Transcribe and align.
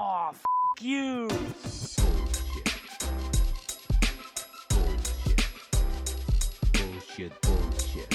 Oh, 0.00 0.30
f 0.32 0.42
you. 0.80 1.28
Bullshit, 6.72 7.32
bullshit. 7.42 8.08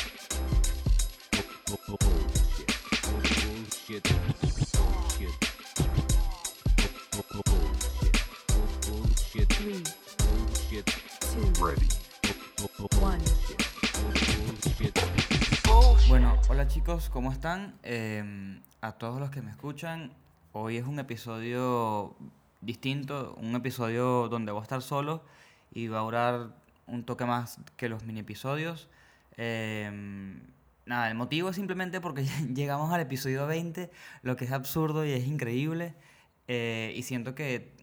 Bu- 1.67 1.77
bu- 1.87 1.97
Bullshit. 1.99 2.71
Bullshit. 3.03 4.03
Bullshit. 4.73 5.35
Bu- 7.11 7.23
bu- 7.33 7.43
Bullshit. 7.51 8.15
Bu- 8.47 8.71
Bullshit. 8.87 9.49
Three, 9.49 9.83
Bullshit. 10.19 10.85
two, 11.19 11.65
Ready. 11.65 11.87
Bu- 12.57 12.69
bu- 12.77 13.01
one. 13.03 13.19
Bullshit. 15.65 16.09
Bueno, 16.09 16.39
hola 16.49 16.67
chicos, 16.67 17.09
¿cómo 17.09 17.31
están? 17.31 17.75
Eh, 17.83 18.23
a 18.81 18.91
todos 18.93 19.19
los 19.19 19.29
que 19.31 19.41
me 19.41 19.51
escuchan, 19.51 20.13
hoy 20.53 20.77
es 20.77 20.85
un 20.85 20.99
episodio 20.99 22.15
distinto, 22.61 23.35
un 23.39 23.55
episodio 23.55 24.29
donde 24.29 24.51
voy 24.51 24.61
a 24.61 24.63
estar 24.63 24.81
solo 24.81 25.23
y 25.71 25.87
va 25.87 25.99
a 25.99 26.03
durar 26.03 26.55
un 26.87 27.03
toque 27.03 27.25
más 27.25 27.59
que 27.75 27.89
los 27.89 28.03
mini 28.03 28.21
episodios. 28.21 28.87
Eh, 29.37 29.91
nada, 30.85 31.09
el 31.09 31.15
motivo 31.15 31.49
es 31.49 31.55
simplemente 31.55 32.01
porque 32.01 32.23
llegamos 32.53 32.93
al 32.93 33.01
episodio 33.01 33.47
20, 33.47 33.89
lo 34.21 34.35
que 34.35 34.45
es 34.45 34.51
absurdo 34.51 35.05
y 35.05 35.11
es 35.11 35.27
increíble. 35.27 35.95
eh, 36.47 36.93
y 36.95 37.03
siento 37.03 37.35
que, 37.35 37.73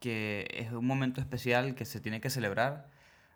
que 0.00 0.48
es 0.54 0.72
un 0.72 0.86
momento 0.86 1.20
especial 1.20 1.74
que 1.74 1.84
se 1.84 2.00
tiene 2.00 2.20
que 2.20 2.30
celebrar. 2.30 2.88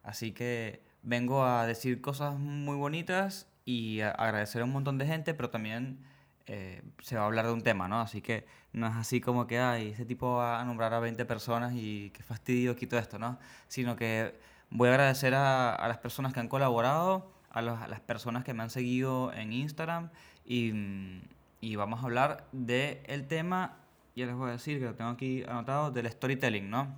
Así 0.03 0.33
que 0.33 0.83
vengo 1.03 1.45
a 1.45 1.67
decir 1.67 2.01
cosas 2.01 2.39
muy 2.39 2.77
bonitas 2.77 3.47
y 3.65 4.01
a 4.01 4.11
agradecer 4.11 4.63
a 4.63 4.65
un 4.65 4.73
montón 4.73 4.99
de 4.99 5.07
gente, 5.07 5.35
pero 5.35 5.51
también 5.51 5.99
eh, 6.47 6.83
se 7.01 7.17
va 7.17 7.23
a 7.23 7.27
hablar 7.27 7.47
de 7.47 7.53
un 7.53 7.63
tema, 7.63 7.89
¿no? 7.89 8.01
Así 8.01 8.21
que 8.21 8.47
no 8.73 8.87
es 8.87 8.95
así 8.97 9.21
como 9.21 9.47
que, 9.47 9.59
ay, 9.59 9.91
ese 9.91 10.05
tipo 10.05 10.37
va 10.37 10.61
a 10.61 10.65
nombrar 10.65 10.93
a 10.93 11.01
20 11.01 11.25
personas 11.25 11.73
y 11.75 12.11
qué 12.11 12.23
fastidio 12.23 12.77
quito 12.77 12.99
esto, 12.99 13.19
¿no? 13.19 13.39
Sino 13.69 13.97
que 13.97 14.35
voy 14.71 14.89
a 14.89 14.93
agradecer 14.93 15.35
a, 15.35 15.87
las 15.89 15.99
personas 15.99 16.35
que 16.35 16.41
han 16.41 16.49
colaborado, 16.49 17.33
a, 17.51 17.63
las 17.63 18.01
personas 18.01 18.45
que 18.45 18.53
me 18.53 18.63
han 18.63 18.71
seguido 18.71 19.33
en 19.33 19.53
Instagram 19.53 20.11
y, 20.45 21.77
vamos 21.77 22.01
a 22.01 22.05
hablar 22.05 22.47
del 22.53 23.27
tema, 23.27 23.79
ya 24.15 24.27
les 24.27 24.35
voy 24.35 24.51
a 24.51 24.53
decir 24.53 24.79
que 24.79 24.85
lo 24.85 24.95
tengo 24.95 25.11
aquí 25.11 25.45
anotado, 25.45 25.91
del 25.93 26.11
storytelling, 26.11 26.69
¿no? 26.69 26.95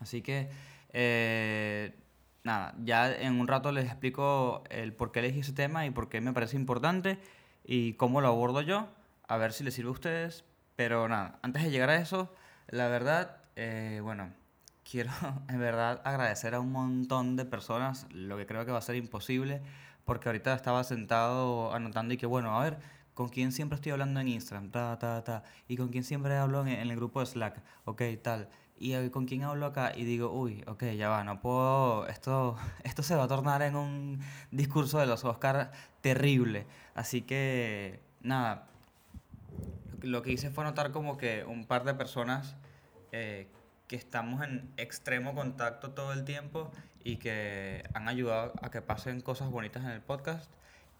Así 0.00 0.22
que, 0.22 0.48
eh, 0.92 1.94
nada, 2.44 2.74
ya 2.84 3.12
en 3.12 3.40
un 3.40 3.48
rato 3.48 3.72
les 3.72 3.86
explico 3.86 4.62
el 4.70 4.92
por 4.92 5.10
qué 5.10 5.20
elegí 5.20 5.40
ese 5.40 5.54
tema 5.54 5.86
y 5.86 5.90
por 5.90 6.08
qué 6.08 6.20
me 6.20 6.32
parece 6.32 6.56
importante 6.56 7.18
y 7.64 7.94
cómo 7.94 8.20
lo 8.20 8.28
abordo 8.28 8.60
yo, 8.60 8.88
a 9.26 9.36
ver 9.36 9.52
si 9.52 9.64
les 9.64 9.74
sirve 9.74 9.88
a 9.88 9.92
ustedes. 9.92 10.44
Pero 10.76 11.08
nada, 11.08 11.38
antes 11.42 11.62
de 11.62 11.70
llegar 11.70 11.90
a 11.90 11.96
eso, 11.96 12.32
la 12.68 12.88
verdad, 12.88 13.38
eh, 13.56 14.00
bueno, 14.02 14.32
quiero 14.90 15.12
en 15.48 15.58
verdad 15.58 16.00
agradecer 16.04 16.54
a 16.54 16.60
un 16.60 16.72
montón 16.72 17.36
de 17.36 17.44
personas, 17.44 18.06
lo 18.12 18.36
que 18.36 18.46
creo 18.46 18.64
que 18.66 18.72
va 18.72 18.78
a 18.78 18.82
ser 18.82 18.96
imposible, 18.96 19.62
porque 20.04 20.28
ahorita 20.28 20.54
estaba 20.54 20.84
sentado 20.84 21.72
anotando 21.72 22.14
y 22.14 22.16
que, 22.16 22.26
bueno, 22.26 22.58
a 22.58 22.62
ver, 22.62 22.78
¿con 23.14 23.28
quién 23.28 23.52
siempre 23.52 23.76
estoy 23.76 23.92
hablando 23.92 24.20
en 24.20 24.28
Instagram? 24.28 24.70
Ta, 24.70 24.98
ta, 24.98 25.22
ta. 25.24 25.44
Y 25.68 25.76
con 25.76 25.88
quién 25.88 26.04
siempre 26.04 26.36
hablo 26.36 26.66
en, 26.66 26.68
el 26.68 26.96
grupo 26.96 27.20
de 27.20 27.26
Slack, 27.26 27.62
ok, 27.84 28.02
tal. 28.22 28.48
Y 28.76 29.08
con 29.10 29.26
quién 29.26 29.44
hablo 29.44 29.66
acá 29.66 29.92
y 29.94 30.04
digo, 30.04 30.32
uy, 30.32 30.64
ok, 30.66 30.84
ya 30.96 31.08
va, 31.08 31.22
no 31.22 31.40
puedo, 31.40 32.06
esto, 32.08 32.56
esto 32.84 33.02
se 33.02 33.14
va 33.14 33.24
a 33.24 33.28
tornar 33.28 33.62
en 33.62 33.76
un 33.76 34.20
discurso 34.50 34.98
de 34.98 35.06
los 35.06 35.24
Oscars 35.24 35.68
terrible. 36.00 36.66
Así 36.94 37.22
que, 37.22 38.00
nada, 38.20 38.66
lo 40.02 40.22
que 40.22 40.32
hice 40.32 40.50
fue 40.50 40.64
anotar 40.64 40.90
como 40.90 41.16
que 41.16 41.44
un 41.44 41.66
par 41.66 41.84
de 41.84 41.94
personas 41.94 42.56
eh, 43.12 43.48
que 43.86 43.96
estamos 43.96 44.42
en 44.42 44.72
extremo 44.76 45.34
contacto 45.34 45.90
todo 45.92 46.12
el 46.12 46.24
tiempo 46.24 46.70
y 47.04 47.16
que 47.16 47.84
han 47.94 48.08
ayudado 48.08 48.52
a 48.60 48.70
que 48.70 48.82
pasen 48.82 49.20
cosas 49.20 49.50
bonitas 49.50 49.84
en 49.84 49.90
el 49.90 50.00
podcast. 50.00 50.50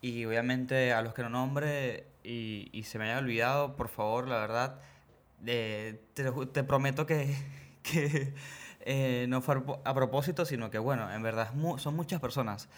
Y 0.00 0.24
obviamente 0.26 0.92
a 0.92 1.02
los 1.02 1.14
que 1.14 1.22
no 1.22 1.30
nombre 1.30 2.06
y, 2.22 2.68
y 2.72 2.84
se 2.84 2.98
me 2.98 3.10
haya 3.10 3.18
olvidado, 3.18 3.74
por 3.74 3.88
favor, 3.88 4.28
la 4.28 4.36
verdad, 4.36 4.80
eh, 5.46 6.00
te, 6.14 6.30
te 6.52 6.64
prometo 6.64 7.06
que, 7.06 7.34
que 7.84 8.34
eh, 8.80 9.26
no 9.28 9.40
fue 9.40 9.62
a 9.84 9.94
propósito, 9.94 10.44
sino 10.44 10.70
que, 10.70 10.78
bueno, 10.78 11.12
en 11.12 11.22
verdad 11.22 11.52
son 11.78 11.94
muchas 11.94 12.20
personas. 12.20 12.68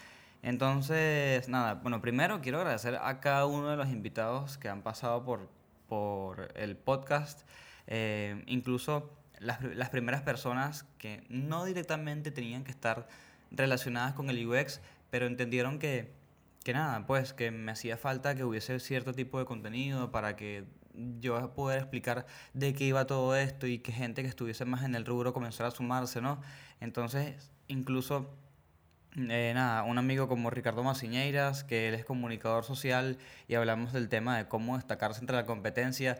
Entonces, 0.43 1.49
nada, 1.49 1.75
bueno, 1.75 1.99
primero 2.01 2.41
quiero 2.41 2.59
agradecer 2.59 2.99
a 3.01 3.19
cada 3.19 3.47
uno 3.47 3.69
de 3.69 3.77
los 3.77 3.89
invitados 3.89 4.57
que 4.57 4.69
han 4.69 4.83
pasado 4.83 5.23
por, 5.23 5.49
por 5.87 6.49
el 6.55 6.77
podcast, 6.77 7.47
eh, 7.87 8.43
incluso 8.45 9.11
las, 9.39 9.63
las 9.63 9.89
primeras 9.89 10.21
personas 10.21 10.85
que 10.99 11.23
no 11.29 11.65
directamente 11.65 12.31
tenían 12.31 12.63
que 12.63 12.71
estar 12.71 13.07
relacionadas 13.49 14.13
con 14.13 14.29
el 14.29 14.45
UX, 14.47 14.81
pero 15.09 15.25
entendieron 15.25 15.79
que, 15.79 16.13
que 16.63 16.73
nada, 16.73 17.05
pues 17.07 17.33
que 17.33 17.49
me 17.49 17.71
hacía 17.71 17.97
falta 17.97 18.35
que 18.35 18.43
hubiese 18.43 18.79
cierto 18.79 19.13
tipo 19.13 19.39
de 19.39 19.45
contenido 19.45 20.11
para 20.11 20.35
que 20.35 20.65
yo 21.19 21.53
pudiera 21.53 21.81
explicar 21.81 22.25
de 22.53 22.73
qué 22.73 22.85
iba 22.85 23.05
todo 23.05 23.35
esto 23.35 23.67
y 23.67 23.79
que 23.79 23.91
gente 23.91 24.21
que 24.23 24.27
estuviese 24.27 24.65
más 24.65 24.83
en 24.83 24.95
el 24.95 25.05
rubro 25.05 25.33
comenzara 25.33 25.69
a 25.69 25.71
sumarse, 25.71 26.21
¿no? 26.21 26.41
Entonces, 26.79 27.51
incluso 27.67 28.29
eh, 29.15 29.51
nada, 29.55 29.83
un 29.83 29.97
amigo 29.97 30.27
como 30.27 30.49
Ricardo 30.51 30.83
Maciñeiras, 30.83 31.63
que 31.63 31.87
él 31.87 31.95
es 31.95 32.05
comunicador 32.05 32.63
social 32.63 33.17
y 33.47 33.55
hablamos 33.55 33.91
del 33.91 34.09
tema 34.09 34.37
de 34.37 34.47
cómo 34.47 34.75
destacarse 34.75 35.21
entre 35.21 35.35
la 35.35 35.45
competencia, 35.45 36.19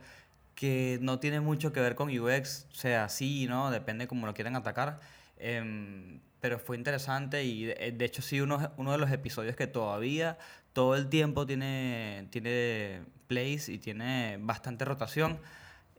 que 0.57 0.99
no 1.01 1.19
tiene 1.21 1.39
mucho 1.41 1.71
que 1.73 1.81
ver 1.81 1.95
con 1.95 2.09
UX, 2.09 2.67
sea, 2.73 3.09
sí, 3.09 3.47
¿no? 3.47 3.71
Depende 3.71 4.07
cómo 4.07 4.25
lo 4.27 4.33
quieran 4.35 4.57
atacar. 4.57 4.99
em, 5.37 6.21
pero 6.41 6.59
fue 6.59 6.77
interesante 6.77 7.43
y 7.45 7.65
de, 7.65 7.93
de 7.97 8.05
hecho 8.05 8.21
sí 8.23 8.41
uno, 8.41 8.71
uno 8.77 8.91
de 8.91 8.97
los 8.99 9.11
episodios 9.11 9.55
que 9.55 9.67
todavía 9.67 10.37
todo 10.73 10.95
el 10.95 11.09
tiempo 11.09 11.45
tiene, 11.47 12.27
tiene 12.31 13.03
plays 13.27 13.69
y 13.69 13.77
tiene 13.79 14.37
bastante 14.41 14.85
rotación. 14.85 15.39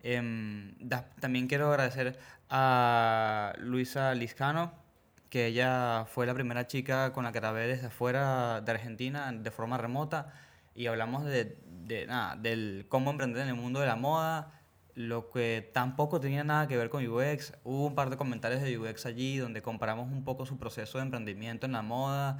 Em, 0.02 0.74
da- 0.80 1.08
también 1.20 1.46
quiero 1.48 1.68
agradecer 1.70 2.18
a 2.50 3.52
Luisa 3.58 4.14
Liscano, 4.14 4.72
que 5.30 5.46
ella 5.46 6.06
fue 6.06 6.26
la 6.26 6.34
primera 6.34 6.66
chica 6.66 7.12
con 7.12 7.24
la 7.24 7.32
que 7.32 7.40
grabé 7.40 7.66
desde 7.66 7.88
afuera 7.88 8.60
de 8.62 8.70
Argentina 8.72 9.30
de 9.32 9.50
forma 9.50 9.76
remota 9.78 10.32
y 10.78 10.86
hablamos 10.86 11.24
de, 11.24 11.58
de 11.86 12.06
nada, 12.06 12.36
del 12.36 12.86
cómo 12.88 13.10
emprender 13.10 13.42
en 13.42 13.48
el 13.48 13.56
mundo 13.56 13.80
de 13.80 13.86
la 13.86 13.96
moda, 13.96 14.52
lo 14.94 15.28
que 15.28 15.68
tampoco 15.74 16.20
tenía 16.20 16.44
nada 16.44 16.68
que 16.68 16.76
ver 16.76 16.88
con 16.88 17.04
UX. 17.04 17.52
Hubo 17.64 17.86
un 17.86 17.96
par 17.96 18.10
de 18.10 18.16
comentarios 18.16 18.62
de 18.62 18.78
UX 18.78 19.04
allí 19.04 19.38
donde 19.38 19.60
comparamos 19.60 20.06
un 20.06 20.22
poco 20.22 20.46
su 20.46 20.56
proceso 20.56 20.98
de 20.98 21.04
emprendimiento 21.04 21.66
en 21.66 21.72
la 21.72 21.82
moda, 21.82 22.38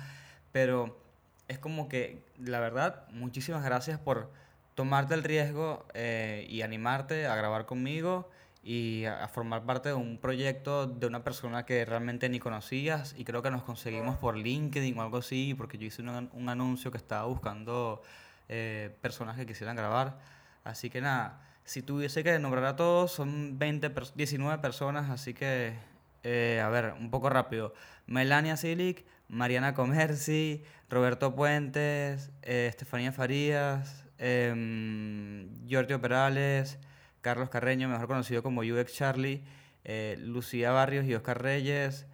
pero 0.52 1.02
es 1.48 1.58
como 1.58 1.88
que, 1.88 2.24
la 2.38 2.60
verdad, 2.60 3.08
muchísimas 3.10 3.64
gracias 3.64 3.98
por 3.98 4.30
tomarte 4.76 5.14
el 5.14 5.24
riesgo 5.24 5.84
eh, 5.94 6.46
y 6.48 6.62
animarte 6.62 7.26
a 7.26 7.34
grabar 7.34 7.66
conmigo 7.66 8.30
y 8.62 9.04
a, 9.06 9.24
a 9.24 9.28
formar 9.28 9.64
parte 9.64 9.88
de 9.88 9.96
un 9.96 10.18
proyecto 10.18 10.86
de 10.86 11.08
una 11.08 11.24
persona 11.24 11.66
que 11.66 11.84
realmente 11.84 12.28
ni 12.28 12.38
conocías 12.38 13.16
y 13.18 13.24
creo 13.24 13.42
que 13.42 13.50
nos 13.50 13.64
conseguimos 13.64 14.16
por 14.16 14.36
LinkedIn 14.36 14.96
o 14.96 15.02
algo 15.02 15.16
así, 15.16 15.54
porque 15.54 15.76
yo 15.76 15.86
hice 15.86 16.02
un, 16.02 16.30
un 16.32 16.48
anuncio 16.48 16.92
que 16.92 16.98
estaba 16.98 17.24
buscando 17.24 18.00
eh, 18.48 18.96
personas 19.00 19.36
que 19.36 19.46
quisieran 19.46 19.76
grabar. 19.76 20.18
Así 20.64 20.90
que 20.90 21.00
nada, 21.00 21.40
si 21.64 21.82
tuviese 21.82 22.22
que 22.24 22.38
nombrar 22.38 22.64
a 22.64 22.76
todos, 22.76 23.12
son 23.12 23.58
20 23.58 23.94
pers- 23.94 24.12
19 24.14 24.58
personas, 24.60 25.10
así 25.10 25.34
que, 25.34 25.74
eh, 26.22 26.60
a 26.64 26.68
ver, 26.68 26.94
un 26.98 27.10
poco 27.10 27.28
rápido. 27.30 27.74
Melania 28.06 28.56
Silic, 28.56 29.04
Mariana 29.28 29.74
Comerci, 29.74 30.62
Roberto 30.90 31.34
Puentes, 31.34 32.30
eh, 32.42 32.66
Estefanía 32.68 33.12
Farías, 33.12 34.06
em, 34.18 35.48
Giorgio 35.66 36.00
Perales, 36.00 36.78
Carlos 37.20 37.50
Carreño, 37.50 37.88
mejor 37.88 38.06
conocido 38.08 38.42
como 38.42 38.62
UX 38.62 38.94
Charlie, 38.94 39.42
eh, 39.84 40.16
Lucía 40.20 40.70
Barrios 40.72 41.04
y 41.06 41.14
Oscar 41.14 41.42
Reyes, 41.42 42.06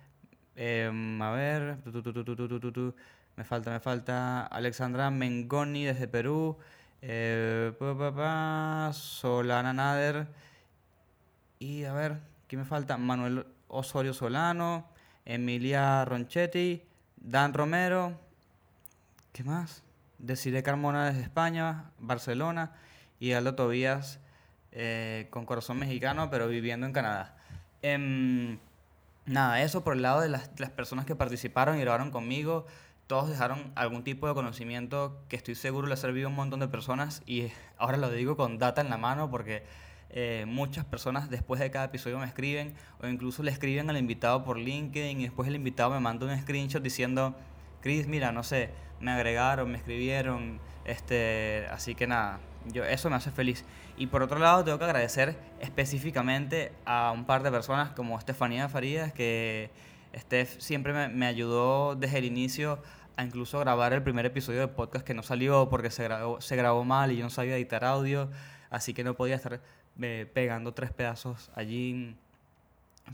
em, 0.57 1.21
a 1.23 1.31
ver, 1.33 1.79
tu, 1.85 2.03
tu, 2.03 2.13
tu, 2.73 2.95
me 3.37 3.45
falta, 3.45 3.71
me 3.71 3.81
falta 3.81 4.47
Alexandra 4.47 5.11
Mengoni 5.11 5.85
desde 5.85 6.09
Perú, 6.09 6.57
eh, 7.03 7.73
Solana 8.93 9.73
Nader, 9.73 10.29
y 11.59 11.85
a 11.85 11.93
ver, 11.93 12.21
¿qué 12.49 12.57
me 12.57 12.65
falta? 12.65 12.97
Manuel 12.97 13.47
Osorio 13.69 14.15
Solano, 14.15 14.87
Emilia 15.25 16.05
Ronchetti, 16.05 16.83
Dan 17.17 17.55
Romero, 17.55 18.19
¿qué 19.33 19.45
más? 19.45 19.83
Desiree 20.19 20.63
Carmona 20.63 21.07
desde 21.07 21.23
España, 21.23 21.91
Barcelona, 21.99 22.73
y 23.19 23.33
Aldo 23.33 23.55
Tobías 23.55 24.21
eh, 24.73 25.29
con 25.31 25.47
corazón 25.47 25.79
mexicano, 25.79 26.31
pero 26.31 26.49
viviendo 26.49 26.87
en 26.87 26.93
Canadá. 26.93 27.37
Em, 27.83 28.59
nada, 29.27 29.63
eso 29.63 29.85
por 29.85 29.95
el 29.95 30.03
lado 30.03 30.21
de 30.21 30.29
las, 30.29 30.51
las 30.59 30.71
personas 30.71 31.07
que 31.07 31.15
participaron 31.15 31.79
y 31.79 31.81
grabaron 31.81 32.11
conmigo. 32.11 32.67
Todos 33.07 33.29
dejaron 33.29 33.73
algún 33.75 34.03
tipo 34.03 34.27
de 34.27 34.35
conocimiento 34.35 35.23
que 35.29 35.37
estoy 35.37 35.55
seguro 35.55 35.87
le 35.87 35.95
ha 35.95 35.97
servido 35.99 36.29
a 36.29 36.31
un 36.31 36.37
montón 36.37 36.61
de 36.61 36.69
personas 36.69 37.23
y 37.27 37.49
ahora 37.77 37.99
lo 37.99 38.11
digo 38.11 38.37
con 38.37 38.59
data 38.59 38.81
en 38.81 38.89
la 38.89 38.97
mano 38.97 39.31
porque 39.31 39.63
eh, 40.11 40.45
muchas 40.47 40.85
personas 40.85 41.29
después 41.29 41.61
de 41.61 41.71
cada 41.71 41.87
episodio 41.87 42.19
me 42.19 42.27
escriben 42.27 42.75
o 43.03 43.07
incluso 43.07 43.43
le 43.43 43.51
escriben 43.51 43.91
al 43.91 43.97
invitado 43.97 44.45
por 44.45 44.59
LinkedIn 44.59 45.21
y 45.21 45.25
después 45.25 45.49
el 45.49 45.57
invitado 45.57 45.91
me 45.91 46.01
manda 46.01 46.25
un 46.25 46.41
screenshot 46.41 46.83
diciendo, 46.83 47.35
Chris, 47.81 48.07
mira, 48.07 48.33
no 48.33 48.43
sé, 48.43 48.71
me 49.01 49.11
agregaron, 49.11 49.71
me 49.71 49.77
escribieron, 49.77 50.61
este, 50.85 51.67
así 51.71 51.95
que 51.95 52.07
nada, 52.07 52.39
yo, 52.67 52.85
eso 52.85 53.11
me 53.11 53.17
hace 53.17 53.31
feliz. 53.31 53.65
Y 53.97 54.07
por 54.07 54.23
otro 54.23 54.39
lado, 54.39 54.65
tengo 54.65 54.79
que 54.79 54.85
agradecer 54.85 55.37
específicamente 55.61 56.73
a 56.85 57.11
un 57.13 57.25
par 57.25 57.43
de 57.43 57.51
personas 57.51 57.91
como 57.91 58.19
Estefanía 58.19 58.69
Farías, 58.69 59.13
que 59.13 59.71
Steph 60.17 60.59
siempre 60.61 60.93
me, 60.93 61.09
me 61.09 61.27
ayudó 61.27 61.97
desde 61.97 62.19
el 62.19 62.25
inicio 62.25 62.81
a 63.17 63.25
incluso 63.25 63.59
grabar 63.61 63.93
el 63.93 64.03
primer 64.03 64.27
episodio 64.27 64.61
de 64.61 64.69
podcast 64.69 65.07
que 65.07 65.15
no 65.15 65.23
salió 65.23 65.69
porque 65.69 65.91
se 65.91 66.05
grabó, 66.05 66.41
se 66.41 66.57
grabó 66.57 66.85
mal 66.85 67.13
y 67.13 67.17
yo 67.17 67.25
no 67.25 67.31
sabía 67.31 67.57
editar 67.57 67.85
audio, 67.85 68.31
así 68.71 68.95
que 68.95 69.05
no 69.05 69.15
podía 69.15 69.37
estar 69.37 69.61
eh, 70.01 70.31
pegando 70.33 70.73
tres 70.75 70.93
pedazos 70.93 71.51
allí 71.55 72.17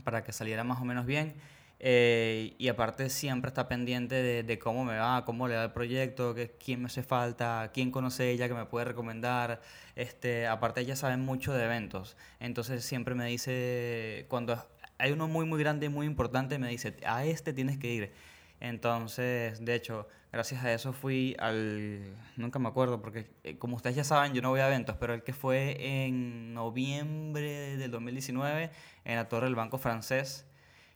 para 0.03 0.23
que 0.23 0.31
saliera 0.31 0.63
más 0.63 0.81
o 0.81 0.85
menos 0.85 1.05
bien. 1.05 1.35
Eh, 1.83 2.53
y 2.59 2.67
aparte 2.67 3.09
siempre 3.09 3.49
está 3.49 3.67
pendiente 3.67 4.43
de, 4.43 4.59
cómo 4.59 4.85
me 4.85 4.97
va, 4.97 5.25
cómo 5.25 5.47
le 5.47 5.55
da 5.55 5.63
el 5.63 5.71
proyecto, 5.71 6.35
que, 6.35 6.51
quién 6.63 6.79
me 6.79 6.85
hace 6.85 7.01
falta, 7.01 7.71
quién 7.73 7.89
conoce 7.89 8.29
ella 8.29 8.47
que 8.47 8.53
me 8.53 8.65
puede 8.65 8.85
recomendar. 8.85 9.61
Este, 9.95 10.45
aparte 10.45 10.81
ella 10.81 10.95
sabe 10.95 11.17
mucho 11.17 11.53
de 11.53 11.65
eventos, 11.65 12.17
entonces 12.39 12.85
siempre 12.85 13.15
me 13.15 13.25
dice, 13.25 14.25
cuando 14.29 14.63
hay 15.01 15.11
uno 15.11 15.27
muy 15.27 15.45
muy 15.45 15.59
grande 15.59 15.87
y 15.87 15.89
muy 15.89 16.05
importante, 16.05 16.59
me 16.59 16.69
dice, 16.69 16.95
a 17.05 17.25
este 17.25 17.53
tienes 17.53 17.77
que 17.79 17.91
ir. 17.91 18.13
Entonces, 18.59 19.65
de 19.65 19.73
hecho, 19.73 20.07
gracias 20.31 20.63
a 20.63 20.71
eso 20.71 20.93
fui 20.93 21.35
al, 21.39 22.15
nunca 22.37 22.59
me 22.59 22.69
acuerdo, 22.69 23.01
porque 23.01 23.31
eh, 23.43 23.57
como 23.57 23.75
ustedes 23.75 23.95
ya 23.95 24.03
saben, 24.03 24.33
yo 24.33 24.43
no 24.43 24.49
voy 24.51 24.59
a 24.59 24.67
eventos, 24.67 24.95
pero 24.99 25.15
el 25.15 25.23
que 25.23 25.33
fue 25.33 26.05
en 26.05 26.53
noviembre 26.53 27.77
del 27.77 27.89
2019 27.89 28.69
en 29.05 29.15
la 29.15 29.27
Torre 29.27 29.47
del 29.47 29.55
Banco 29.55 29.79
Francés, 29.79 30.45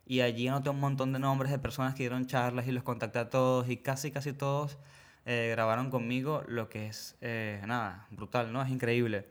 y 0.05 0.21
allí 0.21 0.47
anoté 0.47 0.69
un 0.69 0.79
montón 0.79 1.11
de 1.11 1.17
nombres 1.17 1.51
de 1.51 1.57
personas 1.57 1.95
que 1.95 2.03
dieron 2.03 2.27
charlas 2.27 2.67
y 2.67 2.71
los 2.71 2.83
contacté 2.83 3.17
a 3.17 3.29
todos, 3.31 3.67
y 3.69 3.77
casi, 3.77 4.11
casi 4.11 4.33
todos 4.33 4.77
eh, 5.25 5.47
grabaron 5.51 5.89
conmigo, 5.89 6.43
lo 6.47 6.69
que 6.69 6.87
es, 6.87 7.17
eh, 7.21 7.59
nada, 7.65 8.05
brutal, 8.11 8.53
¿no? 8.53 8.61
Es 8.61 8.69
increíble. 8.69 9.25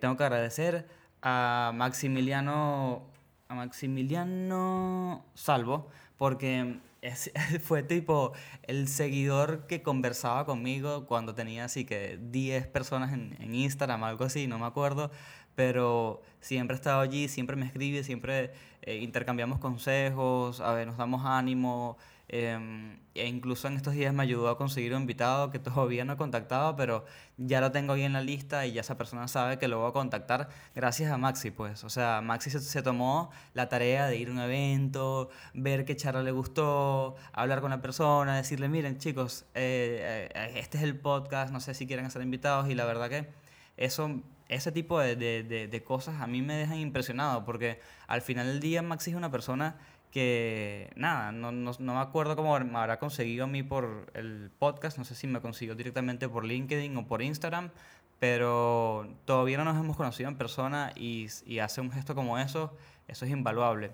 tengo 0.00 0.16
que 0.16 0.24
agradecer 0.24 0.86
a 1.22 1.72
Maximiliano, 1.74 3.11
a 3.52 3.54
Maximiliano 3.54 5.24
Salvo, 5.34 5.88
porque 6.16 6.78
fue 7.62 7.82
tipo 7.82 8.32
el 8.62 8.88
seguidor 8.88 9.66
que 9.66 9.82
conversaba 9.82 10.46
conmigo 10.46 11.06
cuando 11.06 11.34
tenía 11.34 11.66
así 11.66 11.84
que 11.84 12.18
10 12.20 12.66
personas 12.68 13.12
en, 13.12 13.36
en 13.40 13.54
Instagram, 13.54 14.04
algo 14.04 14.24
así, 14.24 14.46
no 14.46 14.58
me 14.58 14.66
acuerdo, 14.66 15.10
pero 15.54 16.22
siempre 16.40 16.74
ha 16.74 16.78
estado 16.78 17.00
allí, 17.00 17.28
siempre 17.28 17.56
me 17.56 17.66
escribe, 17.66 18.02
siempre 18.04 18.52
eh, 18.82 18.96
intercambiamos 18.96 19.58
consejos, 19.58 20.60
a 20.60 20.72
ver, 20.72 20.86
nos 20.86 20.96
damos 20.96 21.26
ánimo, 21.26 21.98
eh, 22.32 22.98
e 23.14 23.26
incluso 23.26 23.68
en 23.68 23.76
estos 23.76 23.92
días 23.92 24.14
me 24.14 24.22
ayudó 24.22 24.48
a 24.48 24.56
conseguir 24.56 24.94
un 24.94 25.02
invitado 25.02 25.50
que 25.50 25.58
todavía 25.58 26.04
no 26.06 26.14
he 26.14 26.16
contactado, 26.16 26.76
pero 26.76 27.04
ya 27.36 27.60
lo 27.60 27.70
tengo 27.70 27.92
ahí 27.92 28.02
en 28.02 28.14
la 28.14 28.22
lista 28.22 28.66
y 28.66 28.72
ya 28.72 28.80
esa 28.80 28.96
persona 28.96 29.28
sabe 29.28 29.58
que 29.58 29.68
lo 29.68 29.80
voy 29.80 29.90
a 29.90 29.92
contactar 29.92 30.48
gracias 30.74 31.12
a 31.12 31.18
Maxi, 31.18 31.50
pues. 31.50 31.84
O 31.84 31.90
sea, 31.90 32.22
Maxi 32.22 32.48
se, 32.48 32.60
se 32.60 32.82
tomó 32.82 33.30
la 33.52 33.68
tarea 33.68 34.06
de 34.06 34.16
ir 34.16 34.28
a 34.28 34.32
un 34.32 34.38
evento, 34.38 35.28
ver 35.52 35.84
qué 35.84 35.94
charla 35.94 36.22
le 36.22 36.32
gustó, 36.32 37.16
hablar 37.34 37.60
con 37.60 37.70
la 37.70 37.82
persona, 37.82 38.36
decirle, 38.36 38.68
miren 38.68 38.96
chicos, 38.96 39.44
eh, 39.54 40.30
eh, 40.34 40.52
este 40.56 40.78
es 40.78 40.84
el 40.84 40.98
podcast, 40.98 41.52
no 41.52 41.60
sé 41.60 41.74
si 41.74 41.86
quieren 41.86 42.10
ser 42.10 42.22
invitados 42.22 42.70
y 42.70 42.74
la 42.74 42.86
verdad 42.86 43.10
que 43.10 43.28
eso 43.76 44.22
ese 44.48 44.70
tipo 44.70 45.00
de, 45.00 45.16
de, 45.16 45.68
de, 45.68 45.82
cosas 45.82 46.20
a 46.20 46.26
mí 46.26 46.42
me 46.42 46.54
dejan 46.54 46.76
impresionado 46.76 47.44
porque 47.44 47.80
al 48.06 48.20
final 48.20 48.46
del 48.46 48.60
día 48.60 48.82
Maxi 48.82 49.10
es 49.10 49.16
una 49.16 49.30
persona 49.30 49.76
que 50.12 50.92
nada, 50.94 51.32
no, 51.32 51.50
no, 51.50 51.72
no, 51.78 51.94
me 51.94 52.00
acuerdo 52.00 52.36
cómo 52.36 52.58
me 52.60 52.78
habrá 52.78 52.98
conseguido 52.98 53.44
a 53.44 53.46
mí 53.46 53.62
por 53.62 54.10
el 54.14 54.50
podcast, 54.58 54.98
no 54.98 55.04
sé 55.04 55.14
si 55.14 55.26
me 55.26 55.40
consiguió 55.40 55.74
directamente 55.74 56.28
por 56.28 56.44
LinkedIn 56.44 56.96
o 56.98 57.06
por 57.06 57.22
Instagram, 57.22 57.70
pero 58.18 59.08
todavía 59.24 59.56
no 59.56 59.64
nos 59.64 59.76
hemos 59.76 59.96
conocido 59.96 60.28
en 60.28 60.36
persona 60.36 60.92
y, 60.94 61.28
y 61.46 61.58
hace 61.60 61.80
un 61.80 61.90
gesto 61.90 62.14
como 62.14 62.38
eso, 62.38 62.76
eso 63.08 63.24
es 63.24 63.30
invaluable. 63.30 63.92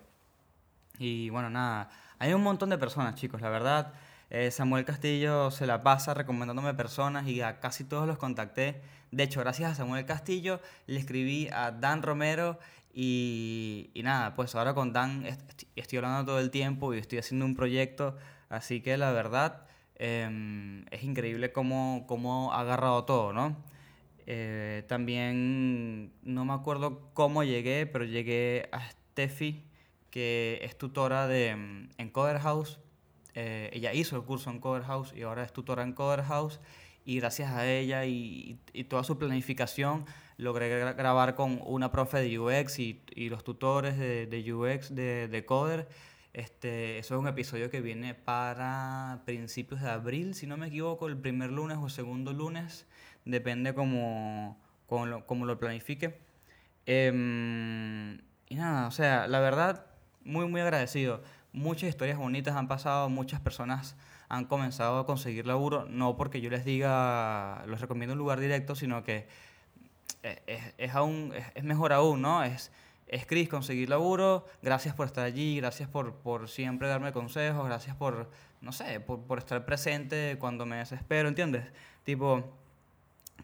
Y 0.99 1.31
bueno, 1.31 1.51
nada, 1.51 1.89
hay 2.19 2.33
un 2.35 2.43
montón 2.43 2.69
de 2.71 2.79
personas, 2.79 3.15
chicos, 3.15 3.41
la 3.41 3.49
verdad. 3.49 3.95
Eh, 4.31 4.51
Samuel 4.51 4.85
Castillo 4.85 5.51
se 5.51 5.67
la 5.67 5.83
pasa 5.83 6.13
recomendándome 6.13 6.75
personas 6.75 7.27
y 7.27 7.41
a 7.41 7.61
casi 7.61 7.85
todos 7.85 8.07
los 8.07 8.19
contacté. 8.19 8.83
De 9.11 9.23
hecho, 9.23 9.41
gracias 9.41 9.73
a 9.73 9.75
Samuel 9.75 10.05
Castillo 10.05 10.61
le 10.87 10.99
escribí 10.99 11.49
a 11.51 11.71
Dan 11.71 12.03
Romero 12.03 12.59
y, 13.01 13.91
y, 13.95 14.03
nada, 14.03 14.35
pues 14.35 14.57
ahora 14.57 14.75
con 14.75 14.93
Dan 14.93 15.25
estoy 15.77 15.99
hablando 15.99 16.25
todo 16.25 16.41
el 16.41 16.51
tiempo 16.51 16.93
y 16.93 16.99
estoy 16.99 17.21
haciendo 17.21 17.47
un 17.47 17.55
proyecto, 17.55 18.17
así 18.49 18.81
que 18.81 18.97
la 18.97 19.13
verdad 19.13 19.69
eh, 19.95 20.85
es 20.91 21.05
increíble 21.05 21.53
cómo, 21.53 22.07
cómo 22.09 22.53
ha 22.53 22.59
agarrado 22.59 23.05
todo, 23.05 23.33
¿no? 23.33 23.57
Eh, 24.27 24.83
también 24.89 26.13
no 26.23 26.45
me 26.45 26.53
acuerdo 26.55 27.13
cómo 27.15 27.45
llegué, 27.45 27.87
pero 27.87 28.05
llegué 28.05 28.69
a 28.73 28.91
Steffi, 28.91 29.65
que 30.11 30.59
es 30.63 30.77
tutora 30.77 31.29
de 31.29 31.55
mm, 31.55 31.89
Encoder 31.99 32.41
House. 32.41 32.81
Eh, 33.35 33.71
ella 33.75 33.93
hizo 33.93 34.17
el 34.17 34.25
curso 34.25 34.51
en 34.51 34.59
Coder 34.59 34.83
House 34.83 35.15
y 35.17 35.23
ahora 35.23 35.45
es 35.45 35.53
tutora 35.53 35.85
en 35.85 35.93
Coder 35.93 36.25
House. 36.25 36.59
Y 37.05 37.21
gracias 37.21 37.53
a 37.53 37.65
ella 37.71 38.07
y, 38.07 38.59
y 38.73 38.85
toda 38.85 39.05
su 39.05 39.19
planificación, 39.19 40.05
logré 40.39 40.69
grabar 40.95 41.35
con 41.35 41.61
una 41.65 41.93
profe 41.93 42.19
de 42.19 42.39
UX 42.39 42.79
y, 42.79 43.03
y 43.15 43.29
los 43.29 43.45
tutores 43.45 43.99
de, 43.99 44.27
de 44.27 44.53
UX 44.53 44.95
de, 44.95 45.29
de, 45.29 45.45
Coder. 45.45 45.89
Este, 46.33 46.99
eso 46.99 47.15
es 47.15 47.21
un 47.21 47.29
episodio 47.29 47.71
que 47.71 47.81
viene 47.81 48.15
para 48.15 49.23
principios 49.27 49.83
de 49.83 49.91
abril, 49.91 50.35
si 50.35 50.47
no 50.47 50.57
me 50.57 50.69
equivoco, 50.69 51.09
el 51.09 51.17
primer 51.17 51.51
lunes 51.51 51.79
o 51.81 51.89
segundo 51.89 52.33
lunes, 52.33 52.87
depende 53.25 53.75
como, 53.75 54.61
como, 54.87 55.07
lo, 55.07 55.27
como 55.27 55.45
lo 55.45 55.59
planifique. 55.59 56.21
Eh, 56.87 58.19
y 58.49 58.55
nada, 58.55 58.87
o 58.87 58.91
sea, 58.91 59.27
la 59.27 59.41
verdad, 59.41 59.87
muy, 60.25 60.47
muy 60.47 60.61
agradecido. 60.61 61.23
Muchas 61.53 61.89
historias 61.89 62.19
bonitas 62.19 62.55
han 62.57 62.69
pasado, 62.69 63.09
muchas 63.09 63.41
personas 63.41 63.97
han 64.29 64.45
comenzado 64.45 64.99
a 64.99 65.07
conseguir 65.07 65.47
laburo, 65.47 65.87
no 65.89 66.17
porque 66.17 66.41
yo 66.41 66.51
les 66.51 66.65
diga, 66.65 67.65
los 67.67 67.81
recomiendo 67.81 68.13
un 68.13 68.19
lugar 68.19 68.41
directo, 68.41 68.75
sino 68.75 69.03
que 69.03 69.27
es, 70.23 70.61
es, 70.77 70.95
aún, 70.95 71.33
es, 71.35 71.47
es, 71.55 71.65
mejor 71.65 71.93
aún, 71.93 72.23
¿no? 72.23 72.43
Es, 72.45 72.71
es 73.07 73.27
Chris 73.27 73.49
conseguir 73.49 73.89
laburo, 73.89 74.47
gracias 74.63 74.95
por 74.95 75.07
estar 75.07 75.25
allí, 75.25 75.57
gracias 75.57 75.89
por, 75.89 76.15
por 76.17 76.49
siempre 76.49 76.89
darme 76.89 77.13
consejos, 77.13 77.65
gracias 77.65 77.97
por, 77.97 78.31
no 78.61 78.73
sé, 78.73 79.01
por, 79.01 79.21
por 79.23 79.39
estar 79.39 79.65
presente 79.65 80.37
cuando 80.39 80.67
me 80.67 80.77
desespero, 80.77 81.29
¿entiendes? 81.29 81.65
Tipo, 82.05 82.45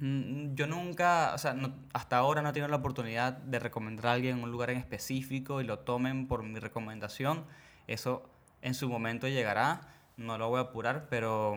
yo 0.01 0.67
nunca, 0.67 1.33
o 1.35 1.39
sea, 1.39 1.57
hasta 1.93 2.17
ahora 2.17 2.43
no 2.43 2.51
he 2.51 2.53
tenido 2.53 2.69
la 2.69 2.77
oportunidad 2.77 3.33
de 3.33 3.59
recomendar 3.59 4.07
a 4.07 4.13
alguien 4.13 4.39
en 4.39 4.45
un 4.45 4.51
lugar 4.51 4.71
en 4.71 4.79
específico 4.79 5.61
y 5.61 5.65
lo 5.65 5.79
tomen 5.79 6.27
por 6.27 6.43
mi 6.43 6.59
recomendación. 6.59 7.45
Eso 7.87 8.29
en 8.61 8.75
su 8.75 8.89
momento 8.89 9.29
llegará, 9.29 9.83
no 10.17 10.37
lo 10.37 10.49
voy 10.49 10.59
a 10.59 10.63
apurar, 10.63 11.07
pero, 11.09 11.57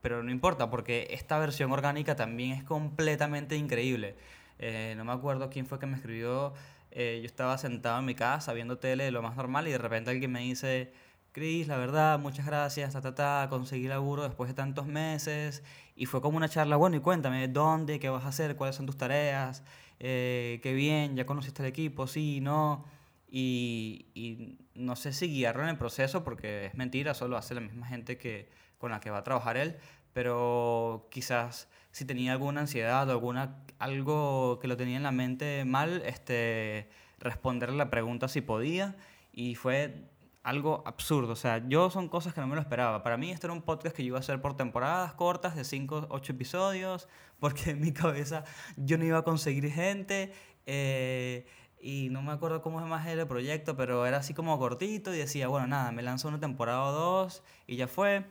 pero 0.00 0.22
no 0.22 0.30
importa 0.30 0.70
porque 0.70 1.08
esta 1.10 1.38
versión 1.38 1.72
orgánica 1.72 2.16
también 2.16 2.52
es 2.52 2.64
completamente 2.64 3.56
increíble. 3.56 4.16
Eh, 4.58 4.94
no 4.96 5.04
me 5.04 5.12
acuerdo 5.12 5.50
quién 5.50 5.66
fue 5.66 5.78
que 5.78 5.86
me 5.86 5.96
escribió. 5.96 6.52
Eh, 6.90 7.18
yo 7.20 7.26
estaba 7.26 7.58
sentado 7.58 7.98
en 7.98 8.04
mi 8.04 8.14
casa 8.14 8.52
viendo 8.52 8.78
tele, 8.78 9.10
lo 9.10 9.22
más 9.22 9.36
normal, 9.36 9.68
y 9.68 9.72
de 9.72 9.78
repente 9.78 10.10
alguien 10.10 10.32
me 10.32 10.40
dice, 10.40 10.92
Cris, 11.32 11.68
la 11.68 11.76
verdad, 11.76 12.18
muchas 12.18 12.46
gracias, 12.46 12.92
ta, 12.92 13.00
ta, 13.00 13.14
ta, 13.14 13.46
conseguí 13.50 13.86
laburo 13.86 14.22
después 14.24 14.48
de 14.48 14.54
tantos 14.54 14.86
meses. 14.86 15.62
Y 15.96 16.06
fue 16.06 16.20
como 16.20 16.36
una 16.36 16.48
charla, 16.48 16.76
bueno, 16.76 16.96
y 16.96 17.00
cuéntame, 17.00 17.48
¿dónde? 17.48 17.98
¿Qué 18.00 18.08
vas 18.08 18.24
a 18.24 18.28
hacer? 18.28 18.56
¿Cuáles 18.56 18.76
son 18.76 18.86
tus 18.86 18.96
tareas? 18.96 19.62
Eh, 20.00 20.60
qué 20.62 20.72
bien, 20.74 21.16
ya 21.16 21.26
conociste 21.26 21.62
el 21.62 21.68
equipo, 21.68 22.06
sí, 22.06 22.40
no. 22.40 22.84
Y, 23.30 24.06
y, 24.14 24.58
no 24.74 24.96
sé 24.96 25.12
si 25.12 25.28
guiarlo 25.28 25.62
en 25.64 25.68
el 25.70 25.76
proceso, 25.78 26.24
porque 26.24 26.66
es 26.66 26.74
mentira, 26.74 27.14
solo 27.14 27.36
hace 27.36 27.54
la 27.54 27.60
misma 27.60 27.86
gente 27.86 28.16
que, 28.16 28.48
con 28.78 28.90
la 28.90 29.00
que 29.00 29.10
va 29.10 29.18
a 29.18 29.24
trabajar 29.24 29.56
él, 29.56 29.76
pero 30.12 31.08
quizás 31.10 31.68
si 31.92 32.04
tenía 32.04 32.32
alguna 32.32 32.60
ansiedad 32.60 33.08
o 33.08 33.12
alguna, 33.12 33.64
algo 33.78 34.58
que 34.60 34.68
lo 34.68 34.76
tenía 34.76 34.96
en 34.96 35.02
la 35.02 35.12
mente 35.12 35.64
mal, 35.64 36.02
este, 36.06 36.90
responderle 37.18 37.76
la 37.76 37.90
pregunta 37.90 38.28
si 38.28 38.40
podía. 38.40 38.96
Y 39.32 39.54
fue 39.54 40.08
algo 40.42 40.82
absurdo. 40.86 41.32
O 41.32 41.36
sea, 41.36 41.66
yo 41.68 41.90
son 41.90 42.08
cosas 42.08 42.34
que 42.34 42.40
no 42.40 42.46
me 42.46 42.54
lo 42.54 42.60
esperaba. 42.60 43.02
Para 43.02 43.16
mí 43.16 43.30
esto 43.30 43.46
era 43.46 43.54
un 43.54 43.62
podcast 43.62 43.94
que 43.94 44.02
iba 44.02 44.16
a 44.16 44.20
hacer 44.20 44.40
por 44.40 44.56
temporadas 44.56 45.12
cortas 45.14 45.56
de 45.56 45.64
5, 45.64 46.06
8 46.08 46.32
episodios, 46.32 47.08
porque 47.40 47.70
en 47.70 47.80
mi 47.80 47.92
cabeza 47.92 48.44
yo 48.76 48.98
no 48.98 49.04
iba 49.04 49.18
a 49.18 49.22
conseguir 49.22 49.70
gente. 49.70 50.32
Eh, 50.66 51.46
y 51.80 52.08
no 52.10 52.22
me 52.22 52.32
acuerdo 52.32 52.60
cómo 52.60 52.80
es 52.80 52.86
más 52.86 53.06
el 53.06 53.26
proyecto, 53.26 53.76
pero 53.76 54.04
era 54.04 54.18
así 54.18 54.34
como 54.34 54.58
cortito 54.58 55.14
y 55.14 55.18
decía, 55.18 55.48
bueno, 55.48 55.68
nada, 55.68 55.92
me 55.92 56.02
lanzo 56.02 56.28
una 56.28 56.40
temporada 56.40 56.82
o 56.84 56.92
dos 56.92 57.42
y 57.66 57.76
ya 57.76 57.86
fue. 57.86 58.24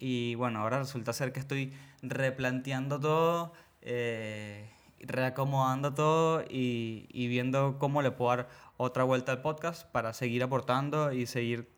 Y 0.00 0.34
bueno, 0.34 0.60
ahora 0.60 0.80
resulta 0.80 1.12
ser 1.12 1.32
que 1.32 1.38
estoy 1.38 1.72
replanteando 2.02 2.98
todo 2.98 3.52
eh, 3.82 4.70
reacomodando 5.00 5.94
todo 5.94 6.42
y, 6.42 7.06
y 7.10 7.28
viendo 7.28 7.78
cómo 7.78 8.02
le 8.02 8.10
puedo 8.10 8.36
dar 8.36 8.48
otra 8.76 9.04
vuelta 9.04 9.32
al 9.32 9.40
podcast 9.42 9.86
para 9.90 10.12
seguir 10.12 10.42
aportando 10.42 11.12
y 11.12 11.26
seguir 11.26 11.70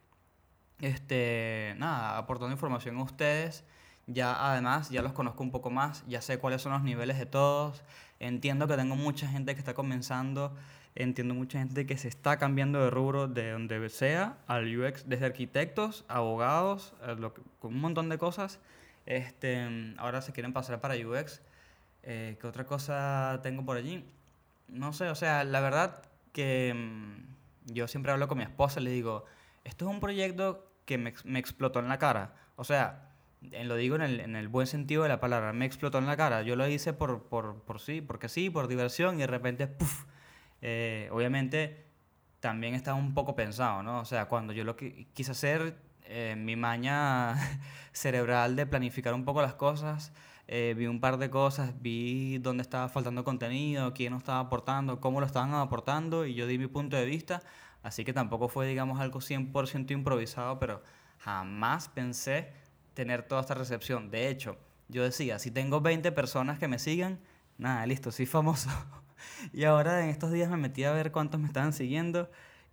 este, 0.81 1.75
nada, 1.79 2.19
aportando 2.19 2.53
información 2.53 2.99
a 2.99 3.03
ustedes. 3.05 3.65
Ya 4.09 4.51
además, 4.51 4.91
ya 4.91 5.03
los 5.03 5.13
conozco 5.13 5.45
un 5.45 5.53
poco 5.53 5.71
más, 5.71 6.05
ya 6.09 6.21
sé 6.21 6.39
cuáles 6.39 6.61
son 6.63 6.73
los 6.73 6.83
niveles 6.83 7.19
de 7.19 7.27
todos. 7.27 7.85
Entiendo 8.19 8.67
que 8.67 8.77
tengo 8.77 8.97
mucha 8.97 9.29
gente 9.29 9.55
que 9.55 9.61
está 9.61 9.75
comenzando, 9.75 10.57
entiendo 10.95 11.35
mucha 11.35 11.59
gente 11.59 11.87
que 11.87 11.97
se 11.97 12.09
está 12.09 12.39
cambiando 12.39 12.83
de 12.85 12.91
rubro 12.91 13.29
de 13.29 13.51
donde 13.53 13.89
sea 13.89 14.37
al 14.47 14.77
UX, 14.77 15.09
desde 15.09 15.27
arquitectos, 15.27 16.05
abogados, 16.09 16.95
a 17.03 17.13
lo 17.15 17.33
que- 17.35 17.41
un 17.63 17.81
montón 17.81 18.09
de 18.09 18.19
cosas. 18.19 18.61
Este, 19.07 19.95
ahora 19.99 20.23
se 20.23 20.33
quieren 20.33 20.53
pasar 20.53 20.81
para 20.81 20.95
UX. 20.95 21.41
Eh, 22.03 22.37
¿Qué 22.41 22.47
otra 22.47 22.65
cosa 22.65 23.41
tengo 23.43 23.65
por 23.65 23.77
allí? 23.77 24.05
No 24.69 24.93
sé, 24.93 25.09
o 25.09 25.15
sea, 25.15 25.45
la 25.45 25.61
verdad 25.61 26.03
que 26.33 26.73
mm, 26.75 27.73
yo 27.73 27.89
siempre 27.89 28.13
hablo 28.13 28.29
con 28.29 28.39
mi 28.39 28.45
esposa 28.45 28.81
y 28.81 28.85
le 28.85 28.91
digo, 28.91 29.25
esto 29.65 29.85
es 29.89 29.91
un 29.91 30.01
proyecto 30.01 30.67
que 30.85 30.99
me, 30.99 31.15
me 31.25 31.39
explotó 31.39 31.79
en 31.79 31.89
la 31.89 31.99
cara. 31.99 32.35
O 32.57 32.65
sea, 32.65 33.09
lo 33.65 33.77
digo 33.77 33.97
en 33.97 34.03
el, 34.03 34.21
en 34.21 34.37
el 34.37 34.49
buen 34.49 34.67
sentido 34.67 35.03
de 35.05 35.09
la 35.09 35.21
palabra, 35.21 35.53
me 35.53 35.65
explotó 35.65 35.99
en 35.99 36.07
la 36.07 36.17
cara. 36.17 36.43
Yo 36.43 36.55
lo 36.57 36.67
hice 36.69 36.93
por, 36.93 37.25
por, 37.25 37.57
por 37.63 37.81
sí, 37.81 38.01
porque 38.01 38.29
sí, 38.29 38.51
por 38.51 38.69
diversión 38.69 39.17
y 39.17 39.21
de 39.23 39.27
repente, 39.27 39.67
¡puf! 39.67 40.05
Eh, 40.63 41.09
obviamente 41.13 41.85
también 42.41 42.75
estaba 42.75 42.97
un 42.97 43.15
poco 43.15 43.37
pensado, 43.37 43.83
¿no? 43.83 44.01
O 44.01 44.05
sea, 44.05 44.27
cuando 44.27 44.53
yo 44.53 44.65
lo 44.65 44.77
quise 44.77 45.33
hacer, 45.33 45.77
eh, 46.05 46.35
mi 46.37 46.57
maña 46.57 47.35
cerebral 47.93 48.57
de 48.57 48.67
planificar 48.67 49.15
un 49.15 49.25
poco 49.25 49.43
las 49.43 49.55
cosas, 49.55 50.13
eh, 50.49 50.75
vi 50.77 50.87
un 50.87 51.01
par 51.01 51.19
de 51.19 51.31
cosas, 51.31 51.81
vi 51.81 52.39
dónde 52.39 52.63
estaba 52.63 52.89
faltando 52.89 53.25
contenido, 53.25 53.95
quién 53.95 54.13
no 54.13 54.19
estaba 54.19 54.41
aportando, 54.41 55.01
cómo 55.01 55.21
lo 55.21 55.27
estaban 55.27 55.55
aportando 55.55 56.27
y 56.27 56.35
yo 56.35 56.47
di 56.47 56.59
mi 56.59 56.67
punto 56.67 56.97
de 56.97 57.05
vista, 57.05 57.43
así 57.83 58.05
que 58.05 58.13
tampoco 58.13 58.49
fue, 58.49 58.67
digamos, 58.67 59.01
algo 59.01 59.21
100% 59.21 59.93
improvisado, 59.93 60.59
pero 60.59 60.83
jamás 61.19 61.89
pensé 61.89 62.53
tener 62.95 63.23
toda 63.23 63.41
esta 63.41 63.55
recepción. 63.55 64.11
De 64.11 64.29
hecho, 64.29 64.59
yo 64.89 65.05
decía, 65.05 65.39
si 65.39 65.51
tengo 65.51 65.81
20 65.81 66.13
personas 66.13 66.59
que 66.59 66.69
me 66.69 66.79
sigan, 66.79 67.21
nada, 67.59 67.87
listo, 67.87 68.11
soy 68.13 68.27
famoso. 68.27 68.71
Y 69.53 69.65
ahora 69.65 70.03
en 70.03 70.11
estos 70.11 70.33
días 70.33 70.51
me 70.51 70.57
metí 70.57 70.85
a 70.85 70.93
ver 70.93 71.13
cuántos 71.13 71.41
me 71.41 71.47
estaban 71.47 71.73
siguiendo 71.73 72.31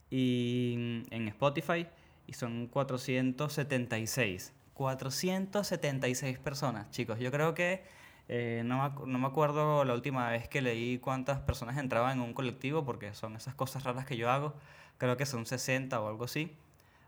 y 0.09 1.03
en 1.11 1.27
Spotify 1.27 1.87
y 2.27 2.33
son 2.33 2.67
476. 2.67 4.53
476 4.73 6.39
personas, 6.39 6.89
chicos. 6.91 7.19
Yo 7.19 7.31
creo 7.31 7.53
que 7.53 7.83
eh, 8.29 8.61
no, 8.65 8.81
me, 8.81 9.11
no 9.11 9.19
me 9.19 9.27
acuerdo 9.27 9.83
la 9.83 9.93
última 9.93 10.29
vez 10.29 10.47
que 10.47 10.61
leí 10.61 10.99
cuántas 10.99 11.39
personas 11.39 11.77
entraban 11.77 12.19
en 12.19 12.23
un 12.23 12.33
colectivo 12.33 12.85
porque 12.85 13.13
son 13.13 13.35
esas 13.35 13.55
cosas 13.55 13.83
raras 13.83 14.05
que 14.05 14.15
yo 14.15 14.29
hago. 14.29 14.53
Creo 14.97 15.17
que 15.17 15.25
son 15.25 15.45
60 15.45 15.99
o 15.99 16.07
algo 16.07 16.25
así. 16.25 16.55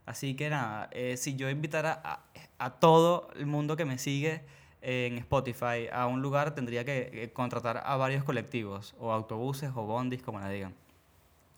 Así 0.06 0.36
que 0.36 0.50
nada, 0.50 0.90
eh, 0.92 1.16
si 1.18 1.36
yo 1.36 1.50
invitara 1.50 2.02
a, 2.04 2.24
a 2.58 2.72
todo 2.80 3.30
el 3.36 3.46
mundo 3.46 3.78
que 3.78 3.86
me 3.86 3.98
sigue 3.98 4.42
en 4.82 5.18
Spotify 5.20 5.88
a 5.92 6.08
un 6.08 6.22
lugar, 6.22 6.56
tendría 6.56 6.84
que 6.84 7.10
eh, 7.14 7.32
contratar 7.32 7.84
a 7.86 7.96
varios 7.98 8.24
colectivos, 8.24 8.96
o 9.00 9.12
autobuses, 9.12 9.72
o 9.76 9.84
bondis, 9.84 10.22
como 10.22 10.40
la 10.40 10.50
digan. 10.50 10.74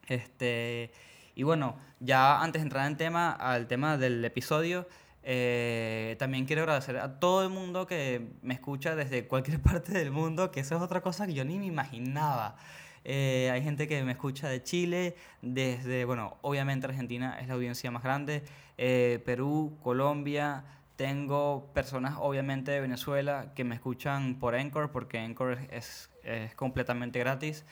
Este, 0.08 0.92
y 1.36 1.44
bueno, 1.44 1.78
ya 2.00 2.42
antes 2.42 2.62
de 2.62 2.64
entrar 2.64 2.88
en 2.88 2.98
tema, 2.98 3.32
al 3.32 3.68
tema 3.68 3.98
del 3.98 4.24
episodio, 4.26 4.88
eh, 5.24 6.18
también 6.20 6.46
quiero 6.46 6.64
agradecer 6.64 6.98
a 6.98 7.20
todo 7.20 7.44
el 7.44 7.50
mundo 7.50 7.88
que 7.88 8.28
me 8.42 8.54
escucha 8.54 8.96
desde 8.96 9.26
cualquier 9.26 9.62
parte 9.62 9.94
del 9.94 10.12
mundo, 10.12 10.52
que 10.52 10.60
eso 10.60 10.76
es 10.76 10.82
otra 10.82 11.02
cosa 11.02 11.26
que 11.26 11.34
yo 11.34 11.46
ni 11.46 11.58
me 11.58 11.66
imaginaba. 11.66 12.58
Eh, 13.06 13.50
hay 13.52 13.62
gente 13.64 13.88
que 13.88 14.04
me 14.04 14.14
escucha 14.14 14.50
de 14.50 14.64
Chile, 14.64 15.16
desde, 15.42 16.06
bueno, 16.06 16.38
obviamente 16.42 16.88
Argentina 16.88 17.38
es 17.40 17.48
la 17.48 17.54
audiencia 17.54 17.92
más 17.92 18.04
grande, 18.04 18.44
Perú, 18.76 19.78
Colombia, 19.82 20.64
tengo 20.96 21.72
personas 21.74 22.16
obviamente 22.20 22.72
de 22.72 22.82
Venezuela 22.82 23.54
que 23.56 23.64
me 23.64 23.76
escuchan 23.76 24.36
por 24.40 24.56
Anchor, 24.56 24.92
porque 24.92 25.20
Anchor 25.20 25.58
es, 25.72 26.10
es 26.24 26.54
completamente 26.56 27.20
gratis. 27.20 27.66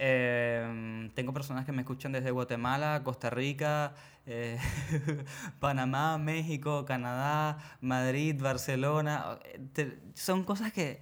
Eh, 0.00 1.10
tengo 1.14 1.32
personas 1.32 1.64
que 1.66 1.72
me 1.72 1.82
escuchan 1.82 2.12
desde 2.12 2.30
Guatemala, 2.30 3.02
Costa 3.04 3.30
Rica, 3.30 3.94
eh, 4.26 4.58
Panamá, 5.60 6.18
México, 6.18 6.84
Canadá, 6.84 7.58
Madrid, 7.80 8.40
Barcelona. 8.40 9.38
Te- 9.72 9.98
son 10.14 10.44
cosas 10.44 10.72
que 10.72 11.00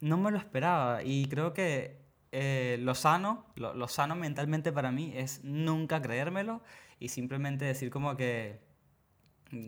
no 0.00 0.16
me 0.18 0.30
lo 0.30 0.38
esperaba 0.38 1.02
y 1.02 1.26
creo 1.26 1.52
que 1.54 1.96
eh, 2.32 2.76
lo 2.80 2.94
sano, 2.94 3.46
lo, 3.56 3.74
lo 3.74 3.88
sano 3.88 4.14
mentalmente 4.14 4.70
para 4.72 4.92
mí 4.92 5.12
es 5.16 5.42
nunca 5.42 6.02
creérmelo 6.02 6.60
y 7.00 7.08
simplemente 7.08 7.64
decir 7.64 7.90
como 7.90 8.16
que, 8.16 8.60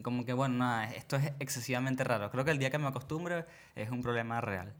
como 0.02 0.24
que 0.24 0.32
bueno, 0.32 0.56
nada, 0.56 0.90
esto 0.92 1.16
es 1.16 1.32
excesivamente 1.38 2.04
raro. 2.04 2.30
Creo 2.30 2.44
que 2.44 2.50
el 2.50 2.58
día 2.58 2.70
que 2.70 2.78
me 2.78 2.86
acostumbre 2.88 3.44
es 3.74 3.90
un 3.90 4.02
problema 4.02 4.40
real. 4.40 4.74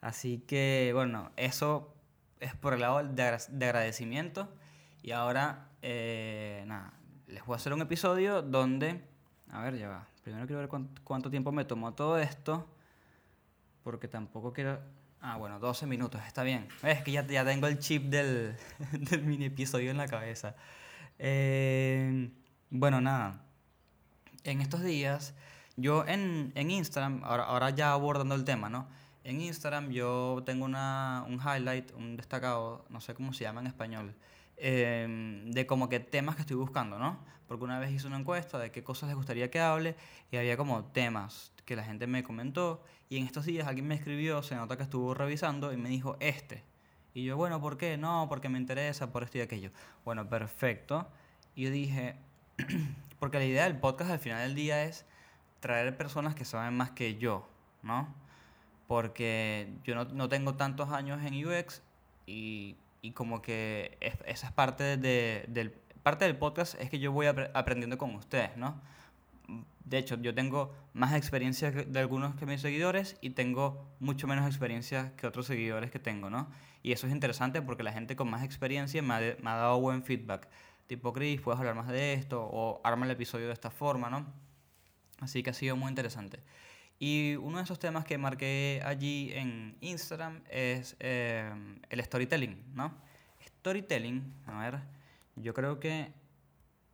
Así 0.00 0.38
que, 0.46 0.90
bueno, 0.94 1.30
eso 1.36 1.94
es 2.40 2.54
por 2.54 2.74
el 2.74 2.80
lado 2.80 3.02
de, 3.02 3.22
agra- 3.22 3.46
de 3.48 3.64
agradecimiento. 3.66 4.48
Y 5.02 5.12
ahora, 5.12 5.68
eh, 5.82 6.64
nada, 6.66 6.92
les 7.28 7.44
voy 7.46 7.54
a 7.54 7.56
hacer 7.56 7.72
un 7.72 7.80
episodio 7.80 8.42
donde, 8.42 9.00
a 9.50 9.62
ver, 9.62 9.78
ya 9.78 9.88
va. 9.88 10.06
Primero 10.22 10.46
quiero 10.46 10.60
ver 10.60 10.68
cuán- 10.68 10.90
cuánto 11.04 11.30
tiempo 11.30 11.50
me 11.52 11.64
tomó 11.64 11.94
todo 11.94 12.18
esto, 12.18 12.68
porque 13.82 14.08
tampoco 14.08 14.52
quiero... 14.52 14.78
Ah, 15.22 15.36
bueno, 15.38 15.58
12 15.58 15.86
minutos, 15.86 16.20
está 16.26 16.42
bien. 16.42 16.68
Es 16.82 17.02
que 17.02 17.10
ya, 17.10 17.26
ya 17.26 17.44
tengo 17.44 17.66
el 17.66 17.78
chip 17.78 18.04
del, 18.10 18.54
del 18.92 19.22
mini 19.24 19.46
episodio 19.46 19.90
en 19.90 19.96
la 19.96 20.06
cabeza. 20.06 20.54
Eh, 21.18 22.30
bueno, 22.70 23.00
nada 23.00 23.42
en 24.46 24.60
estos 24.60 24.82
días, 24.82 25.34
yo 25.76 26.06
en, 26.06 26.52
en 26.54 26.70
Instagram, 26.70 27.22
ahora, 27.24 27.44
ahora 27.44 27.70
ya 27.70 27.92
abordando 27.92 28.34
el 28.34 28.44
tema, 28.44 28.68
¿no? 28.68 28.86
En 29.24 29.40
Instagram 29.40 29.90
yo 29.90 30.42
tengo 30.46 30.64
una, 30.64 31.24
un 31.26 31.40
highlight, 31.40 31.92
un 31.96 32.16
destacado, 32.16 32.84
no 32.88 33.00
sé 33.00 33.14
cómo 33.14 33.32
se 33.32 33.44
llama 33.44 33.60
en 33.60 33.66
español, 33.66 34.14
eh, 34.56 35.42
de 35.46 35.66
como 35.66 35.88
que 35.88 36.00
temas 36.00 36.36
que 36.36 36.42
estoy 36.42 36.56
buscando, 36.56 36.98
¿no? 36.98 37.18
Porque 37.48 37.64
una 37.64 37.78
vez 37.78 37.90
hice 37.90 38.06
una 38.06 38.18
encuesta 38.18 38.58
de 38.58 38.70
qué 38.70 38.82
cosas 38.82 39.08
les 39.08 39.16
gustaría 39.16 39.50
que 39.50 39.60
hable 39.60 39.96
y 40.30 40.36
había 40.36 40.56
como 40.56 40.84
temas 40.84 41.52
que 41.64 41.76
la 41.76 41.84
gente 41.84 42.06
me 42.06 42.22
comentó 42.22 42.82
y 43.08 43.18
en 43.18 43.26
estos 43.26 43.44
días 43.44 43.66
alguien 43.66 43.86
me 43.86 43.94
escribió, 43.94 44.42
se 44.42 44.54
nota 44.54 44.76
que 44.76 44.84
estuvo 44.84 45.14
revisando 45.14 45.72
y 45.72 45.76
me 45.76 45.88
dijo 45.88 46.16
este. 46.20 46.62
Y 47.14 47.24
yo, 47.24 47.36
bueno, 47.36 47.60
¿por 47.60 47.78
qué? 47.78 47.96
No, 47.96 48.26
porque 48.28 48.48
me 48.48 48.58
interesa, 48.58 49.10
por 49.10 49.22
esto 49.22 49.38
y 49.38 49.40
aquello. 49.40 49.70
Bueno, 50.04 50.28
perfecto. 50.28 51.08
Y 51.54 51.62
yo 51.62 51.70
dije, 51.70 52.16
porque 53.18 53.38
la 53.38 53.44
idea 53.44 53.64
del 53.64 53.78
podcast 53.78 54.10
al 54.10 54.18
final 54.18 54.40
del 54.46 54.54
día 54.54 54.84
es 54.84 55.04
traer 55.60 55.96
personas 55.96 56.34
que 56.34 56.44
saben 56.44 56.74
más 56.74 56.90
que 56.90 57.16
yo, 57.16 57.48
¿no? 57.82 58.12
Porque 58.86 59.72
yo 59.84 59.94
no, 59.94 60.04
no 60.04 60.28
tengo 60.28 60.54
tantos 60.54 60.90
años 60.90 61.20
en 61.24 61.44
UX 61.46 61.82
y, 62.26 62.76
y 63.02 63.12
como 63.12 63.42
que 63.42 63.96
es- 64.00 64.18
esa 64.26 64.46
es 64.48 64.52
parte, 64.52 64.96
de, 64.96 65.44
del, 65.48 65.70
parte 66.02 66.24
del 66.24 66.36
podcast 66.36 66.80
es 66.80 66.88
que 66.90 66.98
yo 66.98 67.10
voy 67.12 67.26
apre- 67.26 67.50
aprendiendo 67.54 67.98
con 67.98 68.14
ustedes, 68.14 68.56
¿no? 68.56 68.80
De 69.84 69.98
hecho, 69.98 70.16
yo 70.20 70.34
tengo 70.34 70.74
más 70.94 71.14
experiencia 71.14 71.70
de 71.70 71.98
algunos 72.00 72.34
que 72.34 72.44
mis 72.46 72.60
seguidores 72.60 73.16
y 73.20 73.30
tengo 73.30 73.86
mucho 74.00 74.26
menos 74.26 74.44
experiencia 74.46 75.12
que 75.16 75.28
otros 75.28 75.46
seguidores 75.46 75.92
que 75.92 76.00
tengo, 76.00 76.28
¿no? 76.30 76.48
Y 76.82 76.90
eso 76.92 77.06
es 77.06 77.12
interesante 77.12 77.62
porque 77.62 77.84
la 77.84 77.92
gente 77.92 78.16
con 78.16 78.28
más 78.28 78.42
experiencia 78.42 79.00
me 79.02 79.14
ha, 79.14 79.18
me 79.20 79.50
ha 79.50 79.54
dado 79.54 79.80
buen 79.80 80.02
feedback. 80.02 80.48
Tipo, 80.86 81.12
Chris, 81.12 81.40
puedes 81.40 81.58
hablar 81.58 81.74
más 81.74 81.88
de 81.88 82.12
esto 82.14 82.42
o 82.42 82.80
arma 82.84 83.06
el 83.06 83.12
episodio 83.12 83.46
de 83.46 83.52
esta 83.52 83.70
forma, 83.70 84.08
¿no? 84.08 84.26
Así 85.20 85.42
que 85.42 85.50
ha 85.50 85.54
sido 85.54 85.76
muy 85.76 85.88
interesante. 85.88 86.40
Y 86.98 87.36
uno 87.36 87.58
de 87.58 87.64
esos 87.64 87.78
temas 87.78 88.04
que 88.04 88.16
marqué 88.18 88.80
allí 88.84 89.30
en 89.34 89.76
Instagram 89.80 90.42
es 90.50 90.96
eh, 91.00 91.52
el 91.90 92.02
storytelling, 92.02 92.74
¿no? 92.74 92.94
Storytelling, 93.44 94.32
a 94.46 94.58
ver, 94.60 94.80
yo 95.36 95.52
creo 95.52 95.78
que 95.78 96.12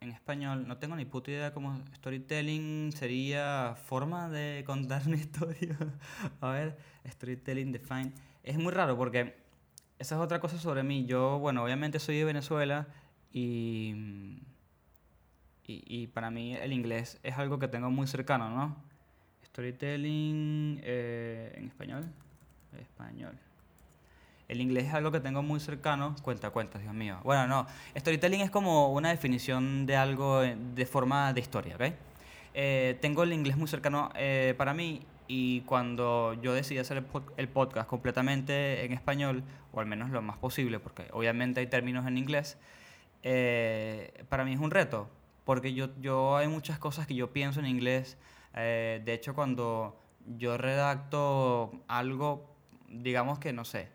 en 0.01 0.11
español 0.11 0.67
no 0.67 0.79
tengo 0.79 0.97
ni 0.97 1.05
puta 1.05 1.31
idea 1.31 1.55
cómo 1.55 1.81
storytelling 1.95 2.91
sería 2.93 3.77
forma 3.85 4.29
de 4.29 4.65
contar 4.67 5.07
una 5.07 5.17
historia. 5.17 5.77
a 6.41 6.49
ver, 6.51 6.79
storytelling 7.09 7.71
define. 7.71 8.13
Es 8.43 8.59
muy 8.59 8.73
raro 8.73 8.97
porque 8.97 9.37
esa 9.99 10.17
es 10.17 10.21
otra 10.21 10.41
cosa 10.41 10.59
sobre 10.59 10.83
mí. 10.83 11.05
Yo, 11.07 11.39
bueno, 11.39 11.63
obviamente 11.63 12.01
soy 12.01 12.19
de 12.19 12.25
Venezuela 12.25 12.89
y, 13.33 14.43
y, 15.67 15.85
y 15.87 16.07
para 16.09 16.31
mí 16.31 16.55
el 16.55 16.73
inglés 16.73 17.19
es 17.23 17.39
algo 17.39 17.59
que 17.59 17.69
tengo 17.69 17.91
muy 17.91 18.07
cercano, 18.07 18.51
¿no? 18.51 18.77
Storytelling 19.47 20.81
eh, 20.83 21.55
en 21.57 21.67
español. 21.67 22.05
Español. 22.81 23.39
El 24.49 24.61
inglés 24.61 24.87
es 24.87 24.95
algo 24.95 25.11
que 25.11 25.21
tengo 25.21 25.43
muy 25.43 25.61
cercano. 25.61 26.15
Cuenta, 26.23 26.51
cuenta, 26.51 26.79
Dios 26.79 26.93
mío. 26.95 27.19
Bueno, 27.25 27.47
no. 27.47 27.67
Storytelling 27.97 28.41
es 28.43 28.51
como 28.51 28.93
una 28.93 29.09
definición 29.11 29.87
de 29.87 29.97
algo 29.97 30.43
eh, 30.43 30.57
de 30.75 30.87
forma 30.87 31.33
de 31.33 31.41
historia, 31.41 31.77
¿ok? 31.77 31.95
Eh, 32.55 32.99
tengo 33.01 33.23
el 33.23 33.33
inglés 33.33 33.57
muy 33.57 33.67
cercano 33.67 34.11
eh, 34.15 34.55
para 34.59 34.75
mí 34.75 35.01
Y 35.27 35.63
cuando 35.63 36.35
yo 36.43 36.53
decidí 36.53 36.79
hacer 36.79 37.03
el 37.39 37.49
podcast 37.49 37.89
completamente 37.89 38.85
en 38.85 38.93
español, 38.93 39.43
o 39.73 39.81
al 39.81 39.87
menos 39.87 40.11
lo 40.11 40.21
más 40.21 40.37
posible, 40.37 40.79
porque 40.79 41.09
obviamente 41.13 41.61
hay 41.61 41.67
términos 41.69 42.07
en 42.07 42.19
inglés, 42.19 42.59
eh, 43.23 44.25
para 44.29 44.45
mí 44.45 44.53
es 44.53 44.61
un 44.61 44.71
reto, 44.71 45.09
porque 45.45 45.75
yo, 45.75 45.89
yo 46.01 46.37
hay 46.37 46.49
muchas 46.49 46.79
cosas 46.79 47.07
que 47.07 47.15
yo 47.15 47.33
pienso 47.33 47.61
en 47.61 47.67
inglés. 47.67 48.17
eh, 48.55 49.01
de 49.05 49.15
hecho, 49.15 49.35
cuando 49.35 49.99
yo 50.39 50.57
redacto 50.57 51.73
algo, 51.89 52.55
digamos 52.89 53.39
que 53.39 53.53
no 53.53 53.65
sé, 53.65 53.89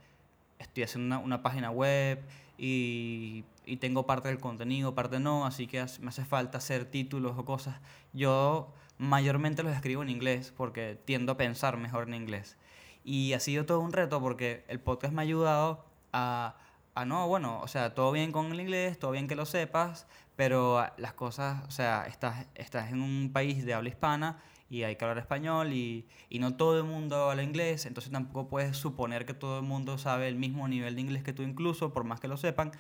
estoy 0.60 0.84
haciendo 0.84 1.16
una, 1.16 1.24
una 1.24 1.44
página 1.44 1.72
web 1.72 2.22
y, 2.58 3.46
y 3.66 3.78
tengo 3.78 4.06
parte 4.06 4.30
del 4.30 4.40
contenido, 4.40 4.96
parte 4.96 5.20
no, 5.20 5.46
así 5.46 5.68
que 5.68 5.86
me 6.02 6.10
hace 6.10 6.26
falta 6.26 6.58
hacer 6.58 6.86
títulos 6.86 7.38
o 7.38 7.46
cosas. 7.46 7.80
Yo 8.14 8.74
mayormente 8.98 9.64
los 9.64 9.74
escribo 9.74 10.02
en 10.04 10.10
inglés 10.10 10.54
porque 10.56 11.00
tiendo 11.06 11.34
a 11.34 11.38
pensar 11.38 11.78
mejor 11.78 12.08
en 12.08 12.16
inglés. 12.16 12.58
Y 13.04 13.34
ha 13.34 13.40
sido 13.40 13.66
todo 13.66 13.80
un 13.80 13.94
reto 13.94 14.20
porque 14.20 14.66
el 14.68 14.80
podcast 14.80 15.14
me 15.14 15.22
ha 15.22 15.24
ayudado 15.24 15.86
a, 16.12 16.58
a 16.98 17.06
no, 17.06 17.28
bueno, 17.28 17.60
o 17.62 17.68
sea, 17.68 17.94
todo 17.94 18.12
bien 18.12 18.32
con 18.32 18.52
el 18.52 18.60
inglés, 18.60 18.98
todo 18.98 19.12
bien 19.12 19.28
que 19.28 19.36
lo 19.36 19.46
sepas, 19.46 20.08
pero 20.36 20.80
ah, 20.80 20.94
las 20.98 21.14
cosas, 21.14 21.64
o 21.68 21.72
sea, 21.72 22.06
estás, 22.08 22.48
estás 22.56 22.92
en 22.92 23.04
un 23.04 23.32
país 23.32 23.64
de 23.66 23.76
habla 23.76 23.90
hispana 23.90 24.42
y 24.68 24.82
hay 24.82 24.96
que 24.96 25.06
hablar 25.06 25.20
español 25.20 25.74
y, 25.74 26.08
y 26.28 26.40
no 26.40 26.56
todo 26.56 26.80
el 26.80 26.86
mundo 26.86 27.30
habla 27.30 27.44
inglés, 27.44 27.86
entonces 27.86 28.12
tampoco 28.12 28.50
puedes 28.50 28.78
suponer 28.78 29.28
que 29.28 29.36
todo 29.36 29.60
el 29.60 29.64
mundo 29.66 30.00
sabe 30.00 30.28
el 30.28 30.38
mismo 30.38 30.68
nivel 30.68 30.96
de 30.96 31.02
inglés 31.02 31.24
que 31.24 31.34
tú 31.34 31.44
incluso, 31.44 31.94
por 31.94 32.04
más 32.04 32.20
que 32.20 32.28
lo 32.28 32.36
sepan, 32.36 32.72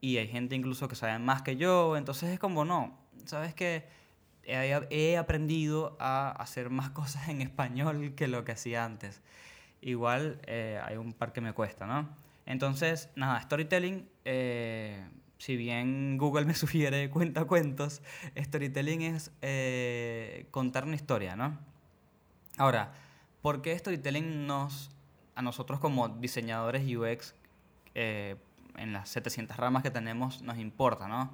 y 0.00 0.18
hay 0.18 0.28
gente 0.28 0.54
incluso 0.54 0.86
que 0.86 0.94
sabe 0.94 1.18
más 1.18 1.42
que 1.42 1.56
yo, 1.56 1.96
entonces 1.96 2.30
es 2.30 2.38
como, 2.38 2.64
no, 2.64 2.96
sabes 3.24 3.52
que 3.52 3.84
he, 4.44 4.86
he 4.90 5.18
aprendido 5.18 5.96
a 5.98 6.30
hacer 6.30 6.70
más 6.70 6.90
cosas 7.00 7.28
en 7.28 7.42
español 7.42 8.14
que 8.14 8.28
lo 8.28 8.44
que 8.44 8.52
hacía 8.52 8.84
antes. 8.84 9.20
Igual 9.80 10.40
eh, 10.46 10.80
hay 10.84 10.96
un 10.98 11.12
par 11.12 11.32
que 11.32 11.40
me 11.40 11.52
cuesta, 11.52 11.86
¿no? 11.86 12.29
Entonces, 12.50 13.10
nada, 13.14 13.40
storytelling, 13.42 14.08
eh, 14.24 15.08
si 15.38 15.56
bien 15.56 16.18
Google 16.18 16.44
me 16.46 16.54
sugiere 16.54 17.08
cuenta 17.08 17.44
cuentos, 17.44 18.02
storytelling 18.36 19.02
es 19.02 19.30
eh, 19.40 20.46
contar 20.50 20.84
una 20.84 20.96
historia, 20.96 21.36
¿no? 21.36 21.56
Ahora, 22.58 22.92
¿por 23.40 23.62
qué 23.62 23.78
storytelling 23.78 24.48
nos, 24.48 24.90
a 25.36 25.42
nosotros 25.42 25.78
como 25.78 26.08
diseñadores 26.08 26.82
UX, 26.92 27.34
eh, 27.94 28.34
en 28.76 28.92
las 28.92 29.08
700 29.10 29.56
ramas 29.56 29.84
que 29.84 29.90
tenemos, 29.92 30.42
nos 30.42 30.58
importa, 30.58 31.06
¿no? 31.06 31.32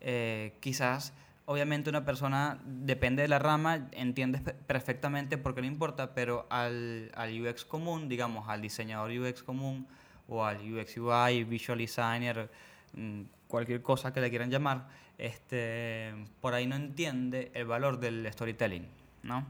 Eh, 0.00 0.56
quizás, 0.60 1.14
obviamente, 1.46 1.88
una 1.88 2.04
persona, 2.04 2.60
depende 2.66 3.22
de 3.22 3.28
la 3.28 3.38
rama, 3.38 3.88
entiendes 3.92 4.42
pe- 4.42 4.52
perfectamente 4.52 5.38
por 5.38 5.54
qué 5.54 5.62
le 5.62 5.66
importa, 5.68 6.14
pero 6.14 6.46
al, 6.50 7.10
al 7.14 7.40
UX 7.40 7.64
común, 7.64 8.10
digamos, 8.10 8.48
al 8.50 8.60
diseñador 8.60 9.10
UX 9.12 9.42
común 9.42 9.86
o 10.28 10.44
al 10.44 10.58
UX 10.60 10.96
UI, 10.96 11.44
Visual 11.44 11.78
Designer, 11.78 12.50
mm, 12.94 13.22
cualquier 13.48 13.82
cosa 13.82 14.12
que 14.12 14.20
le 14.20 14.30
quieran 14.30 14.50
llamar, 14.50 14.88
este, 15.18 16.14
por 16.40 16.54
ahí 16.54 16.66
no 16.66 16.76
entiende 16.76 17.50
el 17.54 17.66
valor 17.66 18.00
del 18.00 18.26
storytelling, 18.32 18.88
¿no? 19.22 19.46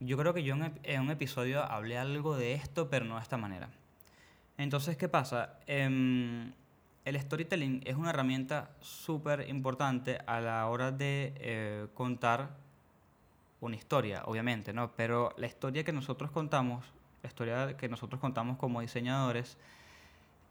Yo 0.00 0.18
creo 0.18 0.34
que 0.34 0.42
yo 0.42 0.54
en, 0.54 1.00
un 1.00 1.10
episodio 1.10 1.62
hablé 1.62 1.96
algo 1.96 2.36
de 2.36 2.52
esto, 2.52 2.90
pero 2.90 3.06
no 3.06 3.16
de 3.16 3.22
esta 3.22 3.38
manera. 3.38 3.70
Entonces, 4.58 4.96
¿qué 4.96 5.08
pasa? 5.08 5.58
Em, 5.66 6.52
el 7.04 7.20
storytelling 7.20 7.82
es 7.86 7.96
una 7.96 8.10
herramienta 8.10 8.70
súper 8.80 9.48
importante 9.48 10.18
a 10.26 10.40
la 10.40 10.66
hora 10.66 10.92
de 10.92 11.32
eh, 11.36 11.86
contar 11.94 12.50
una 13.60 13.76
historia, 13.76 14.22
obviamente, 14.26 14.72
¿no? 14.72 14.92
Pero 14.96 15.32
la 15.38 15.46
historia 15.46 15.84
que 15.84 15.92
nosotros 15.92 16.30
contamos, 16.30 16.84
la 17.22 17.28
historia 17.28 17.76
que 17.76 17.88
nosotros 17.88 18.20
contamos 18.20 18.58
como 18.58 18.80
diseñadores, 18.80 19.56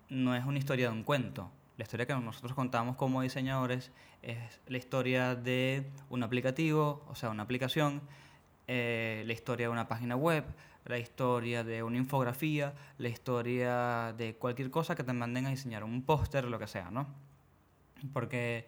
no 0.09 0.35
es 0.35 0.45
una 0.45 0.57
historia 0.57 0.87
de 0.89 0.93
un 0.93 1.03
cuento. 1.03 1.51
La 1.77 1.83
historia 1.83 2.05
que 2.05 2.13
nosotros 2.13 2.53
contamos 2.53 2.95
como 2.95 3.21
diseñadores 3.21 3.91
es 4.21 4.61
la 4.67 4.77
historia 4.77 5.35
de 5.35 5.89
un 6.09 6.23
aplicativo, 6.23 7.03
o 7.09 7.15
sea, 7.15 7.29
una 7.29 7.43
aplicación, 7.43 8.01
eh, 8.67 9.23
la 9.25 9.33
historia 9.33 9.67
de 9.67 9.73
una 9.73 9.87
página 9.87 10.15
web, 10.15 10.45
la 10.85 10.97
historia 10.97 11.63
de 11.63 11.83
una 11.83 11.97
infografía, 11.97 12.73
la 12.97 13.09
historia 13.09 14.13
de 14.17 14.35
cualquier 14.35 14.69
cosa 14.71 14.95
que 14.95 15.03
te 15.03 15.13
manden 15.13 15.47
a 15.47 15.49
diseñar, 15.49 15.83
un 15.83 16.03
póster, 16.03 16.45
lo 16.45 16.59
que 16.59 16.67
sea, 16.67 16.91
¿no? 16.91 17.07
Porque 18.13 18.67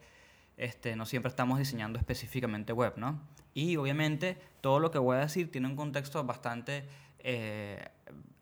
este, 0.58 0.96
no 0.96 1.06
siempre 1.06 1.30
estamos 1.30 1.60
diseñando 1.60 2.00
específicamente 2.00 2.74
web, 2.74 2.94
¿no? 2.98 3.22
Y 3.54 3.78
obviamente 3.78 4.38
todo 4.62 4.80
lo 4.80 4.92
que 4.92 4.98
voy 4.98 5.18
a 5.18 5.22
decir 5.22 5.52
tiene 5.52 5.68
un 5.68 5.76
contexto 5.76 6.24
bastante 6.24 6.86
eh, 7.20 7.88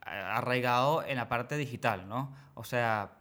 arraigado 0.05 1.03
en 1.03 1.17
la 1.17 1.27
parte 1.27 1.57
digital, 1.57 2.07
¿no? 2.07 2.33
O 2.53 2.63
sea, 2.63 3.17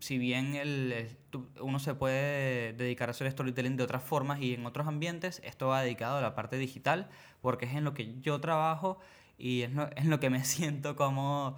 si 0.00 0.18
bien 0.18 0.54
el, 0.54 1.16
uno 1.60 1.78
se 1.78 1.94
puede 1.94 2.72
dedicar 2.74 3.08
a 3.08 3.10
hacer 3.10 3.30
storytelling 3.30 3.76
de 3.76 3.82
otras 3.82 4.02
formas 4.02 4.40
y 4.40 4.54
en 4.54 4.66
otros 4.66 4.86
ambientes, 4.86 5.40
esto 5.44 5.68
va 5.68 5.82
dedicado 5.82 6.18
a 6.18 6.20
la 6.20 6.34
parte 6.34 6.56
digital 6.56 7.08
porque 7.40 7.66
es 7.66 7.74
en 7.74 7.84
lo 7.84 7.94
que 7.94 8.20
yo 8.20 8.40
trabajo 8.40 8.98
y 9.38 9.62
es 9.62 9.72
lo, 9.72 9.88
en 9.96 10.10
lo 10.10 10.20
que 10.20 10.30
me 10.30 10.44
siento 10.44 10.96
como 10.96 11.56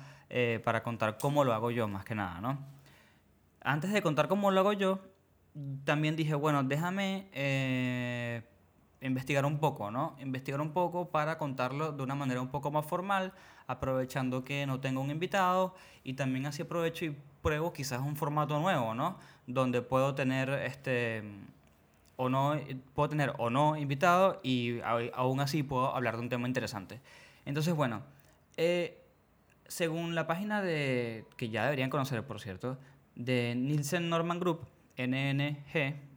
para 0.64 0.84
contar 0.84 1.18
cómo 1.18 1.42
lo 1.42 1.52
hago 1.52 1.72
yo 1.72 1.88
más 1.88 2.04
que 2.04 2.14
nada, 2.14 2.40
¿no? 2.40 2.64
Antes 3.62 3.92
de 3.92 4.00
contar 4.00 4.28
cómo 4.28 4.52
lo 4.52 4.60
hago 4.60 4.72
yo, 4.72 5.00
también 5.84 6.16
dije, 6.16 6.34
bueno, 6.34 6.62
déjame 6.62 7.28
eh, 7.32 8.42
investigar 9.00 9.46
un 9.46 9.58
poco, 9.58 9.90
¿no? 9.90 10.16
Investigar 10.20 10.60
un 10.60 10.72
poco 10.72 11.08
para 11.10 11.38
contarlo 11.38 11.92
de 11.92 12.02
una 12.02 12.14
manera 12.14 12.40
un 12.40 12.48
poco 12.48 12.70
más 12.70 12.84
formal, 12.84 13.32
aprovechando 13.66 14.44
que 14.44 14.66
no 14.66 14.80
tengo 14.80 15.00
un 15.00 15.10
invitado 15.10 15.74
y 16.04 16.14
también 16.14 16.46
así 16.46 16.62
aprovecho 16.62 17.04
y 17.06 17.16
pruebo 17.42 17.72
quizás 17.72 18.00
un 18.00 18.16
formato 18.16 18.58
nuevo, 18.58 18.94
¿no? 18.94 19.18
Donde 19.46 19.82
puedo 19.82 20.14
tener 20.14 20.50
este 20.50 21.22
o 22.16 22.28
no 22.28 22.60
puedo 22.94 23.08
tener 23.08 23.32
o 23.38 23.48
no 23.48 23.78
invitado 23.78 24.40
y 24.42 24.80
aún 24.82 25.40
así 25.40 25.62
puedo 25.62 25.94
hablar 25.94 26.16
de 26.16 26.22
un 26.22 26.28
tema 26.28 26.46
interesante. 26.46 27.00
Entonces, 27.46 27.74
bueno, 27.74 28.02
eh, 28.58 28.98
según 29.66 30.14
la 30.14 30.26
página 30.26 30.60
de 30.60 31.24
que 31.38 31.48
ya 31.48 31.64
deberían 31.64 31.88
conocer, 31.88 32.22
por 32.26 32.40
cierto, 32.40 32.76
de 33.14 33.54
Nielsen 33.56 34.10
Norman 34.10 34.38
Group, 34.38 34.66
NNG, 34.98 36.09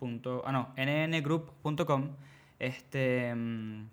punto, 0.00 0.42
ah, 0.44 0.50
no, 0.50 0.74
nngroup.com, 0.76 2.10
este, 2.58 3.32
mm, 3.34 3.86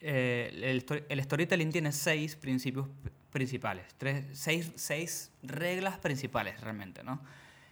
eh, 0.00 0.50
el, 0.88 1.04
el 1.08 1.22
storytelling 1.22 1.70
tiene 1.70 1.92
seis 1.92 2.34
principios 2.34 2.88
principales, 3.30 3.84
tres, 3.98 4.26
seis, 4.32 4.72
seis 4.74 5.30
reglas 5.42 5.98
principales 5.98 6.60
realmente, 6.60 7.04
¿no? 7.04 7.20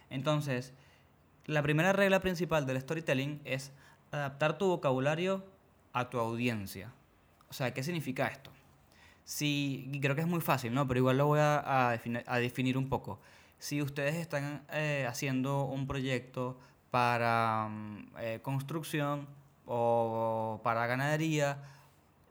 Entonces, 0.09 0.73
la 1.45 1.61
primera 1.61 1.91
regla 1.93 2.19
principal 2.21 2.65
del 2.65 2.79
storytelling 2.79 3.41
es 3.43 3.71
adaptar 4.11 4.57
tu 4.57 4.67
vocabulario 4.67 5.43
a 5.93 6.09
tu 6.09 6.19
audiencia. 6.19 6.93
O 7.49 7.53
sea, 7.53 7.73
¿qué 7.73 7.83
significa 7.83 8.27
esto? 8.27 8.51
Si, 9.23 9.89
creo 10.01 10.15
que 10.15 10.21
es 10.21 10.27
muy 10.27 10.41
fácil, 10.41 10.73
¿no? 10.73 10.87
Pero 10.87 10.99
igual 10.99 11.17
lo 11.17 11.27
voy 11.27 11.39
a, 11.39 11.89
a 11.89 11.95
defini- 11.97 12.23
a 12.25 12.37
definir 12.39 12.77
un 12.77 12.87
poco. 12.89 13.19
Si 13.59 13.81
ustedes 13.81 14.15
están 14.15 14.63
eh, 14.71 15.05
haciendo 15.07 15.65
un 15.65 15.85
proyecto 15.85 16.57
para 16.91 17.69
mm, 17.69 18.07
eh, 18.19 18.39
construcción 18.41 19.27
o 19.65 20.59
para 20.63 20.85
ganadería, 20.87 21.57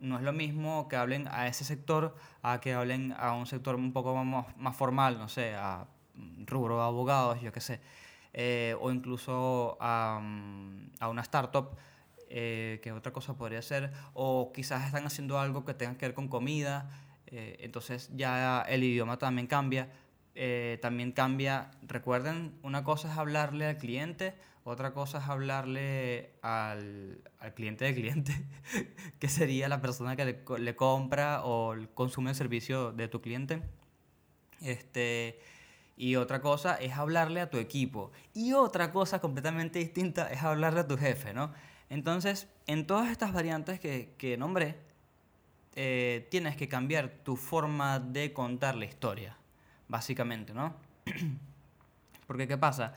no 0.00 0.16
es 0.16 0.22
lo 0.22 0.32
mismo 0.32 0.88
que 0.88 0.96
hablen 0.96 1.28
a 1.28 1.46
ese 1.46 1.64
sector 1.64 2.14
a 2.42 2.60
que 2.60 2.74
hablen 2.74 3.14
a 3.18 3.32
un 3.32 3.46
sector 3.46 3.74
un 3.74 3.92
poco 3.92 4.14
más, 4.24 4.56
más 4.56 4.76
formal, 4.76 5.18
no 5.18 5.28
sé, 5.28 5.54
a 5.54 5.86
mm, 6.14 6.46
rubro 6.46 6.76
de 6.76 6.84
abogados, 6.84 7.40
yo 7.40 7.52
qué 7.52 7.60
sé, 7.60 7.80
eh, 8.32 8.76
o 8.80 8.92
incluso 8.92 9.76
a, 9.80 10.20
mm, 10.22 10.92
a 11.00 11.08
una 11.08 11.22
startup, 11.22 11.76
eh, 12.28 12.78
que 12.82 12.92
otra 12.92 13.12
cosa 13.12 13.34
podría 13.34 13.60
ser, 13.62 13.92
o 14.14 14.52
quizás 14.52 14.86
están 14.86 15.04
haciendo 15.04 15.38
algo 15.40 15.64
que 15.64 15.74
tenga 15.74 15.96
que 15.98 16.06
ver 16.06 16.14
con 16.14 16.28
comida, 16.28 16.88
eh, 17.26 17.56
entonces 17.60 18.10
ya 18.14 18.62
el 18.68 18.84
idioma 18.84 19.18
también 19.18 19.46
cambia. 19.46 19.88
Eh, 20.36 20.78
también 20.80 21.10
cambia, 21.12 21.72
recuerden, 21.82 22.56
una 22.62 22.84
cosa 22.84 23.10
es 23.10 23.18
hablarle 23.18 23.66
al 23.66 23.78
cliente, 23.78 24.34
otra 24.64 24.92
cosa 24.92 25.18
es 25.18 25.24
hablarle 25.24 26.32
al, 26.42 27.20
al 27.38 27.54
cliente 27.54 27.86
del 27.86 27.94
cliente, 27.94 28.32
que 29.18 29.28
sería 29.28 29.68
la 29.68 29.80
persona 29.80 30.16
que 30.16 30.42
le 30.58 30.76
compra 30.76 31.42
o 31.44 31.74
consume 31.94 32.30
el 32.30 32.36
servicio 32.36 32.92
de 32.92 33.08
tu 33.08 33.20
cliente. 33.20 33.62
Este, 34.60 35.40
y 35.96 36.16
otra 36.16 36.40
cosa 36.40 36.76
es 36.76 36.92
hablarle 36.92 37.40
a 37.40 37.50
tu 37.50 37.58
equipo. 37.58 38.10
Y 38.32 38.52
otra 38.52 38.92
cosa 38.92 39.20
completamente 39.20 39.78
distinta 39.78 40.30
es 40.30 40.42
hablarle 40.42 40.80
a 40.80 40.88
tu 40.88 40.96
jefe, 40.96 41.34
¿no? 41.34 41.52
Entonces, 41.88 42.48
en 42.66 42.86
todas 42.86 43.10
estas 43.10 43.32
variantes 43.32 43.80
que, 43.80 44.14
que 44.16 44.36
nombré, 44.36 44.78
eh, 45.74 46.26
tienes 46.30 46.56
que 46.56 46.68
cambiar 46.68 47.10
tu 47.22 47.36
forma 47.36 48.00
de 48.00 48.32
contar 48.32 48.76
la 48.76 48.84
historia, 48.84 49.36
básicamente, 49.88 50.54
¿no? 50.54 50.74
Porque, 52.26 52.46
¿qué 52.46 52.56
pasa? 52.56 52.94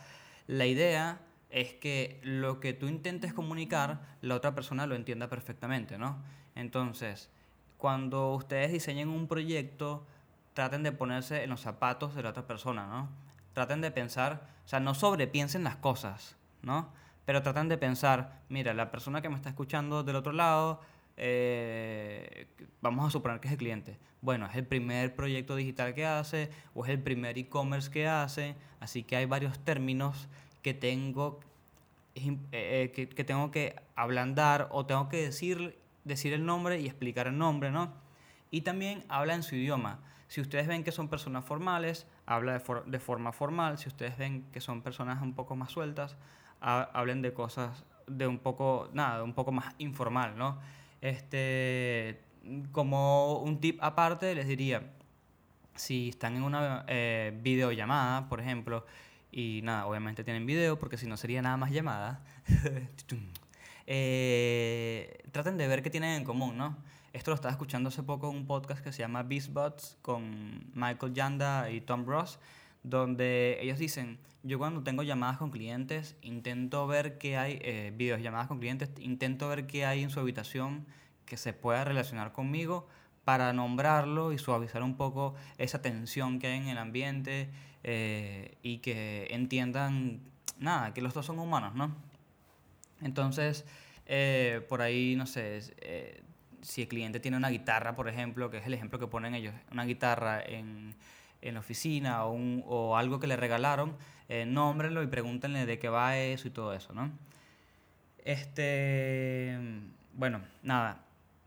La 0.47 0.65
idea 0.65 1.19
es 1.53 1.73
que 1.75 2.19
lo 2.23 2.59
que 2.59 2.73
tú 2.73 2.87
intentes 2.87 3.31
comunicar, 3.31 4.01
la 4.21 4.35
otra 4.35 4.55
persona 4.55 4.87
lo 4.87 4.95
entienda 4.95 5.29
perfectamente, 5.29 5.99
¿no? 5.99 6.17
Entonces, 6.55 7.29
cuando 7.77 8.33
ustedes 8.33 8.71
diseñen 8.71 9.07
un 9.07 9.27
proyecto, 9.27 10.05
traten 10.53 10.81
de 10.81 10.91
ponerse 10.91 11.43
en 11.43 11.51
los 11.51 11.61
zapatos 11.61 12.15
de 12.15 12.23
la 12.23 12.29
otra 12.29 12.47
persona, 12.47 12.87
¿no? 12.87 13.09
Traten 13.53 13.81
de 13.81 13.91
pensar, 13.91 14.47
o 14.65 14.67
sea, 14.67 14.79
no 14.79 14.95
sobrepiensen 14.95 15.63
las 15.63 15.75
cosas, 15.75 16.35
¿no? 16.63 16.89
Pero 17.25 17.43
traten 17.43 17.69
de 17.69 17.77
pensar, 17.77 18.41
mira, 18.49 18.73
la 18.73 18.89
persona 18.89 19.21
que 19.21 19.29
me 19.29 19.35
está 19.35 19.49
escuchando 19.49 20.03
del 20.03 20.15
otro 20.15 20.33
lado, 20.33 20.81
eh, 21.17 22.47
vamos 22.81 23.07
a 23.07 23.11
suponer 23.11 23.39
que 23.39 23.47
es 23.47 23.51
el 23.51 23.59
cliente. 23.59 23.99
Bueno, 24.21 24.47
es 24.47 24.55
el 24.55 24.65
primer 24.65 25.15
proyecto 25.15 25.55
digital 25.55 25.93
que 25.93 26.05
hace 26.05 26.49
o 26.73 26.83
es 26.83 26.89
el 26.89 26.99
primer 26.99 27.37
e-commerce 27.37 27.91
que 27.91 28.07
hace, 28.07 28.55
así 28.79 29.03
que 29.03 29.17
hay 29.17 29.25
varios 29.25 29.59
términos 29.59 30.27
que 30.63 30.73
tengo, 30.73 31.39
eh, 32.15 32.35
eh, 32.51 32.91
que, 33.15 33.23
tengo 33.23 33.51
que 33.51 33.75
ablandar 33.95 34.69
o 34.71 34.85
tengo 34.87 35.09
que 35.09 35.17
decir, 35.17 35.77
decir 36.03 36.33
el 36.33 36.45
nombre 36.45 36.79
y 36.79 36.87
explicar 36.87 37.27
el 37.27 37.37
nombre, 37.37 37.69
¿no? 37.71 37.93
Y 38.49 38.61
también 38.61 39.03
habla 39.09 39.35
en 39.35 39.43
su 39.43 39.55
idioma. 39.55 39.99
Si 40.27 40.41
ustedes 40.41 40.67
ven 40.67 40.83
que 40.83 40.91
son 40.91 41.07
personas 41.09 41.45
formales, 41.45 42.07
habla 42.25 42.53
de, 42.53 42.59
for- 42.59 42.85
de 42.85 42.99
forma 42.99 43.31
formal. 43.31 43.77
Si 43.77 43.87
ustedes 43.87 44.17
ven 44.17 44.45
que 44.51 44.61
son 44.61 44.81
personas 44.81 45.21
un 45.21 45.33
poco 45.33 45.55
más 45.55 45.71
sueltas, 45.71 46.15
ha- 46.61 46.89
hablen 46.93 47.21
de 47.21 47.33
cosas 47.33 47.83
de 48.07 48.25
un 48.27 48.39
poco, 48.39 48.89
nada, 48.93 49.23
un 49.23 49.33
poco 49.33 49.51
más 49.51 49.73
informal, 49.77 50.37
¿no? 50.37 50.59
Este, 51.01 52.19
como 52.71 53.39
un 53.39 53.59
tip 53.59 53.77
aparte, 53.81 54.33
les 54.35 54.47
diría, 54.47 54.83
si 55.75 56.09
están 56.09 56.35
en 56.35 56.43
una 56.43 56.85
eh, 56.87 57.37
videollamada, 57.41 58.27
por 58.29 58.39
ejemplo, 58.39 58.85
y 59.33 59.61
nada, 59.63 59.87
obviamente 59.87 60.23
tienen 60.23 60.45
video, 60.45 60.77
porque 60.77 60.95
si 60.95 61.07
no 61.07 61.17
sería 61.17 61.41
nada 61.41 61.57
más 61.57 61.71
llamada, 61.71 62.23
eh, 63.87 65.23
traten 65.31 65.57
de 65.57 65.67
ver 65.67 65.81
qué 65.81 65.89
tienen 65.89 66.17
en 66.17 66.23
común, 66.23 66.55
¿no? 66.55 66.77
Esto 67.13 67.31
lo 67.31 67.35
estaba 67.35 67.51
escuchando 67.51 67.89
hace 67.89 68.03
poco 68.03 68.29
en 68.29 68.37
un 68.37 68.45
podcast 68.45 68.83
que 68.83 68.93
se 68.93 68.99
llama 68.99 69.23
Beastbots 69.23 69.97
con 70.03 70.71
Michael 70.75 71.13
Yanda 71.13 71.71
y 71.71 71.81
Tom 71.81 72.05
Ross, 72.05 72.37
donde 72.83 73.57
ellos 73.59 73.79
dicen, 73.79 74.19
yo 74.43 74.59
cuando 74.59 74.83
tengo 74.83 75.01
llamadas 75.01 75.37
con 75.37 75.49
clientes, 75.49 76.15
intento 76.21 76.85
ver 76.85 77.17
qué 77.17 77.37
hay, 77.37 77.59
eh, 77.63 77.91
videollamadas 77.95 78.47
con 78.47 78.59
clientes, 78.59 78.91
intento 78.99 79.49
ver 79.49 79.65
qué 79.65 79.85
hay 79.85 80.03
en 80.03 80.11
su 80.11 80.19
habitación 80.19 80.85
que 81.25 81.37
se 81.37 81.53
pueda 81.53 81.83
relacionar 81.83 82.33
conmigo 82.33 82.87
para 83.23 83.51
nombrarlo 83.51 84.31
y 84.31 84.37
suavizar 84.37 84.83
un 84.83 84.95
poco 84.95 85.33
esa 85.57 85.81
tensión 85.81 86.37
que 86.37 86.47
hay 86.47 86.57
en 86.57 86.67
el 86.67 86.77
ambiente 86.77 87.49
eh, 87.83 88.55
y 88.63 88.77
que 88.79 89.27
entiendan, 89.31 90.21
nada, 90.59 90.93
que 90.93 91.01
los 91.01 91.13
dos 91.13 91.25
son 91.25 91.39
humanos, 91.39 91.75
¿no? 91.75 91.95
Entonces, 93.01 93.65
eh, 94.05 94.65
por 94.69 94.81
ahí, 94.81 95.15
no 95.15 95.25
sé, 95.25 95.59
eh, 95.81 96.21
si 96.61 96.83
el 96.83 96.87
cliente 96.87 97.19
tiene 97.19 97.37
una 97.37 97.49
guitarra, 97.49 97.95
por 97.95 98.07
ejemplo, 98.07 98.49
que 98.49 98.57
es 98.57 98.65
el 98.65 98.73
ejemplo 98.73 98.99
que 98.99 99.07
ponen 99.07 99.35
ellos, 99.35 99.53
una 99.71 99.83
guitarra 99.85 100.41
en, 100.41 100.95
en 101.41 101.53
la 101.55 101.59
oficina 101.59 102.25
o, 102.25 102.31
un- 102.31 102.63
o 102.65 102.95
algo 102.97 103.19
que 103.19 103.27
le 103.27 103.35
regalaron, 103.35 103.95
eh, 104.29 104.45
nómbrenlo 104.45 105.03
y 105.03 105.07
pregúntenle 105.07 105.65
de 105.65 105.79
qué 105.79 105.89
va 105.89 106.17
eso 106.17 106.47
y 106.47 106.51
todo 106.51 106.73
eso, 106.73 106.93
¿no? 106.93 107.11
Este, 108.25 109.57
bueno, 110.13 110.41
nada, 110.61 111.03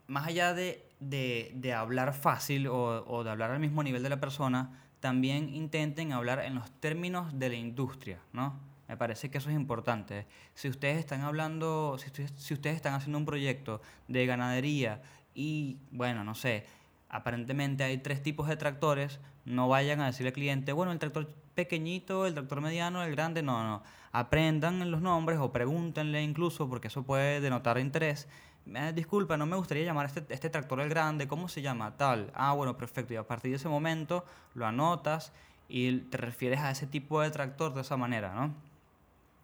más 0.09 0.27
allá 0.27 0.53
de, 0.53 0.85
de- 1.01 1.53
de 1.55 1.73
hablar 1.73 2.13
fácil 2.13 2.67
o, 2.69 3.05
o 3.07 3.25
de 3.25 3.31
hablar 3.31 3.51
al 3.51 3.61
mismo 3.61 3.83
nivel 3.83 4.03
de 4.03 4.11
la 4.11 4.21
persona, 4.21 4.71
también 5.01 5.55
intenten 5.55 6.13
hablar 6.13 6.41
en 6.41 6.55
los 6.55 6.71
términos 6.81 7.39
de 7.39 7.49
la 7.49 7.57
industria, 7.57 8.21
¿no? 8.33 8.59
Me 8.89 8.97
parece 8.97 9.31
que 9.31 9.39
eso 9.39 9.51
es 9.51 9.57
importante. 9.57 10.27
Si 10.55 10.69
ustedes 10.69 10.99
están 10.99 11.23
hablando, 11.23 11.97
si 11.99 12.11
si 12.37 12.55
ustedes 12.55 12.77
están 12.77 12.95
haciendo 12.95 13.19
un 13.19 13.27
proyecto 13.27 13.81
de 14.07 14.27
ganadería 14.27 15.03
y, 15.35 15.79
bueno, 15.91 16.23
no 16.23 16.35
sé, 16.35 16.67
aparentemente 17.09 17.85
hay 17.85 17.99
tres 17.99 18.23
tipos 18.23 18.49
de 18.49 18.57
tractores, 18.57 19.21
no 19.45 19.69
vayan 19.69 20.01
a 20.01 20.07
decirle 20.07 20.29
al 20.29 20.35
cliente, 20.35 20.73
bueno, 20.73 20.93
el 20.93 20.99
tractor 20.99 21.29
pequeñito, 21.55 22.27
el 22.27 22.35
tractor 22.35 22.61
mediano, 22.61 23.03
el 23.03 23.11
grande, 23.11 23.43
no, 23.43 23.63
no. 23.65 23.83
Aprendan 24.13 24.91
los 24.91 25.01
nombres 25.03 25.39
o 25.39 25.53
pregúntenle 25.53 26.23
incluso, 26.23 26.69
porque 26.69 26.89
eso 26.89 27.03
puede 27.03 27.41
denotar 27.41 27.79
interés. 27.79 28.29
"Eh, 28.75 28.93
disculpa, 28.95 29.37
no 29.37 29.47
me 29.47 29.57
gustaría 29.57 29.85
llamar 29.85 30.07
a 30.07 30.09
este, 30.09 30.35
este 30.35 30.51
tractor 30.51 30.81
el 30.81 30.89
grande, 30.89 31.29
¿cómo 31.29 31.49
se 31.49 31.63
llama? 31.63 31.97
Tal. 31.97 32.31
Ah, 32.35 32.53
bueno, 32.53 32.77
perfecto. 32.77 33.15
Y 33.15 33.17
a 33.17 33.27
partir 33.27 33.51
de 33.51 33.57
ese 33.57 33.69
momento 33.69 34.25
lo 34.55 34.67
anotas 34.67 35.33
y 35.69 35.99
te 35.99 36.17
refieres 36.17 36.61
a 36.61 36.71
ese 36.71 36.87
tipo 36.87 37.21
de 37.21 37.31
tractor 37.31 37.75
de 37.75 37.81
esa 37.83 37.97
manera, 37.97 38.35
¿no? 38.35 38.55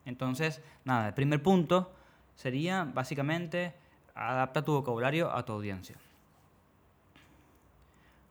Entonces, 0.05 0.61
nada, 0.85 1.09
el 1.09 1.15
primer 1.15 1.43
punto 1.43 1.93
sería 2.35 2.85
básicamente 2.85 3.75
adapta 4.15 4.65
tu 4.65 4.73
vocabulario 4.73 5.31
a 5.31 5.45
tu 5.45 5.53
audiencia. 5.53 5.97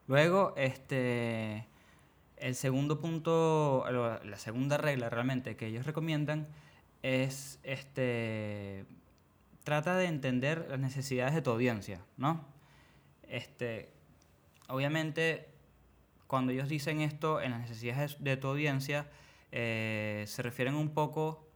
Luego, 0.08 0.52
este, 0.56 1.66
el 2.36 2.54
segundo 2.54 3.00
punto, 3.00 3.84
la 3.90 4.36
segunda 4.36 4.76
regla 4.76 5.08
realmente 5.08 5.56
que 5.56 5.66
ellos 5.66 5.86
recomiendan 5.86 6.46
es, 7.02 7.58
este, 7.62 8.84
trata 9.64 9.96
de 9.96 10.06
entender 10.06 10.66
las 10.68 10.80
necesidades 10.80 11.34
de 11.34 11.42
tu 11.42 11.50
audiencia, 11.50 12.00
¿no? 12.16 12.44
Este, 13.28 13.92
obviamente, 14.68 15.48
cuando 16.26 16.52
ellos 16.52 16.68
dicen 16.68 17.00
esto 17.00 17.40
en 17.40 17.52
las 17.52 17.60
necesidades 17.60 18.16
de 18.22 18.36
tu 18.36 18.48
audiencia, 18.48 19.06
eh, 19.52 20.24
se 20.26 20.42
refieren 20.42 20.74
un 20.74 20.90
poco 20.90 21.46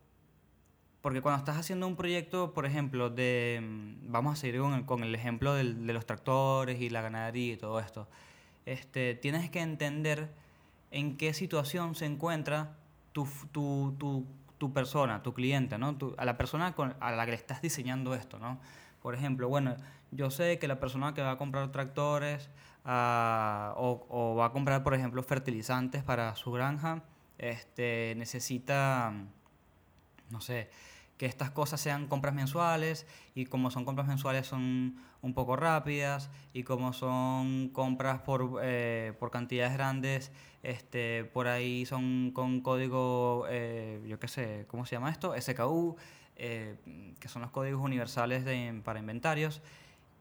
porque 1.07 1.23
cuando 1.23 1.39
estás 1.39 1.57
haciendo 1.57 1.87
un 1.87 1.95
proyecto, 1.95 2.53
por 2.53 2.67
ejemplo, 2.67 3.11
de. 3.11 3.61
mm, 3.63 4.11
Vamos 4.11 4.33
a 4.33 4.41
seguir 4.41 4.61
con 4.87 5.05
el, 5.05 5.15
ejemplo 5.15 5.55
de 5.55 5.63
los 5.63 6.05
tractores 6.05 6.81
y 6.81 6.91
la 6.91 7.01
ganadería 7.01 7.53
y 7.53 7.57
todo 7.57 7.79
esto. 7.79 8.09
Este, 8.65 9.15
tienes 9.15 9.49
que 9.49 9.61
entender 9.61 10.29
en 10.91 11.17
qué 11.17 11.33
situación 11.33 11.95
se 11.95 12.07
encuentra 12.07 12.75
tu, 13.13 13.29
tu, 13.53 13.95
tu, 13.99 14.27
tu 14.59 14.73
persona, 14.73 15.23
tu 15.23 15.33
cliente, 15.35 15.79
¿no? 15.79 15.97
A 16.17 16.25
la 16.25 16.37
persona 16.37 16.75
con- 16.75 16.95
a 17.01 17.11
la 17.13 17.25
que 17.25 17.33
le 17.33 17.37
estás 17.37 17.61
diseñando 17.63 18.15
esto, 18.15 18.39
¿no? 18.39 18.59
Por 19.03 19.15
ejemplo, 19.15 19.49
bueno, 19.49 19.77
yo 20.11 20.31
sé 20.31 20.59
que 20.59 20.67
la 20.69 20.81
persona 20.81 21.15
que 21.15 21.23
va 21.23 21.33
a 21.33 21.37
comprar 21.39 21.71
tractores 21.73 22.49
ah, 22.85 23.75
o, 23.77 24.07
o 24.09 24.35
va 24.37 24.47
a 24.47 24.53
comprar, 24.53 24.83
por 24.83 24.95
ejemplo, 24.95 25.23
fertilizantes 25.23 26.03
para 26.03 26.35
su 26.37 26.53
granja, 26.53 27.03
este, 27.39 28.15
necesita 28.17 29.13
no 30.31 30.41
sé, 30.41 30.71
que 31.19 31.27
estas 31.27 31.51
cosas 31.51 31.81
sean 31.81 32.07
compras 32.09 32.35
mensuales 32.35 33.07
y 33.35 33.47
como 33.47 33.71
son 33.71 33.85
compras 33.85 34.07
mensuales 34.07 34.47
son 34.47 34.97
un 35.23 35.35
poco 35.35 35.57
rápidas 35.57 36.31
y 36.53 36.63
como 36.63 36.93
son 36.93 37.71
compras 37.71 38.21
por, 38.21 38.61
eh, 38.63 39.15
por 39.19 39.31
cantidades 39.31 39.73
grandes, 39.75 40.31
este, 40.63 41.25
por 41.25 41.47
ahí 41.49 41.87
son 41.87 42.33
con 42.35 42.61
código, 42.61 43.47
eh, 43.49 44.05
yo 44.07 44.19
qué 44.19 44.29
sé, 44.29 44.67
¿cómo 44.69 44.85
se 44.85 44.97
llama 44.97 45.11
esto? 45.11 45.35
SKU, 45.35 45.97
eh, 46.37 46.77
que 47.19 47.29
son 47.29 47.41
los 47.43 47.51
códigos 47.51 47.83
universales 47.83 48.45
de- 48.45 48.81
para 48.85 48.99
inventarios. 49.01 49.63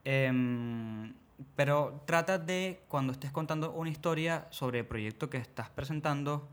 Em, 0.06 1.14
pero 1.56 2.02
trata 2.06 2.38
de, 2.38 2.82
cuando 2.88 3.12
estés 3.12 3.32
contando 3.32 3.72
una 3.74 3.90
historia 3.90 4.48
sobre 4.52 4.80
el 4.80 4.86
proyecto 4.86 5.30
que 5.30 5.38
estás 5.38 5.70
presentando, 5.70 6.48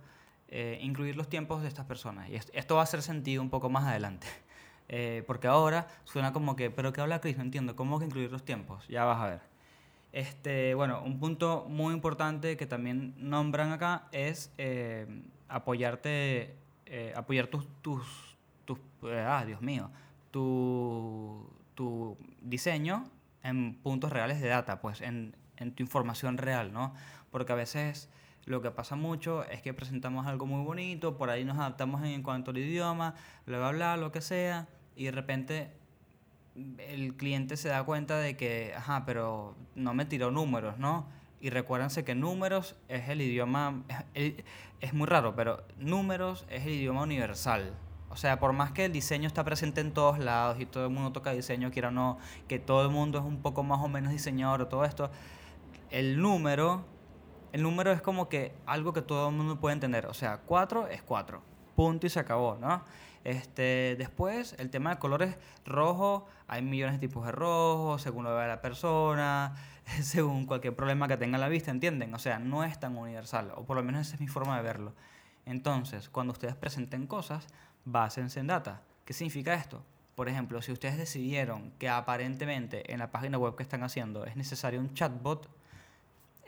eh, 0.53 0.79
incluir 0.83 1.17
los 1.17 1.29
tiempos 1.29 1.63
de 1.63 1.69
estas 1.69 1.87
personas. 1.87 2.29
Y 2.29 2.37
est- 2.37 2.51
esto 2.53 2.75
va 2.77 2.83
a 2.83 2.85
hacer 2.85 3.03
sentido 3.03 3.43
un 3.43 3.51
poco 3.51 3.69
más 3.71 3.85
adelante. 3.85 4.27
Eh, 4.95 5.25
porque 5.27 5.47
ahora 5.47 5.87
suena 6.05 6.35
como 6.35 6.55
que, 6.55 6.71
pero 6.71 6.93
¿qué 6.93 7.01
habla 7.01 7.19
Chris? 7.21 7.39
No 7.39 7.43
entiendo, 7.45 7.75
¿cómo 7.77 7.99
que 7.99 8.05
incluir 8.05 8.31
los 8.31 8.45
tiempos? 8.45 8.87
Ya 8.89 9.05
vas 9.05 9.23
a 9.23 9.27
ver. 9.27 9.41
Este, 10.13 10.75
bueno, 10.75 11.01
un 11.03 11.19
punto 11.19 11.65
muy 11.69 11.95
importante 11.95 12.59
que 12.59 12.67
también 12.67 13.15
nombran 13.17 13.73
acá 13.73 14.09
es 14.13 14.53
eh, 14.59 15.07
apoyarte, 15.49 16.57
eh, 16.85 17.15
apoyar 17.17 17.47
tus, 17.47 17.67
tus, 17.81 18.37
tus, 18.67 18.79
ah, 19.05 19.45
Dios 19.47 19.63
mío, 19.63 19.89
tu, 20.31 21.49
tu 21.75 22.19
diseño 22.43 23.05
en 23.43 23.75
puntos 23.77 24.13
reales 24.13 24.41
de 24.43 24.49
data, 24.49 24.81
pues 24.81 25.01
en, 25.01 25.35
en 25.57 25.73
tu 25.73 25.83
información 25.83 26.37
real, 26.37 26.73
¿no? 26.73 26.93
Porque 27.31 27.53
a 27.53 27.57
veces 27.57 28.11
lo 28.45 28.61
que 28.61 28.71
pasa 28.71 28.97
mucho 28.97 29.45
es 29.45 29.63
que 29.63 29.73
presentamos 29.73 30.27
algo 30.27 30.47
muy 30.47 30.65
bonito, 30.65 31.17
por 31.17 31.31
ahí 31.31 31.45
nos 31.45 31.59
adaptamos 31.59 32.03
en 32.03 32.23
cuanto 32.23 32.51
al 32.51 32.59
idioma, 32.59 33.15
bla, 33.47 33.71
bla, 33.71 33.97
lo 33.97 34.11
que 34.11 34.21
sea, 34.21 34.69
y 34.97 35.05
de 35.05 35.13
repente 35.13 35.71
el 36.79 37.15
cliente 37.17 37.57
se 37.57 37.69
da 37.69 37.85
cuenta 37.85 38.19
de 38.19 38.37
que, 38.37 38.75
ajá, 38.77 39.05
pero 39.07 39.57
no 39.75 39.95
me 39.95 40.05
tiró 40.05 40.31
números, 40.31 40.79
¿no? 40.79 41.07
Y 41.41 41.51
recuérdense 41.51 42.05
que 42.05 42.15
números 42.15 42.77
es 42.89 43.09
el 43.09 43.21
idioma, 43.21 43.83
es, 44.15 44.35
es 44.81 44.95
muy 44.95 45.07
raro, 45.07 45.35
pero 45.35 45.65
números 45.79 46.45
es 46.51 46.65
el 46.67 46.73
idioma 46.73 47.03
universal. 47.03 47.73
O 48.11 48.17
sea, 48.17 48.39
por 48.39 48.53
más 48.53 48.73
que 48.73 48.85
el 48.85 48.93
diseño 48.93 49.27
está 49.27 49.43
presente 49.43 49.81
en 49.81 49.93
todos 49.93 50.19
lados 50.19 50.61
y 50.61 50.67
todo 50.67 50.85
el 50.85 50.91
mundo 50.91 51.13
toca 51.13 51.33
diseño, 51.33 51.71
quiera 51.71 51.89
o 51.89 51.93
no, 51.93 52.19
que 52.47 52.59
todo 52.59 52.83
el 52.83 52.91
mundo 52.91 53.19
es 53.19 53.25
un 53.25 53.41
poco 53.41 53.63
más 53.63 53.81
o 53.81 53.89
menos 53.89 54.13
diseñador 54.13 54.61
o 54.61 54.69
todo 54.69 54.85
esto, 54.85 55.11
el 55.91 56.21
número, 56.21 56.85
el 57.53 57.63
número 57.63 57.93
es 57.93 58.03
como 58.03 58.29
que 58.29 58.53
algo 58.67 58.93
que 58.93 59.03
todo 59.03 59.29
el 59.29 59.35
mundo 59.35 59.61
puede 59.61 59.75
entender. 59.75 60.07
O 60.07 60.15
sea, 60.15 60.39
4 60.39 60.89
es 60.89 61.03
4. 61.03 61.43
Punto 61.77 62.07
y 62.07 62.11
se 62.11 62.21
acabó, 62.21 62.59
¿no? 62.61 62.83
Este, 63.25 63.95
después, 63.97 64.57
el 64.59 64.71
tema 64.71 64.91
de 64.91 64.99
colores 64.99 65.37
rojo, 65.65 66.27
hay 66.49 66.63
millones 66.63 67.01
de 67.01 67.07
tipos 67.07 67.25
de 67.25 67.33
rojo, 67.33 67.99
según 67.99 68.25
lo 68.25 68.35
vea 68.35 68.49
la 68.49 68.61
persona. 68.61 69.55
según 70.03 70.47
cualquier 70.47 70.75
problema 70.75 71.09
que 71.09 71.17
tenga 71.17 71.39
la 71.39 71.49
vista, 71.49 71.71
¿entienden? 71.71 72.15
O 72.15 72.19
sea, 72.19 72.39
no 72.39 72.65
es 72.65 72.79
tan 72.79 72.97
universal, 72.97 73.53
o 73.55 73.65
por 73.65 73.77
lo 73.77 73.83
menos 73.83 74.07
esa 74.07 74.15
es 74.15 74.21
mi 74.21 74.29
forma 74.29 74.57
de 74.57 74.63
verlo. 74.63 74.95
Entonces, 75.47 76.09
cuando 76.09 76.33
ustedes 76.33 76.55
presenten 76.55 77.07
cosas, 77.07 77.47
básense 77.85 78.41
en 78.41 78.47
data. 78.47 78.83
¿Qué 79.05 79.13
significa 79.13 79.55
esto? 79.55 79.83
Por 80.15 80.29
ejemplo, 80.29 80.63
si 80.63 80.73
ustedes 80.73 80.99
decidieron 80.99 81.73
que 81.79 81.89
aparentemente 81.89 82.93
en 82.93 82.99
la 82.99 83.11
página 83.11 83.39
web 83.39 83.57
que 83.57 83.63
están 83.63 83.83
haciendo 83.83 84.25
es 84.25 84.37
necesario 84.37 84.79
un 84.79 84.95
chatbot, 84.95 85.49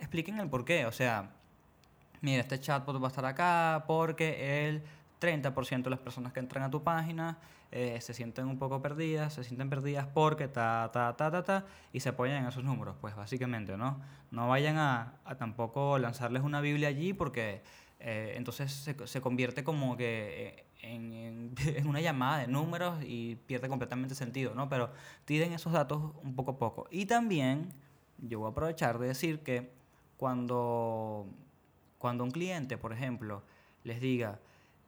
expliquen 0.05 0.39
el 0.39 0.49
por 0.49 0.65
qué. 0.65 0.87
O 0.87 0.93
sea, 0.93 1.31
mira, 2.21 2.41
este 2.41 2.61
chatbot 2.61 3.03
va 3.03 3.09
a 3.09 3.11
estar 3.11 3.25
acá 3.25 3.85
porque 3.87 4.69
el 4.69 4.83
30% 5.21 5.83
de 5.83 5.91
las 5.91 5.99
personas 5.99 6.33
que 6.33 6.41
entran 6.41 6.65
a 6.65 6.71
tu 6.71 6.83
página 6.83 7.39
eh, 7.73 8.01
se 8.01 8.15
sienten 8.15 8.47
un 8.47 8.59
poco 8.59 8.81
perdidas, 8.81 9.35
se 9.35 9.43
sienten 9.43 9.69
perdidas 9.69 10.07
porque 10.07 10.47
ta, 10.47 10.91
ta, 10.93 11.17
ta, 11.17 11.31
ta, 11.31 11.43
ta, 11.43 11.67
y 11.93 12.01
se 12.01 12.11
apoyan 12.11 12.43
en 12.43 12.49
esos 12.49 12.63
números, 12.63 12.95
pues 13.01 13.17
básicamente, 13.17 13.77
¿no? 13.77 14.01
No 14.31 14.49
vayan 14.49 14.77
a, 14.79 15.15
tampoco 15.39 15.99
lanzarles 15.99 16.43
una 16.43 16.61
Biblia 16.61 16.89
allí 16.89 17.13
porque 17.15 17.63
eh, 17.99 18.35
entonces 18.37 18.71
se, 18.73 19.21
convierte 19.21 19.65
como 19.65 19.97
que 19.97 20.67
eh, 20.83 20.83
en, 20.83 21.89
una 21.89 22.01
llamada 22.01 22.39
de 22.39 22.47
números 22.47 23.03
y 23.05 23.37
pierde 23.47 23.69
completamente 23.69 24.15
sentido, 24.15 24.55
¿no? 24.55 24.69
Pero 24.69 24.91
tiren 25.25 25.53
esos 25.53 25.73
datos 25.73 26.13
un 26.23 26.37
poco 26.37 26.53
a 26.53 26.59
poco. 26.59 26.87
Y 26.93 27.07
también 27.07 27.73
yo 28.19 28.39
voy 28.39 28.49
a 28.49 28.51
aprovechar 28.53 28.99
de 28.99 29.09
decir 29.09 29.41
que 29.41 29.73
cuando, 30.25 31.27
cuando 31.99 32.25
un 32.25 32.31
cliente, 32.31 32.79
por 32.79 32.95
ejemplo, 32.95 33.43
les 33.83 34.01
diga, 34.01 34.41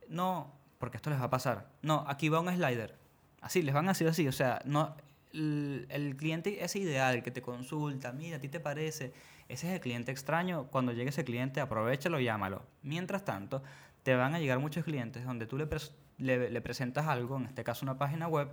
no, 0.09 0.51
porque 0.79 0.96
esto 0.96 1.11
les 1.11 1.20
va 1.20 1.25
a 1.25 1.31
pasar. 1.31 1.68
No, 1.83 2.07
aquí 2.09 2.31
va 2.31 2.40
un 2.40 2.49
slider. 2.49 2.96
Así, 3.42 3.61
les 3.61 3.75
van 3.75 3.85
a 3.85 3.88
decir 3.90 4.09
así. 4.09 4.27
O 4.27 4.33
sea, 4.33 4.62
no, 4.64 4.96
el, 5.35 6.14
cliente 6.18 6.64
es 6.64 6.75
ideal, 6.75 7.22
que 7.22 7.31
te 7.31 7.42
consulta, 7.42 8.12
mira, 8.12 8.38
a 8.38 8.40
ti 8.40 8.49
te 8.49 8.61
parece. 8.61 9.12
Ese 9.46 9.68
es 9.68 9.75
el 9.75 9.81
cliente 9.81 10.11
extraño. 10.11 10.68
Cuando 10.68 10.92
llegue 10.92 11.11
ese 11.11 11.22
cliente, 11.22 11.61
aprovechalo, 11.61 12.18
llámalo. 12.18 12.62
Mientras 12.83 13.22
tanto, 13.27 13.62
te 14.05 14.14
van 14.14 14.35
a 14.35 14.38
llegar 14.38 14.59
muchos 14.59 14.85
clientes 14.85 15.27
donde 15.27 15.44
tú 15.44 15.59
le, 15.59 15.68
le, 16.16 16.49
le 16.49 16.61
presentas 16.62 17.09
algo, 17.09 17.37
en 17.37 17.44
este 17.44 17.62
caso 17.62 17.85
una 17.85 17.99
página 17.99 18.27
web, 18.27 18.49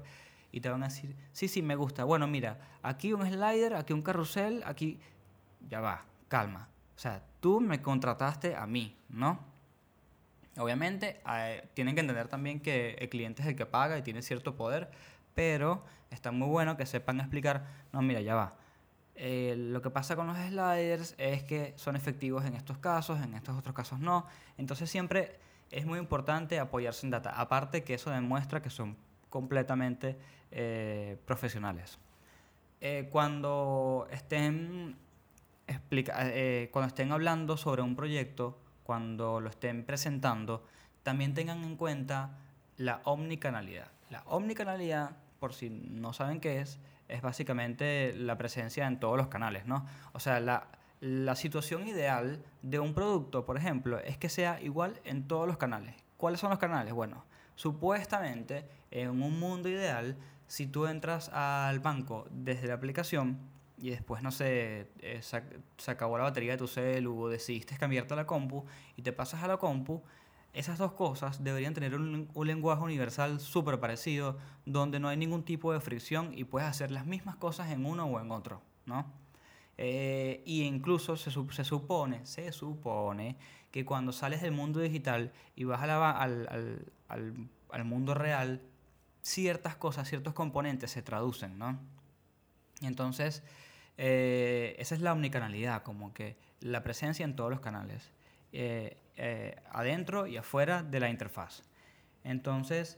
y 0.52 0.60
te 0.60 0.68
van 0.68 0.84
a 0.84 0.90
decir, 0.90 1.16
sí, 1.32 1.48
sí, 1.48 1.62
me 1.62 1.78
gusta. 1.78 2.04
Bueno, 2.04 2.28
mira, 2.28 2.60
aquí 2.82 3.14
un 3.14 3.26
slider, 3.26 3.74
aquí 3.74 3.94
un 3.94 4.02
carrusel, 4.02 4.64
aquí... 4.66 5.00
Ya 5.70 5.80
va, 5.80 6.04
calma. 6.28 6.68
O 6.96 7.00
sea, 7.00 7.24
tú 7.40 7.60
me 7.60 7.82
contrataste 7.82 8.56
a 8.56 8.66
mí, 8.68 8.98
¿no? 9.10 9.40
Obviamente, 10.58 11.20
tienen 11.74 11.96
que 11.96 12.02
entender 12.02 12.28
también 12.28 12.60
que 12.60 12.96
el 13.00 13.10
cliente 13.10 13.42
es 13.42 13.48
el 13.48 13.56
que 13.56 13.66
paga 13.66 13.98
y 13.98 14.04
tiene 14.04 14.22
cierto 14.22 14.56
poder, 14.56 14.92
pero 15.34 15.84
está 16.12 16.32
muy 16.32 16.48
bueno 16.48 16.78
que 16.78 16.86
sepan 16.86 17.20
explicar, 17.20 17.66
no, 17.92 18.02
mira, 18.02 18.22
ya 18.22 18.36
va. 18.36 18.56
Eh, 19.16 19.56
lo 19.58 19.82
que 19.82 19.90
pasa 19.90 20.16
con 20.16 20.28
los 20.28 20.38
sliders 20.38 21.16
es 21.18 21.44
que 21.44 21.74
son 21.76 21.96
efectivos 21.96 22.46
en 22.46 22.56
estos 22.56 22.78
casos, 22.78 23.22
en 23.22 23.34
estos 23.34 23.58
otros 23.58 23.76
casos 23.76 24.00
no. 24.00 24.26
Entonces 24.58 24.90
siempre 24.90 25.40
es 25.72 25.86
muy 25.86 26.00
importante 26.00 26.60
apoyarse 26.60 27.06
en 27.06 27.12
data. 27.12 27.32
Aparte 27.32 27.84
que 27.84 27.96
eso 27.96 28.10
demuestra 28.12 28.62
que 28.62 28.70
son 28.70 28.96
completamente 29.30 30.18
eh, 30.52 31.18
profesionales. 31.26 31.98
Eh, 32.82 33.08
cuando, 33.12 34.08
estén 34.12 34.98
explica, 35.68 36.16
eh, 36.20 36.70
cuando 36.72 36.88
estén 36.88 37.12
hablando 37.12 37.58
sobre 37.58 37.82
un 37.82 37.96
proyecto, 37.96 38.60
cuando 38.84 39.40
lo 39.40 39.50
estén 39.50 39.84
presentando, 39.86 40.66
también 41.04 41.34
tengan 41.34 41.64
en 41.64 41.76
cuenta 41.76 42.38
la 42.78 43.02
omnicanalidad. 43.06 43.88
La 44.10 44.24
omnicanalidad, 44.26 45.18
por 45.40 45.54
si 45.54 45.70
no 45.70 46.14
saben 46.14 46.40
qué 46.40 46.62
es, 46.62 46.80
es 47.08 47.22
básicamente 47.22 48.14
la 48.16 48.38
presencia 48.38 48.88
en 48.88 49.00
todos 49.00 49.18
los 49.18 49.28
canales, 49.28 49.66
¿no? 49.66 49.86
O 50.14 50.20
sea, 50.20 50.40
la, 50.40 50.68
la 51.00 51.36
situación 51.36 51.88
ideal 51.88 52.44
de 52.62 52.80
un 52.80 52.94
producto, 52.94 53.46
por 53.46 53.58
ejemplo, 53.58 54.00
es 54.00 54.18
que 54.18 54.30
sea 54.30 54.62
igual 54.62 55.00
en 55.04 55.28
todos 55.28 55.48
los 55.48 55.58
canales. 55.58 55.96
¿Cuáles 56.18 56.40
son 56.40 56.50
los 56.50 56.60
canales? 56.60 56.94
Bueno, 56.94 57.26
supuestamente, 57.56 58.66
en 58.92 59.10
un 59.10 59.40
mundo 59.40 59.68
ideal, 59.70 60.16
si 60.48 60.68
tú 60.68 60.86
entras 60.86 61.30
al 61.30 61.80
banco 61.80 62.28
desde 62.32 62.68
la 62.68 62.76
aplicación 62.76 63.40
y 63.84 63.90
después, 63.90 64.24
no 64.24 64.32
sé, 64.32 64.88
eh, 65.02 65.20
se, 65.22 65.44
se, 65.78 65.92
acabó 65.92 66.18
la 66.18 66.24
batería 66.24 66.54
de 66.54 66.58
tu 66.58 66.68
celu 66.70 67.20
o 67.20 67.28
decidiste 67.28 67.76
cambiarte 67.78 68.14
a 68.14 68.16
la 68.18 68.26
compu 68.26 68.64
y 68.96 69.02
te 69.02 69.12
pasas 69.12 69.44
a 69.44 69.48
la 69.48 69.58
compu, 69.58 70.02
esas 70.54 70.78
dos 70.78 70.94
cosas 70.94 71.44
deberían 71.44 71.74
tener 71.74 71.94
un, 71.94 72.30
un 72.34 72.48
lenguaje 72.48 72.82
universal 72.82 73.42
súper 73.42 73.82
parecido, 73.82 74.38
donde 74.66 75.02
no 75.02 75.10
hay 75.10 75.18
ningún 75.18 75.44
tipo 75.44 75.74
de 75.74 75.82
fricción 75.82 76.32
y 76.34 76.46
puedes 76.46 76.70
hacer 76.70 76.92
las 76.92 77.06
mismas 77.06 77.36
cosas 77.36 77.72
en 77.72 77.86
uno 77.86 78.06
o 78.06 78.22
en 78.22 78.32
otro, 78.32 78.62
¿no? 78.86 79.12
Eh, 79.78 80.44
y 80.46 80.62
incluso 80.62 81.18
se, 81.18 81.30
se, 81.30 81.64
supone, 81.66 82.26
se 82.26 82.54
supone 82.54 83.36
que 83.70 83.84
cuando 83.84 84.14
sales 84.14 84.42
del 84.42 84.54
mundo 84.54 84.80
digital 84.80 85.34
y 85.58 85.66
vas 85.66 85.82
a 85.82 85.88
la, 85.88 86.12
al, 86.12 86.48
al, 86.48 86.86
al, 87.10 87.34
al, 87.70 87.84
mundo 87.84 88.14
real, 88.14 88.62
ciertas 89.24 89.76
cosas, 89.76 90.08
ciertos 90.08 90.34
componentes 90.34 90.92
se 90.92 91.02
traducen, 91.02 91.58
¿no? 91.58 91.78
Entonces, 92.82 93.44
eh, 93.98 94.76
esa 94.80 94.96
es 94.96 95.02
la 95.02 95.14
omnicanalidad, 95.14 95.84
como 95.84 96.14
que 96.14 96.36
la 96.62 96.84
presencia 96.84 97.24
en 97.24 97.36
todos 97.36 97.50
los 97.50 97.60
canales, 97.60 98.12
eh, 98.52 98.98
eh, 99.18 99.56
adentro 99.72 100.28
y 100.28 100.38
afuera 100.38 100.84
de 100.84 101.00
la 101.00 101.10
interfaz. 101.10 101.64
Entonces, 102.24 102.98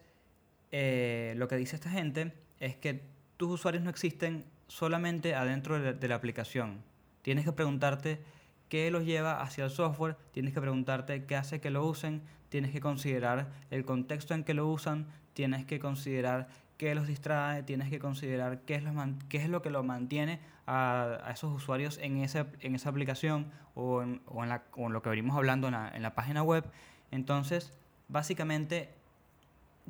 lo 0.71 1.47
que 1.47 1.55
dice 1.55 1.75
esta 1.75 1.89
gente 1.89 2.34
es 2.60 2.75
que 2.75 3.01
tus 3.38 3.51
usuarios 3.51 3.84
no 3.84 3.89
existen 3.89 4.45
solamente 4.67 5.36
adentro 5.36 5.79
de, 5.79 5.93
de 5.93 6.08
la 6.08 6.15
aplicación. 6.15 6.84
Tienes 7.21 7.45
que 7.45 7.51
preguntarte 7.53 8.21
qué 8.69 8.91
los 8.91 9.05
lleva 9.05 9.41
hacia 9.41 9.63
el 9.63 9.71
software, 9.71 10.17
tienes 10.31 10.53
que 10.53 10.62
preguntarte 10.62 11.25
qué 11.25 11.36
hace 11.36 11.62
que 11.62 11.69
lo 11.69 11.86
usen, 11.86 12.21
tienes 12.49 12.71
que 12.71 12.81
considerar 12.81 13.51
el 13.71 13.86
contexto 13.86 14.34
en 14.34 14.43
que 14.43 14.53
lo 14.53 14.67
usan, 14.67 15.08
tienes 15.34 15.65
que 15.65 15.79
considerar 15.79 16.47
qué 16.77 16.95
los 16.95 17.07
distrae, 17.07 17.63
tienes 17.63 17.89
que 17.89 17.99
considerar 17.99 18.61
qué 18.61 18.75
es 18.75 18.83
lo, 18.83 18.93
qué 19.29 19.38
es 19.38 19.49
lo 19.49 19.61
que 19.61 19.69
lo 19.69 19.83
mantiene 19.83 20.39
a, 20.65 21.19
a, 21.23 21.31
esos 21.31 21.53
usuarios 21.53 21.97
en 21.99 22.17
esa, 22.17 22.47
en 22.59 22.75
esa 22.75 22.89
aplicación 22.89 23.51
o 23.75 24.01
en, 24.01 24.21
o 24.25 24.43
en, 24.43 24.49
la, 24.49 24.63
o 24.75 24.89
lo 24.89 25.01
que 25.01 25.09
venimos 25.09 25.35
hablando 25.35 25.67
en 25.67 25.73
la, 25.73 25.89
en 25.89 26.01
la 26.01 26.15
página 26.15 26.43
web. 26.43 26.65
Entonces, 27.11 27.73
básicamente, 28.07 28.93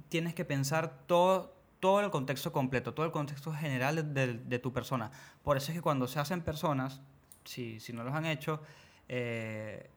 tienes 0.10 0.36
que 0.36 0.46
pensar 0.46 1.06
todo, 1.08 1.56
todo 1.80 2.02
el 2.02 2.12
contexto 2.12 2.52
completo, 2.52 2.94
todo 2.94 3.06
el 3.06 3.12
contexto 3.12 3.54
general 3.54 4.14
de, 4.14 4.34
de, 4.34 4.60
tu 4.60 4.74
persona. 4.74 5.12
Por 5.44 5.58
eso 5.58 5.72
es 5.72 5.78
que 5.78 5.82
cuando 5.82 6.08
se 6.08 6.20
hacen 6.20 6.42
personas, 6.42 7.02
si, 7.44 7.80
si 7.80 7.94
no 7.94 8.04
los 8.04 8.14
han 8.14 8.26
hecho, 8.26 8.62
eh, 9.08 9.90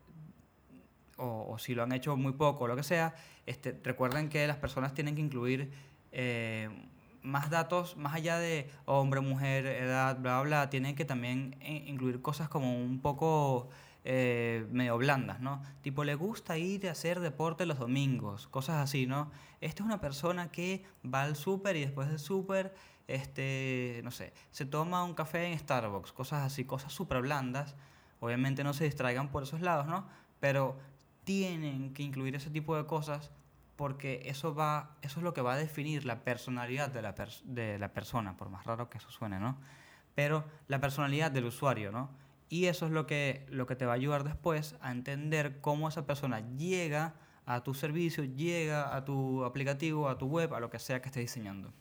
o, 1.16 1.48
o, 1.50 1.58
si 1.58 1.74
lo 1.74 1.82
han 1.82 1.92
hecho 1.92 2.16
muy 2.16 2.32
poco 2.32 2.64
o 2.64 2.68
lo 2.68 2.76
que 2.76 2.82
sea, 2.82 3.14
este, 3.46 3.78
recuerden 3.82 4.28
que 4.28 4.46
las 4.46 4.58
personas 4.58 4.94
tienen 4.94 5.14
que 5.14 5.20
incluir 5.20 5.72
eh, 6.20 6.68
más 7.22 7.48
datos, 7.48 7.96
más 7.96 8.12
allá 8.12 8.38
de 8.38 8.68
hombre, 8.86 9.20
mujer, 9.20 9.66
edad, 9.66 10.18
bla, 10.18 10.42
bla, 10.42 10.68
tienen 10.68 10.96
que 10.96 11.04
también 11.04 11.56
incluir 11.62 12.20
cosas 12.22 12.48
como 12.48 12.76
un 12.76 12.98
poco 12.98 13.68
eh, 14.02 14.66
medio 14.72 14.98
blandas, 14.98 15.38
¿no? 15.38 15.62
Tipo, 15.80 16.02
le 16.02 16.16
gusta 16.16 16.58
ir 16.58 16.88
a 16.88 16.90
hacer 16.90 17.20
deporte 17.20 17.66
los 17.66 17.78
domingos, 17.78 18.48
cosas 18.48 18.78
así, 18.78 19.06
¿no? 19.06 19.30
Esta 19.60 19.84
es 19.84 19.86
una 19.86 20.00
persona 20.00 20.50
que 20.50 20.84
va 21.04 21.22
al 21.22 21.36
súper 21.36 21.76
y 21.76 21.82
después 21.82 22.08
del 22.08 22.18
súper, 22.18 22.74
este, 23.06 24.00
no 24.02 24.10
sé, 24.10 24.32
se 24.50 24.66
toma 24.66 25.04
un 25.04 25.14
café 25.14 25.46
en 25.46 25.56
Starbucks, 25.56 26.10
cosas 26.10 26.44
así, 26.44 26.64
cosas 26.64 26.92
súper 26.92 27.20
blandas. 27.22 27.76
Obviamente 28.18 28.64
no 28.64 28.72
se 28.72 28.82
distraigan 28.82 29.30
por 29.30 29.44
esos 29.44 29.60
lados, 29.60 29.86
¿no? 29.86 30.08
Pero 30.40 30.76
tienen 31.22 31.94
que 31.94 32.02
incluir 32.02 32.34
ese 32.34 32.50
tipo 32.50 32.76
de 32.76 32.86
cosas 32.86 33.30
porque 33.78 34.22
eso, 34.24 34.56
va, 34.56 34.96
eso 35.02 35.20
es 35.20 35.24
lo 35.24 35.32
que 35.32 35.40
va 35.40 35.52
a 35.52 35.56
definir 35.56 36.04
la 36.04 36.24
personalidad 36.24 36.90
de 36.90 37.00
la, 37.00 37.14
pers 37.14 37.42
de 37.44 37.78
la 37.78 37.92
persona, 37.92 38.36
por 38.36 38.50
más 38.50 38.66
raro 38.66 38.90
que 38.90 38.98
eso 38.98 39.08
suene, 39.08 39.38
¿no? 39.38 39.56
Pero 40.16 40.44
la 40.66 40.80
personalidad 40.80 41.30
del 41.30 41.44
usuario, 41.44 41.92
¿no? 41.92 42.10
Y 42.48 42.64
eso 42.64 42.86
es 42.86 42.92
lo 42.92 43.06
que, 43.06 43.46
lo 43.50 43.66
que 43.66 43.76
te 43.76 43.86
va 43.86 43.92
a 43.92 43.94
ayudar 43.94 44.24
después 44.24 44.74
a 44.80 44.90
entender 44.90 45.60
cómo 45.60 45.88
esa 45.88 46.06
persona 46.06 46.40
llega 46.56 47.14
a 47.46 47.62
tu 47.62 47.72
servicio, 47.72 48.24
llega 48.24 48.96
a 48.96 49.04
tu 49.04 49.44
aplicativo, 49.44 50.08
a 50.08 50.18
tu 50.18 50.26
web, 50.26 50.52
a 50.54 50.58
lo 50.58 50.70
que 50.70 50.80
sea 50.80 51.00
que 51.00 51.06
estés 51.06 51.22
diseñando. 51.22 51.72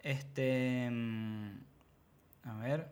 Este. 0.00 0.90
A 2.44 2.54
ver. 2.58 2.90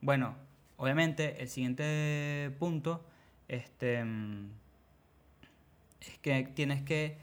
Bueno, 0.00 0.34
obviamente, 0.76 1.40
el 1.40 1.48
siguiente 1.48 2.56
punto. 2.58 3.06
Este 3.46 4.04
es 6.00 6.18
que 6.18 6.44
tienes 6.54 6.82
que 6.82 7.18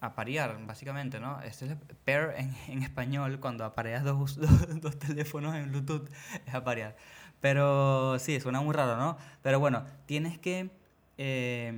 aparear, 0.00 0.58
básicamente, 0.66 1.20
¿no? 1.20 1.40
Este 1.42 1.66
es 1.66 1.76
pair 2.04 2.30
en, 2.36 2.54
en 2.68 2.82
español, 2.82 3.40
cuando 3.40 3.64
apareas 3.64 4.04
dos, 4.04 4.36
dos, 4.40 4.80
dos, 4.80 4.98
teléfonos 4.98 5.54
en 5.54 5.70
Bluetooth, 5.70 6.08
es 6.46 6.54
aparear. 6.54 6.96
Pero 7.40 8.18
sí, 8.18 8.40
suena 8.40 8.60
muy 8.60 8.74
raro, 8.74 8.96
¿no? 8.96 9.18
Pero 9.42 9.60
bueno, 9.60 9.84
tienes 10.06 10.38
que 10.38 10.70
eh, 11.18 11.72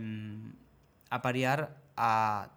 aparear 1.10 1.76
a 1.96 2.50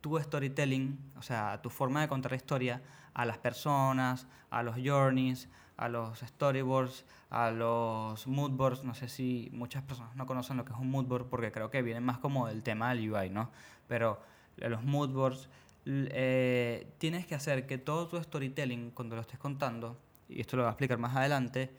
tu 0.00 0.18
storytelling, 0.20 0.98
o 1.16 1.22
sea, 1.22 1.52
a 1.52 1.62
tu 1.62 1.70
forma 1.70 2.00
de 2.00 2.08
contar 2.08 2.32
la 2.32 2.36
historia, 2.36 2.82
a 3.14 3.24
las 3.24 3.38
personas, 3.38 4.26
a 4.50 4.62
los 4.62 4.76
journeys, 4.76 5.48
a 5.76 5.88
los 5.88 6.20
storyboards, 6.20 7.04
a 7.30 7.50
los 7.50 8.26
moodboards. 8.26 8.84
No 8.84 8.94
sé 8.94 9.08
si 9.08 9.50
muchas 9.52 9.82
personas 9.82 10.14
no 10.16 10.26
conocen 10.26 10.56
lo 10.56 10.64
que 10.64 10.72
es 10.72 10.78
un 10.78 10.90
moodboard 10.90 11.26
porque 11.26 11.52
creo 11.52 11.70
que 11.70 11.82
viene 11.82 12.00
más 12.00 12.18
como 12.18 12.46
del 12.46 12.62
tema 12.62 12.94
del 12.94 13.10
UI, 13.10 13.30
¿no? 13.30 13.50
Pero 13.88 14.20
los 14.56 14.82
moodboards, 14.82 15.48
eh, 15.86 16.92
tienes 16.98 17.26
que 17.26 17.34
hacer 17.34 17.66
que 17.66 17.78
todo 17.78 18.08
tu 18.08 18.22
storytelling, 18.22 18.90
cuando 18.92 19.16
lo 19.16 19.22
estés 19.22 19.38
contando, 19.38 19.98
y 20.28 20.40
esto 20.40 20.56
lo 20.56 20.62
voy 20.62 20.68
a 20.68 20.72
explicar 20.72 20.98
más 20.98 21.14
adelante, 21.16 21.70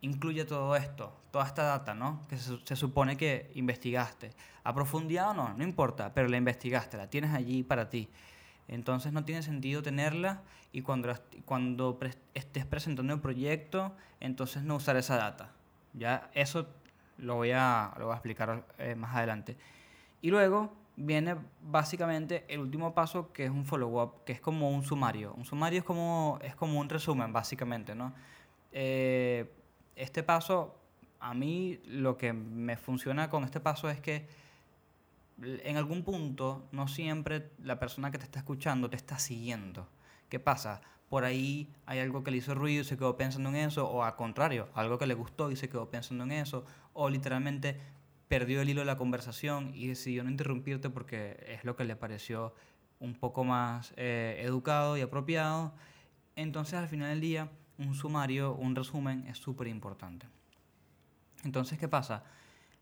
incluye 0.00 0.44
todo 0.44 0.74
esto, 0.76 1.16
toda 1.30 1.46
esta 1.46 1.62
data, 1.62 1.94
¿no? 1.94 2.26
Que 2.28 2.36
se, 2.36 2.58
se 2.64 2.76
supone 2.76 3.16
que 3.16 3.50
investigaste. 3.54 4.32
A 4.64 4.74
profundidad 4.74 5.30
o 5.30 5.34
no, 5.34 5.54
no 5.54 5.64
importa, 5.64 6.12
pero 6.12 6.28
la 6.28 6.36
investigaste, 6.36 6.96
la 6.96 7.08
tienes 7.08 7.32
allí 7.32 7.62
para 7.62 7.88
ti. 7.88 8.08
Entonces 8.68 9.12
no 9.12 9.24
tiene 9.24 9.42
sentido 9.42 9.82
tenerla 9.82 10.42
y 10.72 10.82
cuando, 10.82 11.14
cuando 11.44 11.98
pres- 11.98 12.18
estés 12.34 12.64
presentando 12.64 13.12
el 13.12 13.20
proyecto, 13.20 13.92
entonces 14.20 14.62
no 14.62 14.76
usar 14.76 14.96
esa 14.96 15.16
data. 15.16 15.52
Ya 15.92 16.30
eso 16.34 16.66
lo 17.18 17.36
voy 17.36 17.50
a, 17.52 17.92
lo 17.98 18.06
voy 18.06 18.12
a 18.12 18.16
explicar 18.16 18.64
eh, 18.78 18.94
más 18.94 19.14
adelante. 19.14 19.56
Y 20.22 20.30
luego 20.30 20.72
viene 20.96 21.36
básicamente 21.62 22.44
el 22.48 22.60
último 22.60 22.94
paso 22.94 23.32
que 23.32 23.44
es 23.44 23.50
un 23.50 23.64
follow-up, 23.64 24.24
que 24.24 24.32
es 24.32 24.40
como 24.40 24.70
un 24.70 24.82
sumario. 24.82 25.34
Un 25.34 25.44
sumario 25.44 25.80
es 25.80 25.84
como, 25.84 26.38
es 26.42 26.54
como 26.54 26.80
un 26.80 26.88
resumen, 26.88 27.32
básicamente, 27.32 27.94
¿no? 27.94 28.12
Eh, 28.72 29.50
este 29.96 30.22
paso, 30.22 30.74
a 31.20 31.34
mí 31.34 31.80
lo 31.86 32.16
que 32.16 32.32
me 32.32 32.76
funciona 32.76 33.28
con 33.28 33.44
este 33.44 33.60
paso 33.60 33.90
es 33.90 34.00
que 34.00 34.26
en 35.42 35.76
algún 35.76 36.02
punto 36.02 36.66
no 36.72 36.88
siempre 36.88 37.50
la 37.62 37.78
persona 37.78 38.10
que 38.10 38.18
te 38.18 38.24
está 38.24 38.38
escuchando 38.38 38.88
te 38.88 38.96
está 38.96 39.18
siguiendo. 39.18 39.86
¿Qué 40.32 40.40
pasa? 40.40 40.80
Por 41.10 41.24
ahí 41.24 41.70
hay 41.84 41.98
algo 41.98 42.24
que 42.24 42.30
le 42.30 42.38
hizo 42.38 42.54
ruido 42.54 42.80
y 42.80 42.84
se 42.86 42.96
quedó 42.96 43.18
pensando 43.18 43.50
en 43.50 43.56
eso, 43.56 43.86
o 43.86 44.02
al 44.02 44.16
contrario, 44.16 44.70
algo 44.72 44.96
que 44.96 45.06
le 45.06 45.12
gustó 45.12 45.50
y 45.50 45.56
se 45.56 45.68
quedó 45.68 45.90
pensando 45.90 46.24
en 46.24 46.32
eso, 46.32 46.64
o 46.94 47.10
literalmente 47.10 47.78
perdió 48.28 48.62
el 48.62 48.70
hilo 48.70 48.80
de 48.80 48.86
la 48.86 48.96
conversación 48.96 49.72
y 49.74 49.88
decidió 49.88 50.24
no 50.24 50.30
interrumpirte 50.30 50.88
porque 50.88 51.36
es 51.48 51.64
lo 51.64 51.76
que 51.76 51.84
le 51.84 51.96
pareció 51.96 52.54
un 52.98 53.12
poco 53.14 53.44
más 53.44 53.92
eh, 53.98 54.40
educado 54.42 54.96
y 54.96 55.02
apropiado. 55.02 55.74
Entonces 56.34 56.78
al 56.78 56.88
final 56.88 57.10
del 57.10 57.20
día, 57.20 57.50
un 57.76 57.94
sumario, 57.94 58.54
un 58.54 58.74
resumen 58.74 59.26
es 59.26 59.36
súper 59.36 59.66
importante. 59.66 60.26
Entonces, 61.44 61.78
¿qué 61.78 61.88
pasa? 61.88 62.24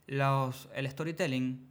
Los, 0.06 0.68
el 0.72 0.88
storytelling 0.88 1.68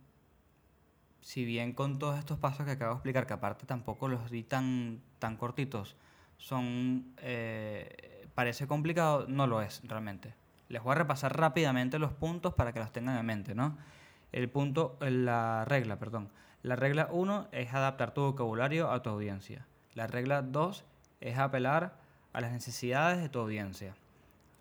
si 1.22 1.46
bien 1.46 1.74
con 1.74 2.00
todos 2.00 2.18
estos 2.18 2.38
pasos 2.38 2.66
que 2.66 2.72
acabo 2.72 2.92
de 2.92 2.98
explicar, 2.98 3.28
que 3.28 3.34
aparte 3.34 3.66
tampoco 3.66 4.08
los 4.08 4.30
di 4.32 4.44
tan, 4.44 5.02
tan 5.20 5.38
cortitos, 5.38 5.96
son 6.38 7.14
eh, 7.18 8.28
parece 8.34 8.68
complicado, 8.68 9.26
no 9.28 9.48
lo 9.48 9.62
es 9.62 9.82
realmente. 9.84 10.34
Les 10.70 10.82
voy 10.82 10.94
a 10.94 10.96
repasar 10.96 11.38
rápidamente 11.38 12.00
los 12.00 12.14
puntos 12.14 12.54
para 12.54 12.74
que 12.74 12.80
los 12.80 12.92
tengan 12.92 13.18
en 13.18 13.26
mente, 13.26 13.56
¿no? 13.56 13.78
El 14.32 14.50
punto, 14.50 14.98
la 15.02 15.66
regla, 15.66 15.98
perdón. 15.98 16.30
La 16.62 16.76
regla 16.76 17.08
1 17.12 17.48
es 17.52 17.74
adaptar 17.74 18.14
tu 18.14 18.22
vocabulario 18.22 18.92
a 18.92 19.02
tu 19.02 19.10
audiencia. 19.10 19.66
La 19.96 20.08
regla 20.08 20.42
2 20.42 20.86
es 21.22 21.38
apelar 21.38 21.96
a 22.34 22.42
las 22.42 22.52
necesidades 22.52 23.22
de 23.22 23.30
tu 23.30 23.40
audiencia. 23.40 23.96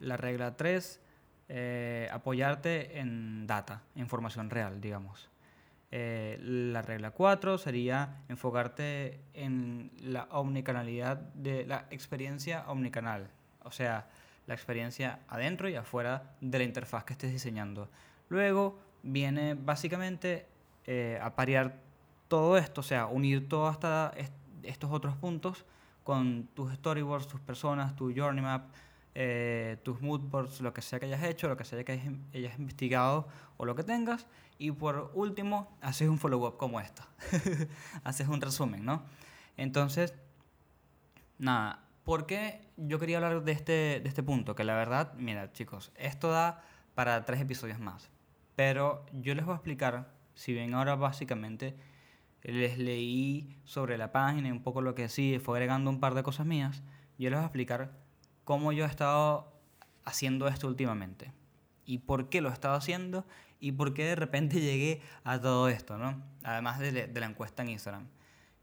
La 0.01 0.17
regla 0.17 0.57
3, 0.57 1.01
apoyarte 2.13 3.01
en 3.01 3.47
data, 3.47 3.83
información 3.95 4.49
real, 4.49 4.81
digamos. 4.81 5.29
Eh, 5.91 6.39
la 6.43 6.83
regla 6.83 7.13
4 7.13 7.57
sería 7.57 8.23
enfocarte 8.29 9.21
en 9.33 9.91
la 10.03 10.25
omnicanalidad 10.31 11.17
de 11.35 11.65
la 11.67 11.87
experiencia 11.91 12.65
omnicanal, 12.69 13.31
o 13.65 13.71
sea, 13.71 14.07
la 14.47 14.55
experiencia 14.55 15.21
adentro 15.29 15.69
y 15.69 15.77
afuera 15.77 16.35
de 16.43 16.59
la 16.59 16.65
interfaz 16.65 17.05
que 17.05 17.15
estés 17.15 17.33
diseñando. 17.33 17.89
Luego 18.29 18.79
viene 19.03 19.55
básicamente 19.55 20.47
eh, 20.87 21.19
a 21.23 21.35
parear 21.35 21.77
todo 22.29 22.59
esto, 22.59 22.83
o 22.83 22.85
sea, 22.85 23.07
unir 23.07 23.49
todos 23.49 23.77
est- 24.17 24.33
estos 24.63 24.91
otros 24.91 25.17
puntos 25.17 25.65
con 26.05 26.49
tus 26.55 26.73
storyboards, 26.75 27.29
tus 27.29 27.41
personas, 27.41 27.97
tu 27.97 28.13
journey 28.15 28.43
map, 28.43 28.67
eh, 29.15 29.79
tus 29.83 30.01
moodboards, 30.01 30.61
lo 30.61 30.73
que 30.73 30.83
sea 30.83 31.01
que 31.01 31.07
hayas 31.07 31.23
hecho, 31.25 31.49
lo 31.49 31.57
que 31.57 31.65
sea 31.65 31.83
que 31.85 31.93
hayas, 32.33 32.59
investigado 32.59 33.29
o 33.57 33.65
lo 33.65 33.75
que 33.75 33.83
tengas. 33.83 34.27
Y 34.59 34.71
por 34.73 35.11
último, 35.15 35.77
haces 35.81 36.09
un 36.09 36.19
follow-up 36.19 36.57
como 36.57 36.81
esta. 36.81 37.09
haces 38.05 38.29
un 38.29 38.41
resumen, 38.41 38.85
¿no? 38.85 39.05
Entonces, 39.57 40.15
nada, 41.39 41.85
¿por 42.05 42.27
qué 42.27 42.61
yo 42.77 42.99
quería 42.99 43.19
hablar 43.19 43.43
de 43.43 43.53
este, 43.53 44.01
de 44.01 44.09
este 44.09 44.23
punto? 44.23 44.55
Que 44.55 44.65
la 44.65 44.75
verdad, 44.75 45.15
mira, 45.15 45.53
chicos, 45.53 45.93
esto 45.97 46.31
da 46.31 46.65
para 46.95 47.25
tres 47.25 47.41
episodios 47.41 47.79
más. 47.79 48.11
Pero 48.57 49.07
yo 49.13 49.35
les 49.35 49.45
voy 49.45 49.53
a 49.53 49.57
explicar, 49.57 50.13
si 50.35 50.53
bien 50.53 50.75
ahora 50.75 50.97
básicamente 50.97 51.77
les 52.43 52.79
leí 52.79 53.57
sobre 53.65 53.99
la 53.99 54.13
página 54.13 54.49
y 54.49 54.51
un 54.51 54.63
poco 54.63 54.81
lo 54.81 54.95
que 54.95 55.09
sí, 55.09 55.39
fue 55.39 55.59
agregando 55.59 55.91
un 55.91 56.01
par 56.01 56.15
de 56.15 56.23
cosas 56.23 56.47
mías, 56.47 56.83
yo 57.19 57.31
les 57.31 57.39
voy 57.39 57.45
a 57.45 57.47
explicar 57.47 57.93
cómo 58.49 58.73
yo 58.73 58.87
he 58.87 58.89
estado 58.89 59.53
haciendo 60.07 60.49
esto 60.49 60.69
últimamente 60.69 61.35
y 61.85 61.99
por 61.99 62.31
qué 62.31 62.41
lo 62.41 62.49
he 62.49 62.53
estado 62.55 62.77
haciendo 62.77 63.27
y 63.61 63.73
por 63.73 63.93
qué 63.93 64.07
de 64.07 64.15
repente 64.15 64.59
llegué 64.63 65.03
a 65.23 65.39
todo 65.39 65.69
esto, 65.69 65.99
¿no? 65.99 66.23
Además 66.43 66.79
de, 66.79 67.09
de 67.09 67.21
la 67.21 67.27
encuesta 67.27 67.63
en 67.63 67.69
Instagram. 67.69 68.07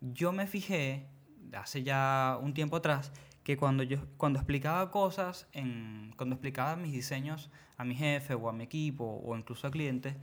Yo 0.02 0.32
me 0.32 0.48
fijé 0.48 1.06
hace 1.54 1.84
ya 1.84 2.40
un 2.42 2.56
tiempo 2.56 2.78
atrás 2.78 3.12
que 3.44 3.58
cuando 3.58 3.84
yo 3.84 4.00
cuando 4.18 4.40
explicaba 4.40 4.90
cosas 4.90 5.48
en 5.54 6.16
cuando 6.18 6.34
explicaba 6.34 6.76
mis 6.78 6.92
diseños 6.92 7.52
a 7.78 7.84
mi 7.84 7.94
jefe 7.94 8.34
o 8.34 8.50
a 8.50 8.54
mi 8.54 8.64
equipo 8.64 9.22
o 9.24 9.38
incluso 9.38 9.68
a 9.68 9.72
clientes 9.72 10.16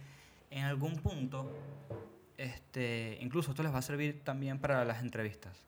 en 0.50 0.64
algún 0.64 0.96
punto 0.96 1.56
este 2.36 3.16
incluso 3.20 3.52
esto 3.52 3.62
les 3.62 3.72
va 3.72 3.78
a 3.78 3.82
servir 3.82 4.24
también 4.24 4.58
para 4.58 4.84
las 4.84 5.02
entrevistas 5.02 5.64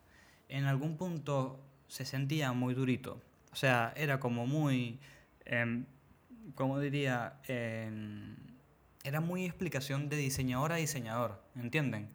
en 0.48 0.64
algún 0.64 0.96
punto 0.96 1.60
se 1.86 2.04
sentía 2.04 2.52
muy 2.52 2.74
durito 2.74 3.20
o 3.54 3.56
sea 3.56 3.94
era 3.96 4.18
como 4.18 4.46
muy 4.46 4.98
eh, 5.46 5.84
como 6.56 6.80
diría 6.80 7.40
Em, 7.48 8.36
era 9.04 9.20
muy 9.20 9.44
explicación 9.44 10.08
de 10.08 10.16
diseñador 10.16 10.72
a 10.72 10.76
diseñador 10.76 11.40
¿entienden? 11.56 12.08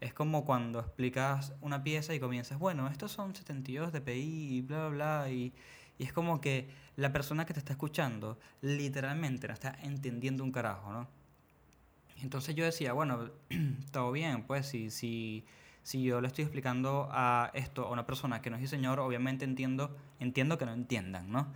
Es 0.00 0.12
como 0.12 0.44
cuando 0.44 0.80
explicas 0.80 1.54
una 1.60 1.82
pieza 1.84 2.12
y 2.14 2.20
comienzas, 2.20 2.58
bueno, 2.58 2.88
estos 2.88 3.12
son 3.12 3.34
72 3.34 3.92
dpi 3.92 4.10
y 4.12 4.60
bla, 4.62 4.88
bla, 4.88 5.22
bla, 5.22 5.30
y, 5.30 5.52
y 5.98 6.04
es 6.04 6.12
como 6.12 6.40
que 6.40 6.68
la 6.96 7.12
persona 7.12 7.46
que 7.46 7.54
te 7.54 7.60
está 7.60 7.72
escuchando 7.72 8.38
literalmente 8.60 9.46
no 9.46 9.54
está 9.54 9.78
entendiendo 9.82 10.42
un 10.44 10.52
carajo, 10.52 10.92
¿no? 10.92 11.08
Entonces 12.22 12.54
yo 12.54 12.64
decía, 12.64 12.92
bueno, 12.92 13.30
todo 13.92 14.12
bien, 14.12 14.42
pues 14.44 14.66
si, 14.66 14.90
si, 14.90 15.44
si 15.82 16.02
yo 16.02 16.20
le 16.20 16.28
estoy 16.28 16.44
explicando 16.44 17.08
a 17.10 17.50
esto 17.54 17.86
a 17.86 17.90
una 17.90 18.06
persona 18.06 18.40
que 18.40 18.50
no 18.50 18.56
es 18.56 18.62
diseñador, 18.62 19.00
obviamente 19.00 19.44
entiendo, 19.44 19.96
entiendo 20.20 20.58
que 20.58 20.66
no 20.66 20.72
entiendan, 20.72 21.30
¿no? 21.30 21.48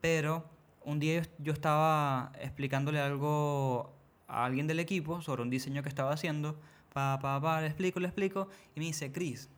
Pero 0.00 0.44
un 0.84 0.98
día 0.98 1.22
yo, 1.38 1.52
estaba 1.52 2.32
explicándole 2.40 3.00
algo 3.00 3.92
a 4.26 4.44
alguien 4.44 4.66
del 4.66 4.80
equipo 4.80 5.20
sobre 5.20 5.42
un 5.42 5.50
diseño 5.50 5.82
que 5.82 5.88
estaba 5.88 6.12
haciendo, 6.12 6.58
pa, 6.92 7.18
pa, 7.20 7.40
pa, 7.40 7.60
le 7.60 7.66
explico, 7.66 8.00
le 8.00 8.08
explico, 8.08 8.48
y 8.74 8.80
me 8.80 8.86
dice, 8.86 9.12
Chris, 9.12 9.50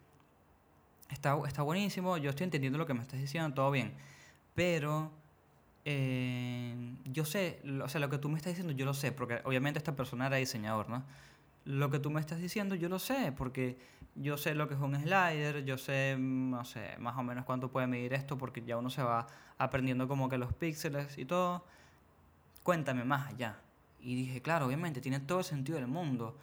está, 1.09 1.39
está 1.47 1.63
buenísimo, 1.63 2.17
yo 2.17 2.31
estoy 2.31 2.45
entendiendo 2.45 2.79
lo 2.79 2.87
que 2.87 2.95
me 2.95 3.03
estás 3.03 3.21
diciendo, 3.21 3.55
todo 3.55 3.71
bien, 3.71 3.93
pero 4.55 5.13
eh, 5.85 6.75
yo 7.05 7.25
sé, 7.25 7.61
o 7.83 7.89
sea, 7.89 8.01
lo 8.01 8.11
que 8.11 8.19
tú 8.19 8.29
me 8.29 8.37
estás 8.37 8.53
diciendo, 8.53 8.73
yo 8.73 8.85
lo 8.85 8.95
sé, 8.95 9.13
porque 9.13 9.41
obviamente 9.45 9.79
esta 9.79 9.95
persona 9.95 10.27
era 10.27 10.37
diseñador, 10.37 10.89
¿no? 10.89 11.05
Lo 11.65 11.91
que 11.91 11.99
tú 11.99 12.11
me 12.11 12.21
estás 12.21 12.41
diciendo, 12.41 12.75
yo 12.75 12.89
lo 12.89 12.99
sé, 12.99 13.33
porque 13.37 13.79
yo 14.15 14.37
sé 14.37 14.55
lo 14.55 14.69
que 14.69 14.75
es 14.75 14.81
un 14.81 14.95
slider, 14.95 15.65
yo 15.65 15.79
sé, 15.79 16.17
mm, 16.19 16.51
no 16.51 16.65
sé, 16.65 16.97
más 16.99 17.17
o 17.17 17.23
menos 17.23 17.45
cuánto 17.45 17.71
puede 17.71 17.87
medir 17.87 18.13
esto, 18.15 18.39
porque 18.39 18.63
ya 18.63 18.77
uno 18.77 18.91
se 18.91 19.03
va 19.03 19.27
aprendiendo 19.59 20.09
como 20.09 20.29
que 20.29 20.39
los 20.39 20.53
píxeles 20.55 21.19
y 21.19 21.25
todo. 21.25 21.65
Cuéntame 22.63 23.05
más 23.05 23.29
allá. 23.29 23.59
Y 24.01 24.15
dije, 24.15 24.43
claro, 24.43 24.67
obviamente, 24.67 25.01
tiene 25.01 25.21
todo 25.21 25.41
el 25.41 25.45
sentido 25.45 25.79
del 25.79 25.87
mundo. 25.87 26.37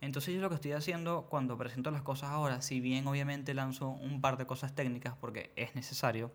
Entonces 0.00 0.34
yo 0.34 0.40
lo 0.40 0.48
que 0.48 0.56
estoy 0.56 0.72
haciendo 0.72 1.26
cuando 1.28 1.56
presento 1.56 1.90
las 1.90 2.02
cosas 2.02 2.30
ahora, 2.30 2.60
si 2.60 2.80
bien 2.80 3.06
obviamente 3.06 3.54
lanzo 3.54 3.88
un 3.88 4.20
par 4.20 4.36
de 4.36 4.46
cosas 4.46 4.74
técnicas 4.74 5.14
porque 5.20 5.52
es 5.56 5.74
necesario, 5.74 6.30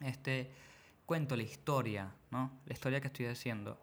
este, 0.00 0.50
cuento 1.06 1.36
la 1.36 1.42
historia, 1.42 2.12
¿no? 2.30 2.52
La 2.66 2.72
historia 2.74 3.00
que 3.00 3.08
estoy 3.08 3.26
haciendo. 3.26 3.78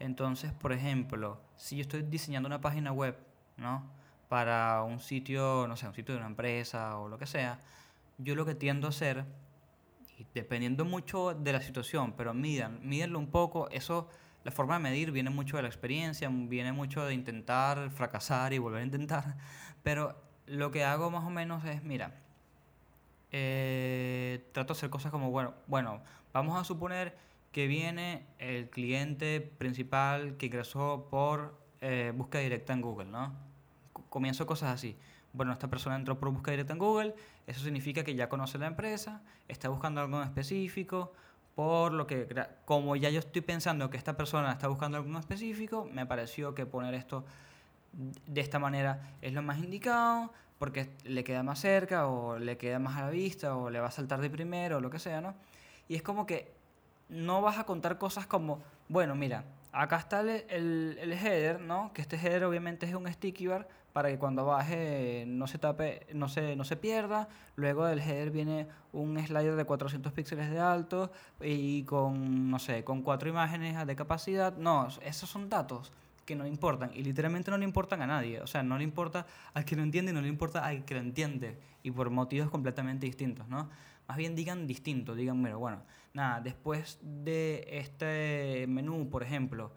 Entonces, 0.00 0.52
por 0.52 0.72
ejemplo, 0.72 1.40
si 1.56 1.76
yo 1.76 1.82
estoy 1.82 2.02
diseñando 2.02 2.46
una 2.46 2.60
página 2.60 2.92
web, 2.92 3.16
¿no? 3.56 3.84
Para 4.28 4.82
un 4.84 5.00
sitio, 5.00 5.66
no 5.66 5.76
sé, 5.76 5.86
un 5.86 5.94
sitio 5.94 6.14
de 6.14 6.20
una 6.20 6.28
empresa 6.28 6.98
o 6.98 7.08
lo 7.08 7.18
que 7.18 7.26
sea, 7.26 7.58
yo 8.18 8.34
lo 8.34 8.44
que 8.44 8.54
tiendo 8.54 8.86
a 8.86 8.90
hacer, 8.90 9.24
dependiendo 10.34 10.84
mucho 10.84 11.34
de 11.34 11.52
la 11.52 11.60
situación, 11.60 12.12
pero 12.12 12.34
midan, 12.34 13.16
un 13.16 13.28
poco, 13.28 13.68
eso, 13.70 14.08
la 14.44 14.50
forma 14.50 14.74
de 14.74 14.80
medir 14.80 15.12
viene 15.12 15.30
mucho 15.30 15.56
de 15.56 15.62
la 15.62 15.68
experiencia, 15.68 16.28
viene 16.30 16.72
mucho 16.72 17.04
de 17.04 17.14
intentar 17.14 17.90
fracasar 17.90 18.52
y 18.52 18.58
volver 18.58 18.82
a 18.82 18.84
intentar, 18.84 19.36
pero 19.82 20.20
lo 20.46 20.70
que 20.70 20.84
hago 20.84 21.10
más 21.10 21.24
o 21.24 21.30
menos 21.30 21.64
es, 21.64 21.82
mira, 21.82 22.14
eh, 23.30 24.48
trato 24.52 24.74
de 24.74 24.78
hacer 24.78 24.90
cosas 24.90 25.12
como, 25.12 25.30
bueno, 25.30 25.54
bueno, 25.66 26.02
vamos 26.32 26.58
a 26.58 26.64
suponer 26.64 27.16
que 27.52 27.66
viene 27.66 28.26
el 28.38 28.68
cliente 28.70 29.40
principal 29.40 30.36
que 30.36 30.46
ingresó 30.46 31.08
por 31.10 31.58
eh, 31.80 32.12
búsqueda 32.14 32.42
directa 32.42 32.72
en 32.72 32.82
Google, 32.82 33.06
¿no? 33.06 33.34
Comienzo 34.10 34.46
cosas 34.46 34.74
así. 34.74 34.96
Bueno, 35.32 35.52
esta 35.52 35.68
persona 35.68 35.96
entró 35.96 36.18
por 36.18 36.30
búsqueda 36.30 36.52
directa 36.52 36.72
en 36.72 36.78
Google, 36.78 37.14
eso 37.46 37.60
significa 37.60 38.02
que 38.02 38.14
ya 38.14 38.28
conoce 38.28 38.58
la 38.58 38.66
empresa, 38.66 39.22
está 39.46 39.68
buscando 39.68 40.00
algo 40.00 40.18
en 40.18 40.24
específico, 40.24 41.12
por 41.54 41.92
lo 41.92 42.06
que, 42.06 42.28
como 42.64 42.96
ya 42.96 43.10
yo 43.10 43.18
estoy 43.18 43.42
pensando 43.42 43.90
que 43.90 43.96
esta 43.96 44.16
persona 44.16 44.52
está 44.52 44.68
buscando 44.68 44.96
algo 44.96 45.10
en 45.10 45.16
específico, 45.16 45.88
me 45.92 46.06
pareció 46.06 46.54
que 46.54 46.66
poner 46.66 46.94
esto 46.94 47.24
de 47.92 48.40
esta 48.40 48.58
manera 48.58 49.14
es 49.22 49.32
lo 49.32 49.42
más 49.42 49.58
indicado, 49.58 50.32
porque 50.58 50.90
le 51.04 51.24
queda 51.24 51.42
más 51.42 51.60
cerca, 51.60 52.06
o 52.06 52.38
le 52.38 52.58
queda 52.58 52.78
más 52.78 52.96
a 52.96 53.02
la 53.02 53.10
vista, 53.10 53.56
o 53.56 53.70
le 53.70 53.80
va 53.80 53.88
a 53.88 53.90
saltar 53.90 54.20
de 54.20 54.30
primero, 54.30 54.78
o 54.78 54.80
lo 54.80 54.90
que 54.90 54.98
sea, 54.98 55.20
¿no? 55.20 55.34
Y 55.88 55.94
es 55.94 56.02
como 56.02 56.26
que 56.26 56.52
no 57.08 57.42
vas 57.42 57.58
a 57.58 57.64
contar 57.64 57.98
cosas 57.98 58.26
como, 58.26 58.60
bueno, 58.88 59.14
mira, 59.14 59.44
acá 59.72 59.96
está 59.96 60.20
el, 60.20 60.28
el- 60.48 60.98
el 61.00 61.12
header, 61.12 61.60
¿no? 61.60 61.92
Que 61.92 62.02
este 62.02 62.16
header 62.16 62.44
obviamente 62.44 62.86
es 62.86 62.94
un 62.94 63.06
sticky 63.12 63.46
bar 63.46 63.68
para 63.92 64.10
que 64.10 64.18
cuando 64.18 64.44
baje 64.44 65.24
no 65.26 65.46
se 65.46 65.58
tape, 65.58 66.06
no 66.14 66.28
se, 66.28 66.54
no 66.56 66.64
se 66.64 66.76
pierda. 66.76 67.28
Luego 67.56 67.86
del 67.86 67.98
header 68.00 68.30
viene 68.30 68.68
un 68.92 69.18
slider 69.18 69.56
de 69.56 69.64
400 69.64 70.12
píxeles 70.12 70.50
de 70.50 70.60
alto 70.60 71.10
y 71.40 71.82
con, 71.84 72.50
no 72.50 72.58
sé, 72.58 72.84
con 72.84 73.02
cuatro 73.02 73.28
imágenes 73.28 73.84
de 73.86 73.96
capacidad. 73.96 74.56
No, 74.56 74.88
esos 75.02 75.28
son 75.28 75.48
datos 75.48 75.92
que 76.26 76.36
no 76.36 76.46
importan 76.46 76.90
y 76.94 77.02
literalmente 77.02 77.50
no 77.50 77.56
le 77.58 77.64
importan 77.64 78.02
a 78.02 78.06
nadie. 78.06 78.40
O 78.40 78.46
sea, 78.46 78.62
no 78.62 78.76
le 78.78 78.84
importa 78.84 79.26
al 79.54 79.64
que 79.64 79.74
lo 79.74 79.82
entiende 79.82 80.12
y 80.12 80.14
no 80.14 80.20
le 80.20 80.28
importa 80.28 80.64
al 80.64 80.84
que 80.84 80.94
lo 80.94 81.00
entiende 81.00 81.58
y 81.82 81.90
por 81.90 82.10
motivos 82.10 82.50
completamente 82.50 83.06
distintos, 83.06 83.48
¿no? 83.48 83.68
Más 84.08 84.16
bien 84.16 84.34
digan 84.34 84.66
distinto, 84.66 85.14
digan, 85.14 85.40
mira, 85.42 85.56
bueno, 85.56 85.82
nada, 86.14 86.40
después 86.40 86.98
de 87.02 87.66
este 87.70 88.64
menú, 88.66 89.10
por 89.10 89.22
ejemplo, 89.22 89.72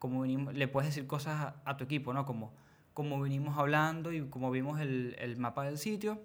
como 0.00 0.24
le 0.26 0.68
puedes 0.68 0.90
decir 0.90 1.06
cosas 1.06 1.40
a, 1.40 1.62
a 1.64 1.76
tu 1.76 1.84
equipo, 1.84 2.12
¿no? 2.12 2.26
Como, 2.26 2.52
como 2.94 3.20
venimos 3.20 3.56
hablando 3.56 4.12
y 4.12 4.28
como 4.28 4.50
vimos 4.50 4.80
el, 4.80 5.14
el 5.20 5.36
mapa 5.36 5.64
del 5.64 5.78
sitio, 5.78 6.20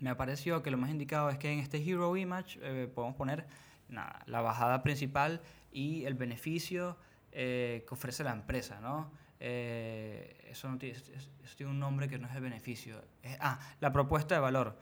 me 0.00 0.14
pareció 0.16 0.62
que 0.62 0.70
lo 0.72 0.78
más 0.78 0.90
indicado 0.90 1.30
es 1.30 1.38
que 1.38 1.52
en 1.52 1.60
este 1.60 1.78
Hero 1.82 2.16
Image 2.16 2.58
eh, 2.62 2.88
podemos 2.92 3.16
poner 3.16 3.46
nada, 3.88 4.22
la 4.26 4.40
bajada 4.40 4.82
principal 4.82 5.40
y 5.72 6.04
el 6.04 6.14
beneficio 6.14 6.96
eh, 7.30 7.84
que 7.86 7.94
ofrece 7.94 8.24
la 8.24 8.32
empresa, 8.32 8.80
¿no? 8.80 9.12
Eh, 9.38 10.44
eso, 10.50 10.68
no 10.68 10.76
tiene, 10.78 10.96
es- 10.98 11.08
es- 11.10 11.30
eso 11.44 11.56
tiene 11.56 11.70
un 11.70 11.78
nombre 11.78 12.08
que 12.08 12.18
no 12.18 12.26
es 12.28 12.34
el 12.34 12.42
beneficio. 12.42 13.00
Es- 13.22 13.36
ah, 13.40 13.60
la 13.80 13.92
propuesta 13.92 14.34
de 14.34 14.40
valor. 14.40 14.76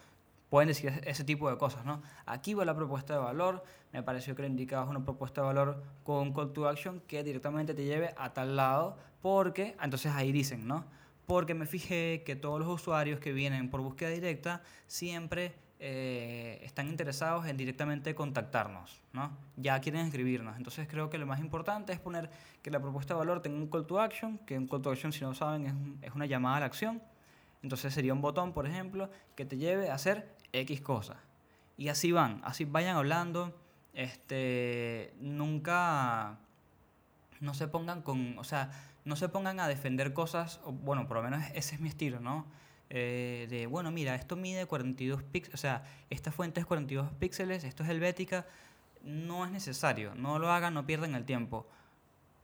Pueden 0.50 0.68
decir 0.68 0.92
ese- 1.04 1.24
tipo 1.24 1.50
de 1.50 1.58
cosas, 1.58 1.84
¿no? 1.84 2.02
Aquí 2.24 2.54
va 2.54 2.64
la 2.64 2.74
propuesta 2.76 3.14
de 3.14 3.18
valor. 3.20 3.64
Me 3.92 4.02
pareció 4.02 4.36
que 4.36 4.42
lo 4.42 4.48
indicado 4.48 4.84
es 4.84 4.90
una 4.90 5.04
propuesta 5.04 5.40
de 5.40 5.46
valor 5.48 5.82
con 6.04 6.18
un 6.18 6.32
call 6.32 6.52
to 6.52 6.68
action 6.68 7.00
que 7.08 7.24
directamente 7.24 7.74
te 7.74 7.84
lleve 7.84 8.14
a 8.16 8.32
tal 8.32 8.54
lado, 8.56 8.96
porque, 9.22 9.76
entonces 9.82 10.12
ahí 10.12 10.30
dicen, 10.32 10.66
¿no? 10.68 10.84
Porque 11.26 11.54
me 11.54 11.66
fijé 11.66 12.22
que 12.24 12.36
todos 12.36 12.60
los 12.60 12.68
usuarios 12.68 13.18
que 13.18 13.32
vienen 13.32 13.68
por 13.70 13.80
búsqueda 13.80 14.10
directa 14.10 14.62
siempre 14.86 15.54
eh, 15.78 16.58
están 16.62 16.88
interesados 16.88 17.44
en 17.46 17.56
directamente 17.56 18.14
contactarnos, 18.14 19.02
¿no? 19.12 19.36
Ya 19.56 19.78
quieren 19.80 20.06
escribirnos. 20.06 20.56
Entonces 20.56 20.86
creo 20.88 21.10
que 21.10 21.18
lo 21.18 21.26
más 21.26 21.38
importante 21.40 21.92
es 21.92 21.98
poner 22.00 22.30
que 22.62 22.70
la 22.70 22.80
propuesta 22.80 23.12
de 23.14 23.18
valor 23.18 23.42
tenga 23.42 23.58
un 23.58 23.66
call 23.68 23.84
to 23.86 24.00
action, 24.00 24.38
que 24.46 24.56
un 24.56 24.66
call 24.68 24.80
to 24.80 24.90
action, 24.90 25.12
si 25.12 25.20
no 25.22 25.34
saben, 25.34 25.66
es, 25.66 25.72
un- 25.72 25.98
es 26.02 26.12
una 26.14 26.24
llamada 26.26 26.56
a 26.56 26.60
la 26.60 26.66
acción. 26.66 27.02
Entonces 27.62 27.92
sería 27.92 28.12
un 28.14 28.20
botón, 28.22 28.52
por 28.52 28.66
ejemplo, 28.66 29.10
que 29.34 29.44
te 29.44 29.56
lleve 29.58 29.90
a 29.90 29.94
hacer 29.94 30.35
X 30.60 30.80
cosas. 30.80 31.18
Y 31.76 31.88
así 31.88 32.12
van, 32.12 32.40
así 32.44 32.64
vayan 32.64 32.96
hablando. 32.96 33.54
Este, 33.92 35.14
nunca, 35.20 36.38
no 37.40 37.54
se 37.54 37.68
pongan 37.68 38.02
con, 38.02 38.38
o 38.38 38.44
sea, 38.44 38.70
no 39.04 39.16
se 39.16 39.28
pongan 39.28 39.60
a 39.60 39.68
defender 39.68 40.12
cosas, 40.12 40.60
o, 40.64 40.72
bueno, 40.72 41.06
por 41.06 41.18
lo 41.18 41.22
menos 41.22 41.42
ese 41.54 41.76
es 41.76 41.80
mi 41.80 41.88
estilo, 41.88 42.20
¿no? 42.20 42.46
Eh, 42.90 43.46
de, 43.50 43.66
bueno, 43.66 43.90
mira, 43.90 44.14
esto 44.14 44.36
mide 44.36 44.66
42 44.66 45.22
píxeles, 45.22 45.54
o 45.54 45.56
sea, 45.56 45.84
esta 46.10 46.30
fuente 46.30 46.60
es 46.60 46.66
42 46.66 47.10
píxeles, 47.12 47.64
esto 47.64 47.82
es 47.82 47.88
helvética, 47.88 48.46
no 49.02 49.44
es 49.44 49.50
necesario, 49.50 50.14
no 50.14 50.38
lo 50.38 50.50
hagan, 50.50 50.74
no 50.74 50.86
pierdan 50.86 51.14
el 51.14 51.24
tiempo. 51.24 51.66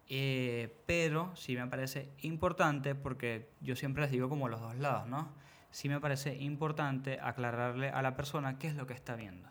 Eh, 0.08 0.74
pero 0.86 1.34
sí 1.36 1.56
me 1.56 1.66
parece 1.66 2.08
importante, 2.22 2.94
porque 2.94 3.48
yo 3.60 3.76
siempre 3.76 4.02
les 4.02 4.10
digo 4.10 4.28
como 4.28 4.48
los 4.48 4.60
dos 4.60 4.76
lados, 4.76 5.06
¿no? 5.06 5.28
Sí 5.72 5.88
me 5.88 5.98
parece 6.00 6.36
importante 6.36 7.18
aclararle 7.20 7.88
a 7.88 8.02
la 8.02 8.14
persona 8.14 8.58
qué 8.58 8.68
es 8.68 8.76
lo 8.76 8.86
que 8.86 8.92
está 8.92 9.16
viendo. 9.16 9.48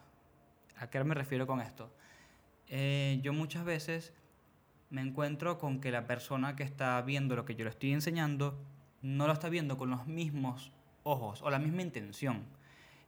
¿A 0.77 0.87
qué 0.87 1.03
me 1.03 1.15
refiero 1.15 1.47
con 1.47 1.61
esto? 1.61 1.91
Eh, 2.67 3.19
yo 3.23 3.33
muchas 3.33 3.65
veces 3.65 4.13
me 4.91 5.01
encuentro 5.01 5.57
con 5.57 5.81
que 5.81 5.91
la 5.91 6.05
persona 6.05 6.55
que 6.55 6.63
está 6.63 7.01
viendo 7.01 7.35
lo 7.35 7.43
que 7.43 7.55
yo 7.55 7.63
le 7.63 7.71
estoy 7.71 7.91
enseñando 7.91 8.57
no 9.01 9.25
lo 9.25 9.33
está 9.33 9.49
viendo 9.49 9.77
con 9.77 9.89
los 9.89 10.05
mismos 10.05 10.71
ojos 11.03 11.41
o 11.41 11.49
la 11.49 11.57
misma 11.57 11.81
intención. 11.81 12.43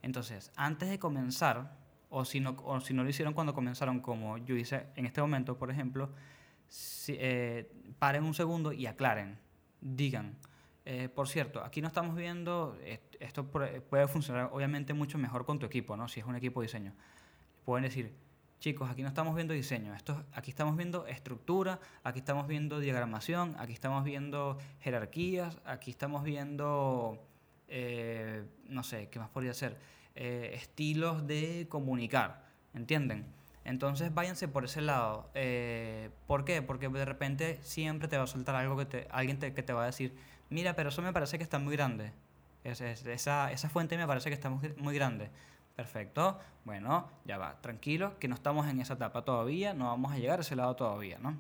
Entonces, 0.02 0.52
antes 0.56 0.90
de 0.90 0.98
comenzar, 0.98 1.72
o 2.10 2.26
si 2.26 2.40
no, 2.40 2.58
o 2.64 2.80
si 2.82 2.96
no 2.96 3.04
lo 3.04 3.10
hicieron 3.10 3.34
cuando 3.36 3.54
comenzaron, 3.54 4.00
como 4.00 4.40
yo 4.40 4.56
hice 4.56 4.88
en 4.96 5.06
este 5.06 5.22
momento, 5.22 5.58
por 5.58 5.70
ejemplo, 5.70 6.10
si- 6.68 7.16
eh, 7.20 7.72
paren 8.00 8.24
un 8.24 8.34
segundo 8.34 8.74
y 8.74 8.88
aclaren. 8.88 9.38
Digan, 9.82 10.36
eh, 10.86 11.10
por 11.10 11.28
cierto, 11.28 11.64
aquí 11.64 11.82
no 11.82 11.88
estamos 11.88 12.16
viendo, 12.16 12.78
est- 12.84 13.16
esto 13.20 13.46
puede 13.48 14.08
funcionar 14.08 14.50
obviamente 14.52 14.94
mucho 14.94 15.18
mejor 15.18 15.46
con 15.46 15.60
tu 15.60 15.66
equipo, 15.66 15.96
¿no? 15.96 16.08
Si 16.08 16.20
es 16.20 16.26
un 16.26 16.36
equipo 16.36 16.62
de 16.62 16.68
diseño. 16.68 16.94
Pueden 17.66 17.84
decir, 17.84 18.14
chicos, 18.60 18.90
aquí 18.90 19.02
no 19.02 19.08
estamos 19.08 19.36
viendo 19.36 19.54
diseño, 19.54 19.94
esto, 19.94 20.24
aquí 20.34 20.52
estamos 20.52 20.76
viendo 20.76 21.06
estructura, 21.08 21.80
aquí 22.04 22.20
estamos 22.20 22.48
viendo 22.48 22.80
diagramación, 22.80 23.56
aquí 23.60 23.74
estamos 23.74 24.04
viendo 24.04 24.58
jerarquías, 24.82 25.60
aquí 25.66 25.92
estamos 25.92 26.24
viendo, 26.24 27.26
eh, 27.68 28.46
no 28.68 28.84
sé, 28.84 29.10
¿qué 29.10 29.20
más 29.20 29.30
podría 29.30 29.54
ser? 29.54 29.78
Eh, 30.16 30.52
estilos 30.56 31.26
de 31.28 31.66
comunicar, 31.70 32.46
¿entienden? 32.74 33.26
Entonces 33.66 34.14
váyanse 34.14 34.48
por 34.48 34.66
ese 34.66 34.82
lado. 34.82 35.30
Eh, 35.36 36.10
¿Por 36.28 36.44
qué? 36.46 36.62
Porque 36.62 36.90
de 36.90 37.06
repente 37.06 37.60
siempre 37.62 38.08
te 38.08 38.18
va 38.18 38.24
a 38.24 38.28
soltar 38.28 38.56
algo 38.56 38.76
que 38.78 39.08
alguien 39.12 39.40
te- 39.40 39.54
que 39.54 39.64
te 39.64 39.72
va 39.74 39.84
a 39.84 39.86
decir, 39.86 40.16
mira, 40.50 40.76
pero 40.76 40.90
eso 40.90 41.02
me 41.02 41.14
parece 41.14 41.38
que 41.38 41.44
está 41.44 41.60
muy 41.60 41.76
grande. 41.76 42.12
Es- 42.64 42.82
es- 42.82 43.06
esa, 43.06 43.52
esa 43.52 43.70
fuente 43.70 43.98
me 43.98 44.06
parece 44.08 44.30
que 44.30 44.34
está 44.36 44.50
muy, 44.50 44.74
muy 44.78 44.94
grande. 44.96 45.30
Perfecto. 45.76 46.40
Bueno, 46.66 47.10
ya 47.26 47.38
va. 47.38 47.60
Tranquilo, 47.62 48.20
que 48.20 48.28
no 48.28 48.36
estamos 48.36 48.68
en 48.68 48.80
esa 48.82 48.94
etapa 48.96 49.24
todavía, 49.24 49.74
no 49.74 49.86
vamos 49.86 50.12
a 50.12 50.18
llegar 50.18 50.40
a 50.40 50.42
ese 50.42 50.56
lado 50.56 50.76
todavía, 50.76 51.18
¿no? 51.20 51.38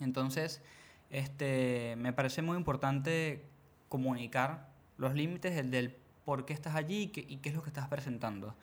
Entonces, 0.00 0.62
este, 1.10 1.94
me 1.98 2.12
parece 2.12 2.42
muy 2.42 2.56
importante 2.56 3.44
comunicar 3.88 4.68
los 4.96 5.14
límites 5.14 5.54
del, 5.54 5.70
del 5.70 5.96
por 6.24 6.44
qué 6.44 6.52
estás 6.52 6.74
allí 6.74 7.10
y 7.14 7.36
qué 7.38 7.48
es 7.48 7.54
lo 7.54 7.62
que 7.62 7.68
estás 7.70 7.88
presentando. 7.88 8.54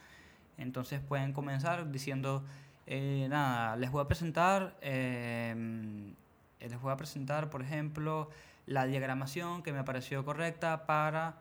Entonces 0.58 1.00
pueden 1.02 1.34
comenzar 1.34 1.92
diciendo, 1.92 2.44
eh, 2.88 3.28
nada, 3.30 3.76
les 3.76 3.92
voy 3.92 4.02
a 4.02 4.08
presentar, 4.08 4.78
eh, 4.82 6.14
les 6.60 6.82
voy 6.82 6.92
a 6.92 6.98
presentar, 6.98 7.50
por 7.50 7.62
ejemplo, 7.62 8.30
la 8.66 8.86
diagramación 8.86 9.64
que 9.64 9.74
me 9.74 9.84
pareció 9.84 10.24
correcta 10.26 10.86
para 10.86 11.38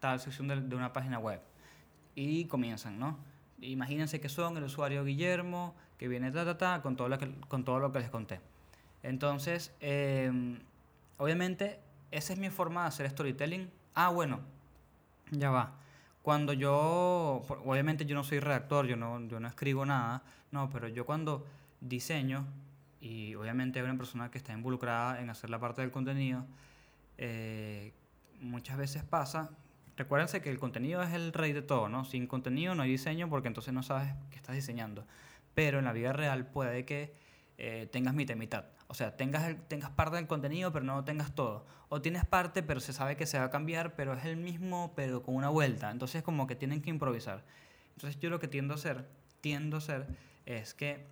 tal 0.00 0.20
sección 0.20 0.48
de, 0.48 0.76
una 0.76 0.92
página 0.92 1.18
web. 1.18 1.40
Y 2.14 2.46
comienzan, 2.46 2.98
¿no? 2.98 3.18
Imagínense 3.60 4.20
que 4.20 4.28
son 4.28 4.56
el 4.56 4.64
usuario 4.64 5.04
Guillermo, 5.04 5.74
que 5.98 6.08
viene 6.08 6.30
ta, 6.30 6.44
ta, 6.44 6.58
ta, 6.58 6.82
con 6.82 6.96
todo 6.96 7.08
lo 7.08 7.18
que, 7.18 7.32
con 7.48 7.64
todo 7.64 7.78
lo 7.78 7.92
que 7.92 8.00
les 8.00 8.10
conté. 8.10 8.40
Entonces, 9.02 9.72
eh, 9.80 10.58
obviamente, 11.18 11.80
esa 12.10 12.32
es 12.32 12.38
mi 12.38 12.50
forma 12.50 12.82
de 12.82 12.88
hacer 12.88 13.10
storytelling. 13.10 13.70
Ah, 13.94 14.08
bueno, 14.08 14.40
ya 15.30 15.50
va. 15.50 15.72
Cuando 16.22 16.52
yo, 16.52 17.42
obviamente 17.64 18.06
yo 18.06 18.14
no 18.14 18.22
soy 18.22 18.38
redactor, 18.38 18.86
yo 18.86 18.96
no, 18.96 19.26
yo 19.26 19.40
no 19.40 19.48
escribo 19.48 19.84
nada, 19.84 20.22
no, 20.52 20.70
pero 20.70 20.88
yo 20.88 21.04
cuando 21.04 21.44
diseño, 21.80 22.46
y 23.00 23.34
obviamente 23.34 23.80
hay 23.80 23.84
una 23.84 23.98
persona 23.98 24.30
que 24.30 24.38
está 24.38 24.52
involucrada 24.52 25.20
en 25.20 25.30
hacer 25.30 25.50
la 25.50 25.58
parte 25.58 25.82
del 25.82 25.90
contenido, 25.90 26.46
eh, 27.18 27.92
muchas 28.40 28.76
veces 28.76 29.02
pasa, 29.02 29.50
recuérdense 29.96 30.40
que 30.40 30.50
el 30.50 30.58
contenido 30.58 31.02
es 31.02 31.12
el 31.12 31.32
rey 31.32 31.52
de 31.52 31.62
todo, 31.62 31.88
¿no? 31.88 32.04
Sin 32.04 32.26
contenido 32.26 32.74
no 32.74 32.82
hay 32.82 32.90
diseño 32.90 33.28
porque 33.28 33.48
entonces 33.48 33.74
no 33.74 33.82
sabes 33.82 34.12
qué 34.30 34.36
estás 34.36 34.54
diseñando. 34.54 35.04
Pero 35.54 35.80
en 35.80 35.84
la 35.84 35.92
vida 35.92 36.12
real 36.12 36.46
puede 36.46 36.84
que 36.84 37.12
eh, 37.58 37.88
tengas 37.92 38.14
mitad 38.14 38.34
y 38.34 38.38
mitad. 38.38 38.64
O 38.92 38.94
sea, 38.94 39.16
tengas, 39.16 39.56
tengas 39.68 39.88
parte 39.88 40.16
del 40.16 40.26
contenido, 40.26 40.70
pero 40.70 40.84
no 40.84 41.02
tengas 41.02 41.34
todo. 41.34 41.64
O 41.88 42.02
tienes 42.02 42.26
parte, 42.26 42.62
pero 42.62 42.78
se 42.78 42.92
sabe 42.92 43.16
que 43.16 43.24
se 43.24 43.38
va 43.38 43.44
a 43.44 43.50
cambiar, 43.50 43.96
pero 43.96 44.12
es 44.12 44.26
el 44.26 44.36
mismo, 44.36 44.92
pero 44.94 45.22
con 45.22 45.34
una 45.34 45.48
vuelta. 45.48 45.90
Entonces, 45.90 46.22
como 46.22 46.46
que 46.46 46.56
tienen 46.56 46.82
que 46.82 46.90
improvisar. 46.90 47.42
Entonces, 47.96 48.20
yo 48.20 48.28
lo 48.28 48.38
que 48.38 48.48
tiendo 48.48 48.74
a 48.74 48.76
hacer, 48.76 49.08
tiendo 49.40 49.76
a 49.76 49.78
hacer, 49.78 50.08
es 50.44 50.74
que 50.74 51.06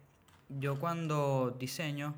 yo 0.51 0.78
cuando 0.78 1.57
diseño, 1.59 2.16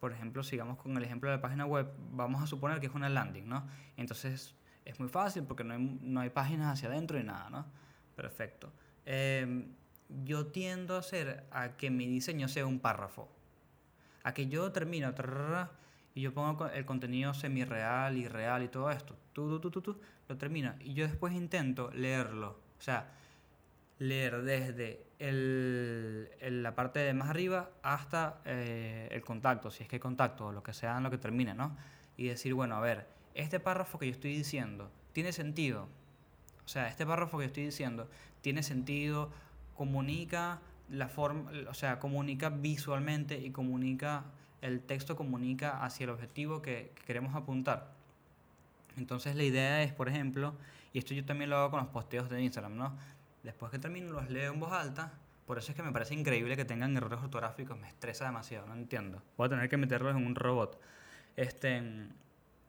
por 0.00 0.12
ejemplo, 0.12 0.42
sigamos 0.42 0.76
con 0.76 0.94
el 0.98 1.02
ejemplo 1.02 1.30
de 1.30 1.36
la 1.36 1.40
página 1.40 1.64
web, 1.64 1.90
vamos 2.10 2.42
a 2.42 2.46
suponer 2.46 2.78
que 2.78 2.88
es 2.88 2.94
una 2.94 3.08
landing, 3.08 3.48
¿no? 3.48 3.66
Entonces, 3.96 4.54
es 4.84 5.00
muy 5.00 5.08
fácil 5.08 5.44
porque 5.44 5.64
no 5.64 5.72
hay, 5.72 5.98
no 6.02 6.20
hay 6.20 6.28
páginas 6.28 6.74
hacia 6.74 6.90
adentro 6.90 7.18
y 7.18 7.24
nada, 7.24 7.48
¿no? 7.48 7.64
Perfecto. 8.16 8.70
eh, 9.06 9.66
yo 10.26 10.48
tiendo 10.48 10.96
a 10.96 10.98
hacer 10.98 11.46
a 11.52 11.78
que 11.78 11.88
mi 11.88 12.06
diseño 12.06 12.48
sea 12.48 12.66
un 12.66 12.80
párrafo. 12.80 13.39
A 14.22 14.34
que 14.34 14.48
yo 14.48 14.70
termino 14.72 15.14
y 16.14 16.20
yo 16.22 16.34
pongo 16.34 16.66
el 16.68 16.84
contenido 16.84 17.34
semi-real 17.34 18.16
y 18.16 18.28
real 18.28 18.62
y 18.62 18.68
todo 18.68 18.90
esto. 18.90 19.16
Tú, 19.32 19.60
tú, 19.60 19.70
tú, 19.70 19.80
tú, 19.80 20.00
lo 20.28 20.36
termino. 20.36 20.74
Y 20.80 20.94
yo 20.94 21.06
después 21.06 21.32
intento 21.34 21.90
leerlo. 21.92 22.58
O 22.78 22.82
sea, 22.82 23.10
leer 23.98 24.42
desde 24.42 25.04
el, 25.18 26.30
el- 26.40 26.62
la 26.62 26.74
parte 26.74 26.98
de 27.00 27.14
más 27.14 27.28
arriba 27.30 27.70
hasta 27.82 28.40
eh, 28.44 29.08
el 29.12 29.22
contacto, 29.22 29.70
si 29.70 29.82
es 29.82 29.88
que 29.88 29.96
hay 29.96 30.00
contacto 30.00 30.46
o 30.46 30.52
lo 30.52 30.62
que 30.62 30.72
sea 30.72 30.96
en 30.96 31.02
lo 31.04 31.10
que 31.10 31.18
termine, 31.18 31.54
¿no? 31.54 31.76
Y 32.16 32.28
decir, 32.28 32.54
bueno, 32.54 32.76
a 32.76 32.80
ver, 32.80 33.06
este 33.34 33.60
párrafo 33.60 33.98
que 33.98 34.06
yo 34.06 34.12
estoy 34.12 34.34
diciendo 34.34 34.90
tiene 35.12 35.32
sentido. 35.32 35.88
O 36.64 36.68
sea, 36.68 36.88
este 36.88 37.04
párrafo 37.06 37.38
que 37.38 37.44
estoy 37.46 37.64
diciendo 37.64 38.08
tiene 38.42 38.62
sentido, 38.62 39.30
comunica 39.76 40.60
la 40.90 41.08
forma, 41.08 41.50
o 41.68 41.74
sea, 41.74 41.98
comunica 41.98 42.50
visualmente 42.50 43.38
y 43.38 43.50
comunica, 43.50 44.24
el 44.60 44.80
texto 44.80 45.16
comunica 45.16 45.82
hacia 45.84 46.04
el 46.04 46.10
objetivo 46.10 46.62
que, 46.62 46.92
que 46.94 47.04
queremos 47.04 47.34
apuntar. 47.34 47.92
Entonces 48.96 49.36
la 49.36 49.44
idea 49.44 49.82
es, 49.82 49.92
por 49.92 50.08
ejemplo, 50.08 50.54
y 50.92 50.98
esto 50.98 51.14
yo 51.14 51.24
también 51.24 51.50
lo 51.50 51.56
hago 51.56 51.70
con 51.70 51.80
los 51.80 51.88
posteos 51.88 52.28
de 52.28 52.42
Instagram, 52.42 52.76
¿no? 52.76 52.96
Después 53.42 53.70
que 53.70 53.78
termino 53.78 54.12
los 54.12 54.28
leo 54.28 54.52
en 54.52 54.60
voz 54.60 54.72
alta, 54.72 55.12
por 55.46 55.58
eso 55.58 55.72
es 55.72 55.76
que 55.76 55.82
me 55.82 55.92
parece 55.92 56.14
increíble 56.14 56.56
que 56.56 56.64
tengan 56.64 56.96
errores 56.96 57.18
ortográficos, 57.20 57.78
me 57.78 57.88
estresa 57.88 58.24
demasiado, 58.24 58.66
no 58.66 58.74
entiendo. 58.74 59.22
Voy 59.36 59.46
a 59.46 59.50
tener 59.50 59.68
que 59.68 59.76
meterlos 59.76 60.14
en 60.16 60.26
un 60.26 60.34
robot. 60.34 60.80
Este, 61.36 61.82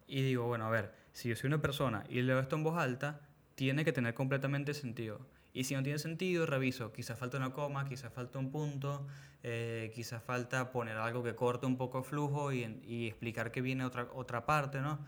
y 0.08 0.22
digo, 0.24 0.48
bueno, 0.48 0.66
a 0.66 0.70
ver, 0.70 0.94
si 1.14 1.30
yo 1.30 1.36
soy 1.36 1.50
una 1.50 1.62
persona 1.62 2.04
y 2.10 2.22
leo 2.22 2.40
esto 2.40 2.56
en 2.56 2.64
voz 2.64 2.78
alta, 2.78 3.20
tiene 3.56 3.86
que 3.86 3.92
tener 3.92 4.14
completamente 4.14 4.74
sentido. 4.74 5.20
Y 5.54 5.66
si 5.66 5.76
no 5.76 5.84
tiene 5.84 6.00
sentido, 6.00 6.46
reviso. 6.46 6.94
Quizás 6.94 7.18
falta 7.18 7.38
una 7.38 7.52
coma, 7.52 7.86
quizás 7.88 8.14
falta 8.14 8.40
un 8.40 8.52
punto, 8.52 9.06
eh, 9.44 9.92
quizás 9.94 10.24
falta 10.24 10.72
poner 10.72 10.98
algo 10.98 11.24
que 11.24 11.36
corte 11.36 11.66
un 11.66 11.78
poco 11.78 12.00
el 12.00 12.06
flujo 12.06 12.54
y, 12.54 12.64
y 12.86 13.08
explicar 13.08 13.52
que 13.52 13.62
viene 13.62 13.84
otra, 13.86 14.08
otra 14.14 14.46
parte, 14.46 14.80
¿no? 14.80 15.00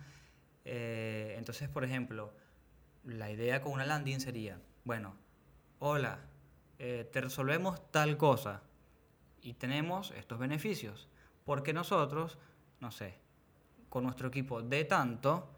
Eh, 0.66 1.36
entonces, 1.38 1.70
por 1.70 1.84
ejemplo, 1.84 2.34
la 3.04 3.32
idea 3.32 3.62
con 3.62 3.74
una 3.74 3.86
landing 3.86 4.20
sería, 4.20 4.60
bueno, 4.86 5.16
hola, 5.80 6.20
eh, 6.80 7.10
te 7.12 7.22
resolvemos 7.22 7.92
tal 7.92 8.18
cosa 8.18 8.62
y 9.42 9.54
tenemos 9.54 10.12
estos 10.12 10.40
beneficios. 10.40 11.08
Porque 11.46 11.74
nosotros, 11.74 12.38
no 12.80 12.92
sé, 12.92 13.16
con 13.90 14.04
nuestro 14.04 14.30
equipo 14.30 14.62
de 14.62 14.86
tanto, 14.86 15.50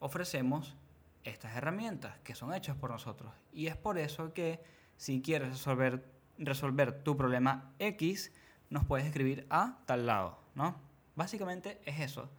ofrecemos 0.00 0.76
estas 1.24 1.56
herramientas 1.56 2.18
que 2.22 2.34
son 2.34 2.54
hechas 2.54 2.76
por 2.76 2.90
nosotros. 2.90 3.32
Y 3.52 3.66
es 3.66 3.76
por 3.76 3.98
eso 3.98 4.32
que 4.32 4.62
si 4.96 5.20
quieres 5.22 5.48
resolver, 5.48 6.04
resolver 6.38 7.02
tu 7.02 7.16
problema 7.16 7.72
X, 7.78 8.32
nos 8.70 8.84
puedes 8.84 9.06
escribir 9.06 9.46
a 9.50 9.78
tal 9.86 10.06
lado, 10.06 10.38
¿no? 10.54 10.76
Básicamente 11.16 11.80
es 11.84 12.00
eso. 12.00 12.30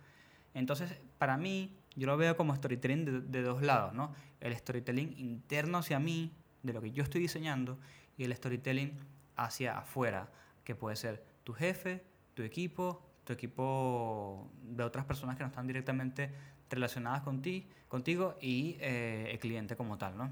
Entonces, 0.53 0.97
para 1.17 1.37
mí, 1.37 1.77
yo 1.95 2.07
lo 2.07 2.17
veo 2.17 2.37
como 2.37 2.55
storytelling 2.55 3.05
de, 3.05 3.21
de 3.21 3.41
dos 3.41 3.61
lados, 3.61 3.93
¿no? 3.93 4.13
El 4.39 4.55
storytelling 4.55 5.17
interno 5.17 5.79
hacia 5.79 5.99
mí, 5.99 6.31
de 6.63 6.73
lo 6.73 6.81
que 6.81 6.91
yo 6.91 7.03
estoy 7.03 7.21
diseñando, 7.21 7.79
y 8.17 8.23
el 8.23 8.35
storytelling 8.35 8.97
hacia 9.35 9.77
afuera, 9.77 10.29
que 10.63 10.75
puede 10.75 10.95
ser 10.95 11.23
tu 11.43 11.53
jefe, 11.53 12.03
tu 12.33 12.43
equipo, 12.43 13.05
tu 13.23 13.33
equipo 13.33 14.49
de 14.61 14.83
otras 14.83 15.05
personas 15.05 15.35
que 15.35 15.43
no 15.43 15.49
están 15.49 15.67
directamente 15.67 16.31
relacionadas 16.69 17.21
con 17.21 17.41
ti, 17.41 17.65
contigo 17.87 18.35
y 18.41 18.77
eh, 18.79 19.29
el 19.31 19.39
cliente 19.39 19.75
como 19.75 19.97
tal, 19.97 20.17
¿no? 20.17 20.29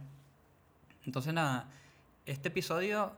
Entonces, 1.05 1.33
nada, 1.33 1.69
este 2.25 2.49
episodio 2.49 3.11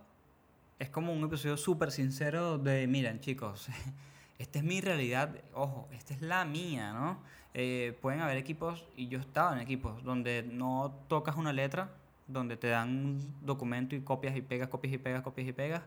es 0.80 0.90
como 0.90 1.14
un 1.14 1.24
episodio 1.24 1.58
súper 1.58 1.92
sincero 1.92 2.58
de, 2.58 2.88
miren 2.88 3.20
chicos, 3.20 3.68
esta 4.40 4.60
es 4.60 4.66
mi 4.66 4.82
realidad, 4.82 5.36
ojo, 5.54 5.88
esta 5.94 6.14
es 6.14 6.22
la 6.22 6.46
mía, 6.46 6.94
¿no? 6.94 7.20
Eh, 7.54 7.98
pueden 8.02 8.20
haber 8.20 8.38
equipos, 8.38 8.86
y 8.98 9.08
yo 9.08 9.20
estaba 9.20 9.54
en 9.54 9.60
equipos, 9.60 10.04
donde 10.04 10.44
no 10.44 10.94
tocas 11.08 11.38
una 11.38 11.54
letra, 11.54 11.90
donde 12.28 12.58
te 12.58 12.68
dan 12.68 12.90
un 12.90 13.36
documento 13.46 13.96
y 13.96 14.02
copias 14.02 14.36
y 14.36 14.42
pegas, 14.42 14.68
copias 14.68 14.94
y 14.94 14.98
pegas, 14.98 15.22
copias 15.22 15.48
y 15.48 15.54
pegas, 15.54 15.84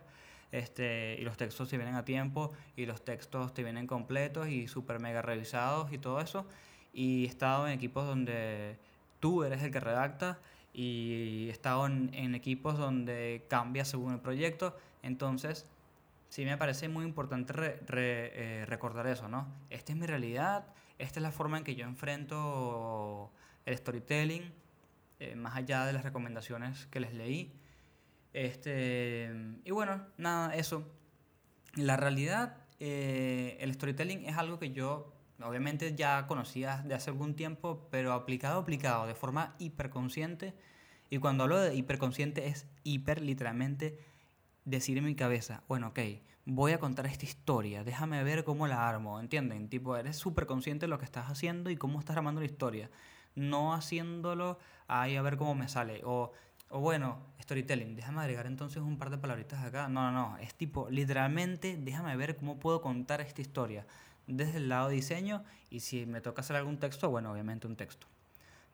este, 0.50 1.18
y 1.20 1.24
los 1.24 1.36
textos 1.36 1.68
te 1.68 1.76
vienen 1.76 1.94
a 1.94 2.04
tiempo, 2.06 2.52
y 2.76 2.86
los 2.86 3.04
textos 3.04 3.52
te 3.52 3.62
vienen 3.62 3.86
completos 3.86 4.48
y 4.48 4.66
súper 4.68 4.98
mega 4.98 5.20
revisados 5.20 5.92
y 5.92 5.98
todo 5.98 6.20
eso. 6.20 6.46
Y 6.98 7.26
he 7.26 7.28
estado 7.28 7.68
en 7.68 7.74
equipos 7.74 8.04
donde 8.08 8.76
tú 9.20 9.44
eres 9.44 9.62
el 9.62 9.70
que 9.70 9.78
redacta, 9.78 10.40
y 10.72 11.46
he 11.46 11.50
estado 11.50 11.86
en, 11.86 12.10
en 12.12 12.34
equipos 12.34 12.76
donde 12.76 13.46
cambia 13.48 13.84
según 13.84 14.14
el 14.14 14.20
proyecto. 14.20 14.76
Entonces, 15.04 15.64
sí 16.28 16.44
me 16.44 16.56
parece 16.56 16.88
muy 16.88 17.04
importante 17.04 17.52
re- 17.52 17.80
re- 17.86 18.32
eh, 18.34 18.66
recordar 18.66 19.06
eso, 19.06 19.28
¿no? 19.28 19.46
Esta 19.70 19.92
es 19.92 19.98
mi 19.98 20.06
realidad, 20.06 20.66
esta 20.98 21.20
es 21.20 21.22
la 21.22 21.30
forma 21.30 21.58
en 21.58 21.62
que 21.62 21.76
yo 21.76 21.84
enfrento 21.86 23.30
el 23.64 23.76
storytelling, 23.78 24.52
eh, 25.20 25.36
más 25.36 25.54
allá 25.54 25.86
de 25.86 25.92
las 25.92 26.02
recomendaciones 26.02 26.86
que 26.86 26.98
les 26.98 27.14
leí. 27.14 27.52
Este, 28.32 29.30
y 29.64 29.70
bueno, 29.70 30.04
nada, 30.16 30.52
eso. 30.56 30.84
La 31.76 31.96
realidad, 31.96 32.56
eh, 32.80 33.56
el 33.60 33.72
storytelling 33.72 34.24
es 34.26 34.36
algo 34.36 34.58
que 34.58 34.72
yo 34.72 35.12
obviamente 35.42 35.94
ya 35.94 36.26
conocía 36.26 36.82
de 36.86 36.94
hace 36.94 37.10
algún 37.10 37.34
tiempo, 37.34 37.88
pero 37.90 38.12
aplicado, 38.12 38.60
aplicado 38.60 39.06
de 39.06 39.14
forma 39.14 39.54
hiperconsciente. 39.58 40.54
Y 41.10 41.18
cuando 41.18 41.44
hablo 41.44 41.58
de 41.58 41.74
hiperconsciente 41.74 42.48
es 42.48 42.66
hiper, 42.84 43.22
literalmente, 43.22 43.98
decir 44.64 44.98
en 44.98 45.04
mi 45.04 45.14
cabeza, 45.14 45.62
bueno, 45.68 45.88
ok, 45.88 46.00
voy 46.44 46.72
a 46.72 46.80
contar 46.80 47.06
esta 47.06 47.24
historia, 47.24 47.84
déjame 47.84 48.22
ver 48.24 48.44
cómo 48.44 48.66
la 48.66 48.88
armo, 48.88 49.20
¿entienden? 49.20 49.68
Tipo, 49.68 49.96
eres 49.96 50.16
súper 50.16 50.46
consciente 50.46 50.86
de 50.86 50.90
lo 50.90 50.98
que 50.98 51.04
estás 51.04 51.30
haciendo 51.30 51.70
y 51.70 51.76
cómo 51.76 51.98
estás 51.98 52.16
armando 52.16 52.40
la 52.40 52.46
historia. 52.46 52.90
No 53.34 53.74
haciéndolo, 53.74 54.58
ahí 54.88 55.16
a 55.16 55.22
ver 55.22 55.36
cómo 55.36 55.54
me 55.54 55.68
sale. 55.68 56.02
O, 56.04 56.32
o 56.70 56.80
bueno, 56.80 57.18
storytelling, 57.40 57.94
déjame 57.94 58.20
agregar 58.20 58.46
entonces 58.46 58.82
un 58.82 58.98
par 58.98 59.10
de 59.10 59.18
palabritas 59.18 59.64
acá. 59.64 59.88
No, 59.88 60.10
no, 60.10 60.30
no, 60.30 60.38
es 60.38 60.54
tipo, 60.54 60.90
literalmente, 60.90 61.76
déjame 61.78 62.16
ver 62.16 62.36
cómo 62.36 62.58
puedo 62.58 62.82
contar 62.82 63.20
esta 63.20 63.40
historia 63.40 63.86
desde 64.28 64.58
el 64.58 64.68
lado 64.68 64.88
diseño 64.88 65.42
y 65.70 65.80
si 65.80 66.06
me 66.06 66.20
toca 66.20 66.42
hacer 66.42 66.56
algún 66.56 66.78
texto, 66.78 67.10
bueno, 67.10 67.32
obviamente 67.32 67.66
un 67.66 67.76
texto. 67.76 68.06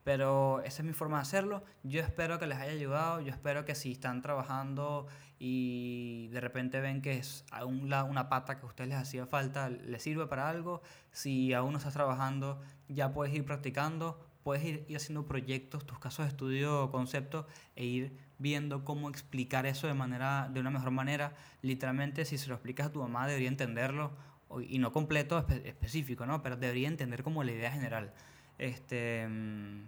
Pero 0.04 0.60
esa 0.60 0.82
es 0.82 0.86
mi 0.86 0.92
forma 0.92 1.16
de 1.16 1.22
hacerlo. 1.22 1.64
Yo 1.82 2.02
espero 2.02 2.38
que 2.38 2.46
les 2.46 2.58
haya 2.58 2.72
ayudado. 2.72 3.22
Yo 3.22 3.30
espero 3.30 3.64
que 3.64 3.74
si 3.74 3.92
están 3.92 4.20
trabajando 4.20 5.06
y 5.38 6.28
de 6.28 6.40
repente 6.40 6.80
ven 6.80 7.00
que 7.00 7.16
es 7.16 7.44
a 7.50 7.64
una 7.64 8.28
pata 8.28 8.58
que 8.58 8.66
a 8.66 8.68
ustedes 8.68 8.90
les 8.90 8.98
hacía 8.98 9.26
falta, 9.26 9.70
les 9.70 10.02
sirve 10.02 10.26
para 10.26 10.50
algo. 10.50 10.82
Si 11.10 11.54
aún 11.54 11.72
no 11.72 11.78
estás 11.78 11.94
trabajando, 11.94 12.60
ya 12.88 13.12
puedes 13.12 13.34
ir 13.34 13.46
practicando. 13.46 14.20
Puedes 14.42 14.62
ir, 14.62 14.84
ir 14.88 14.96
haciendo 14.98 15.24
proyectos, 15.24 15.86
tus 15.86 15.98
casos 15.98 16.26
de 16.26 16.28
estudio, 16.28 16.90
conceptos, 16.90 17.46
e 17.74 17.86
ir 17.86 18.18
viendo 18.38 18.84
cómo 18.84 19.08
explicar 19.08 19.64
eso 19.64 19.86
de, 19.86 19.94
manera, 19.94 20.50
de 20.52 20.60
una 20.60 20.70
mejor 20.70 20.90
manera. 20.90 21.34
Literalmente, 21.62 22.26
si 22.26 22.36
se 22.36 22.48
lo 22.48 22.54
explicas 22.56 22.88
a 22.88 22.92
tu 22.92 23.00
mamá, 23.00 23.26
debería 23.26 23.48
entenderlo. 23.48 24.12
Y 24.60 24.78
no 24.78 24.92
completo, 24.92 25.38
espe- 25.46 25.64
específico, 25.64 26.26
¿no? 26.26 26.42
Pero 26.42 26.56
debería 26.56 26.88
entender 26.88 27.22
como 27.22 27.42
la 27.44 27.52
idea 27.52 27.70
general. 27.70 28.12
Este, 28.58 29.26
mm, 29.28 29.80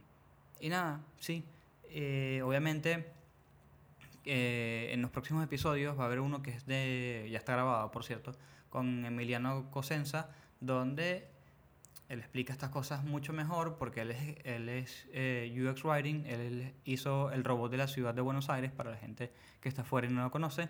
y 0.61 0.69
nada, 0.69 1.01
sí. 1.19 1.45
Eh, 1.91 2.41
obviamente, 2.45 3.07
eh, 4.25 4.91
en 4.93 5.03
los 5.03 5.11
próximos 5.11 5.45
episodios 5.45 5.99
va 5.99 6.05
a 6.05 6.07
haber 6.07 6.21
uno 6.21 6.43
que 6.43 6.51
es 6.51 6.67
de. 6.67 7.29
Ya 7.31 7.39
está 7.39 7.53
grabado, 7.53 7.91
por 7.91 8.05
cierto, 8.05 8.33
con 8.71 9.05
Emiliano 9.05 9.71
Cosenza, 9.71 10.31
donde 10.61 11.29
él 12.09 12.19
explica 12.21 12.53
estas 12.53 12.71
cosas 12.71 13.03
mucho 13.05 13.33
mejor 13.33 13.77
porque 13.79 14.01
él 14.03 14.13
es, 14.13 14.37
él 14.45 14.69
es 14.69 15.07
eh, 15.13 15.53
UX 15.69 15.85
Writing, 15.85 16.25
él 16.27 16.73
hizo 16.85 17.33
el 17.33 17.43
robot 17.45 17.71
de 17.71 17.79
la 17.79 17.89
ciudad 17.89 18.15
de 18.15 18.21
Buenos 18.21 18.49
Aires 18.49 18.71
para 18.71 18.91
la 18.91 18.97
gente 18.97 19.33
que 19.61 19.69
está 19.69 19.83
fuera 19.85 20.07
y 20.09 20.11
no 20.13 20.23
lo 20.23 20.31
conoce. 20.31 20.69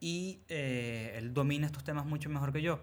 Y 0.00 0.40
eh, 0.48 1.14
él 1.16 1.34
domina 1.34 1.66
estos 1.66 1.84
temas 1.84 2.06
mucho 2.06 2.30
mejor 2.30 2.52
que 2.52 2.62
yo. 2.62 2.80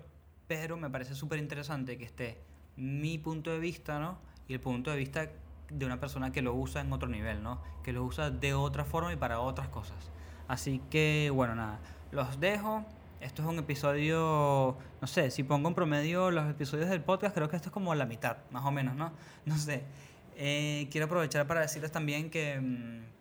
Pero 0.47 0.78
me 0.78 0.89
parece 0.89 1.15
súper 1.15 1.39
interesante 1.39 1.97
que 1.97 2.05
esté 2.05 2.39
mi 2.78 3.18
punto 3.18 3.51
de 3.51 3.59
vista, 3.59 3.99
¿no? 3.99 4.20
Y 4.47 4.53
el 4.53 4.59
punto 4.59 4.91
de 4.91 4.97
vista 4.97 5.30
de 5.70 5.86
una 5.86 5.99
persona 5.99 6.32
que 6.32 6.41
lo 6.41 6.53
usa 6.53 6.82
en 6.82 6.93
otro 6.93 7.09
nivel, 7.09 7.43
¿no? 7.43 7.61
Que 7.84 7.91
lo 7.91 8.03
usa 8.03 8.30
de 8.30 8.53
otra 8.53 8.86
forma 8.86 9.11
y 9.11 9.18
para 9.18 9.39
otras 9.39 9.68
cosas. 9.68 10.11
Así 10.47 10.82
que, 10.89 11.30
bueno, 11.34 11.55
nada, 11.55 11.80
los 12.11 12.39
dejo. 12.39 12.86
Esto 13.20 13.41
es 13.41 13.47
un 13.47 13.57
episodio, 13.57 14.78
no 15.01 15.07
sé, 15.07 15.32
si 15.32 15.41
pongo 15.41 15.68
en 15.70 15.74
promedio 15.74 16.30
los 16.30 16.47
episodios 16.49 16.88
del 16.88 17.01
podcast, 17.01 17.34
creo 17.34 17.49
que 17.49 17.55
esto 17.55 17.70
es 17.70 17.74
como 17.74 17.95
la 17.95 18.05
mitad, 18.05 18.38
más 18.51 18.63
o 18.63 18.72
menos, 18.72 18.95
¿no? 18.95 19.11
No 19.45 19.57
sé. 19.57 19.84
Eh, 20.36 20.88
quiero 20.91 21.05
aprovechar 21.05 21.47
para 21.47 21.61
decirles 21.61 21.91
también 21.91 22.30
que, 22.30 22.59
mm, 22.59 23.16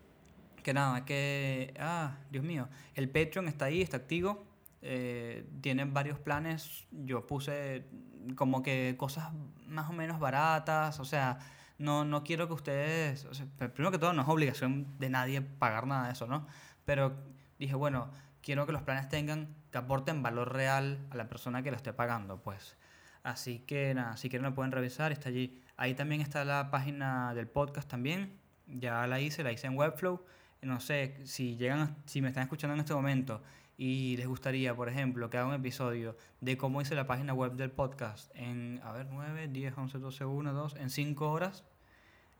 que 0.67 0.75
nada, 0.75 1.05
que, 1.05 1.73
ah, 1.79 2.17
Dios 2.29 2.43
mío, 2.43 2.69
el 2.97 3.09
Patreon 3.09 3.47
está 3.47 3.67
ahí, 3.67 3.83
está 3.83 3.99
activo. 3.99 4.45
Eh, 4.83 5.49
tiene 5.61 5.85
varios 5.85 6.19
planes. 6.19 6.89
Yo 6.91 7.25
puse 7.25 7.87
como 8.35 8.65
que 8.65 8.97
cosas 8.99 9.31
más 9.69 9.89
o 9.89 9.93
menos 9.93 10.19
baratas, 10.19 10.99
o 10.99 11.05
sea, 11.05 11.39
no, 11.79 12.05
no 12.05 12.25
quiero 12.25 12.49
que 12.49 12.55
ustedes, 12.55 13.27
o 13.27 13.31
primero 13.73 13.93
que 13.93 13.99
todo 13.99 14.13
no 14.13 14.23
es 14.23 14.29
obligación 14.29 14.99
de 14.99 15.09
nadie 15.09 15.41
pagar 15.41 15.87
nada 15.87 16.09
de 16.09 16.15
eso, 16.15 16.27
¿no? 16.27 16.49
Pero 16.85 17.15
dije, 17.61 17.77
bueno, 17.77 18.11
quiero 18.43 18.67
que 18.67 18.73
los 18.73 18.83
planes 18.83 19.09
tengan, 19.09 19.55
que 19.71 19.79
aporten 19.79 20.21
valor 20.21 20.53
real 20.53 20.99
a 21.11 21.17
la 21.17 21.29
persona 21.29 21.63
que 21.63 21.71
lo 21.71 21.77
esté 21.77 21.93
pagando, 21.93 22.43
pues. 22.43 22.77
Así 23.23 23.61
que 23.61 23.95
nada, 23.95 24.17
si 24.17 24.29
quieren 24.29 24.49
lo 24.49 24.55
pueden 24.57 24.73
revisar, 24.73 25.13
está 25.13 25.29
allí. 25.29 25.63
Ahí 25.77 25.95
también 25.95 26.23
está 26.23 26.45
la 26.45 26.73
página 26.73 27.35
del 27.35 27.47
podcast 27.47 27.89
también, 27.89 28.37
ya 28.67 29.07
la 29.07 29.21
hice, 29.21 29.45
la 29.45 29.53
hice 29.53 29.69
en 29.69 29.77
Webflow. 29.77 30.25
No 30.63 30.81
sé, 30.81 31.17
si 31.25 31.57
llegan, 31.57 31.97
si 32.07 32.23
me 32.23 32.29
están 32.29 32.45
escuchando 32.45 32.75
en 32.75 32.81
este 32.81 32.95
momento 32.95 33.43
y 33.79 34.17
les 34.17 34.27
gustaría, 34.27 34.75
por 34.75 34.89
ejemplo, 34.89 35.29
que 35.29 35.37
haga 35.37 35.49
un 35.49 35.55
episodio 35.55 36.17
de 36.41 36.57
cómo 36.57 36.81
hice 36.81 36.95
la 36.95 37.07
página 37.07 37.35
web 37.35 37.53
del 37.53 37.71
podcast 37.71 38.31
en, 38.35 38.81
a 38.83 38.93
ver, 38.93 39.07
9, 39.11 39.49
10, 39.49 39.77
11, 39.77 39.99
12, 39.99 40.25
1, 40.25 40.53
2, 40.53 40.77
en 40.77 40.91
5 40.91 41.31
horas, 41.31 41.65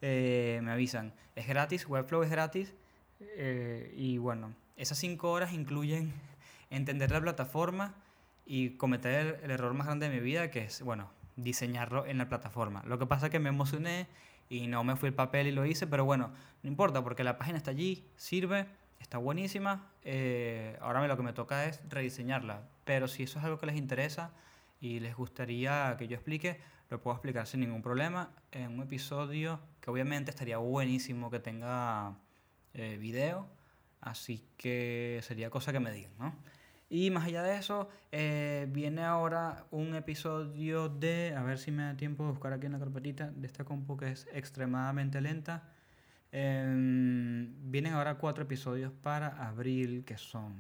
eh, 0.01 0.61
me 0.63 0.73
avisan. 0.73 1.15
Es 1.35 1.47
gratis, 1.47 1.87
Webflow 1.89 2.23
es 2.23 2.31
gratis. 2.31 2.75
eh, 3.21 3.93
y 3.97 4.19
bueno, 4.19 4.55
esas 4.77 4.99
5 4.99 5.31
horas 5.31 5.53
incluyen 5.53 6.13
entender 6.71 7.11
la 7.11 7.21
plataforma 7.21 7.95
y 8.47 8.71
cometer 8.71 9.39
el, 9.39 9.45
el 9.45 9.51
error 9.51 9.75
más 9.75 9.87
grande 9.87 10.09
de 10.09 10.15
mi 10.15 10.21
vida, 10.21 10.51
que 10.51 10.65
es, 10.65 10.83
bueno, 10.83 11.11
diseñarlo 11.37 12.07
en 12.07 12.19
la 12.19 12.29
plataforma. 12.29 12.83
Lo 12.87 12.99
que 12.99 13.07
pasa 13.07 13.27
es 13.27 13.33
que 13.33 13.39
me 13.39 13.51
emocioné 13.51 14.07
y 14.49 14.67
no 14.67 14.85
me 14.85 14.97
fui 14.97 15.09
el 15.09 15.15
papel 15.15 15.47
y 15.47 15.53
lo 15.53 15.67
hice, 15.67 15.87
pero 15.87 16.05
bueno, 16.05 16.33
no 16.63 16.69
importa 16.69 17.03
porque 17.03 17.25
la 17.25 17.39
página 17.39 17.59
está 17.59 17.71
allí, 17.71 18.05
sirve, 18.17 18.67
está 19.01 19.19
buenísima. 19.19 19.91
eh, 20.03 20.77
ahora 20.81 21.07
lo 21.07 21.17
que 21.17 21.23
me 21.23 21.33
toca 21.33 21.67
es 21.67 21.81
rediseñarla. 21.89 22.63
Pero 22.85 23.09
si 23.09 23.25
eso 23.25 23.39
es 23.39 23.45
algo 23.45 23.59
que 23.59 23.67
les 23.67 23.77
interesa 23.77 24.33
y 24.81 25.01
les 25.01 25.17
gustaría 25.17 25.97
que 25.99 26.09
yo 26.09 26.15
explique, 26.15 26.61
lo 26.91 27.01
puedo 27.01 27.17
explicar 27.17 27.47
sin 27.47 27.61
ningún 27.61 27.83
problema 27.83 28.31
en 28.53 28.73
un 28.73 28.83
episodio 28.83 29.61
que 29.81 29.91
obviamente 29.91 30.31
estaría 30.31 30.59
buenísimo 30.59 31.31
que 31.31 31.41
tenga 31.41 32.17
eh, 32.75 32.97
video. 33.01 33.49
Así 34.01 34.45
que 34.57 35.21
sería 35.23 35.51
cosa 35.51 35.73
que 35.73 35.81
me 35.81 35.91
digan, 35.91 36.13
¿no? 36.19 36.35
Y 36.89 37.11
más 37.11 37.25
allá 37.25 37.43
de 37.43 37.57
eso, 37.57 37.89
eh, 38.13 38.69
viene 38.71 39.03
ahora 39.03 39.67
un 39.73 39.95
episodio 39.97 40.89
de, 40.89 41.35
a 41.37 41.43
ver 41.43 41.59
si 41.59 41.73
me 41.73 41.83
da 41.83 41.97
tiempo 41.97 42.25
de 42.25 42.31
buscar 42.31 42.53
aquí 42.53 42.67
en 42.67 42.73
la 42.73 42.79
carpetita 42.79 43.31
de 43.31 43.47
esta 43.47 43.65
compu 43.65 43.97
que 43.97 44.13
es 44.13 44.29
extremadamente 44.33 45.21
lenta. 45.21 45.65
Em, 46.31 47.71
vienen 47.71 47.95
ahora 47.95 48.17
cuatro 48.17 48.45
episodios 48.45 48.93
para 49.03 49.29
abril 49.49 50.05
que 50.05 50.17
son, 50.17 50.55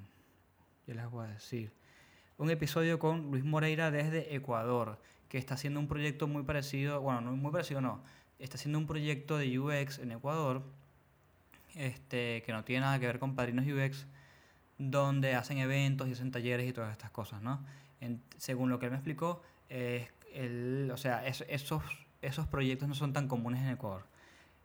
ya 0.86 0.94
les 0.94 1.10
voy 1.10 1.26
a 1.26 1.30
decir. 1.30 1.70
Un 2.38 2.50
episodio 2.50 2.98
con 2.98 3.30
Luis 3.30 3.44
Moreira 3.44 3.90
desde 3.90 4.34
Ecuador, 4.34 4.98
que 5.28 5.38
está 5.38 5.54
haciendo 5.54 5.78
un 5.78 5.86
proyecto 5.86 6.26
muy 6.26 6.42
parecido, 6.42 7.00
bueno, 7.00 7.20
no 7.20 7.36
muy 7.36 7.52
parecido, 7.52 7.80
no, 7.80 8.02
está 8.38 8.56
haciendo 8.56 8.78
un 8.78 8.86
proyecto 8.86 9.38
de 9.38 9.58
UX 9.58 9.98
en 10.00 10.12
Ecuador, 10.12 10.62
este, 11.76 12.42
que 12.44 12.52
no 12.52 12.64
tiene 12.64 12.80
nada 12.80 12.98
que 12.98 13.06
ver 13.06 13.18
con 13.18 13.34
Padrinos 13.34 13.66
UX, 13.66 14.06
donde 14.78 15.34
hacen 15.34 15.58
eventos 15.58 16.08
y 16.08 16.12
hacen 16.12 16.30
talleres 16.30 16.68
y 16.68 16.72
todas 16.72 16.92
estas 16.92 17.10
cosas, 17.10 17.42
¿no? 17.42 17.64
En- 18.00 18.22
según 18.36 18.68
lo 18.70 18.78
que 18.78 18.86
él 18.86 18.90
me 18.92 18.98
explicó, 18.98 19.42
él- 20.34 20.90
o 20.92 20.96
sea, 20.96 21.26
es- 21.26 21.44
esos, 21.48 21.82
esos 22.22 22.46
proyectos 22.46 22.88
no 22.88 22.94
son 22.94 23.12
tan 23.12 23.28
comunes 23.28 23.62
en 23.62 23.68
Ecuador. 23.70 24.04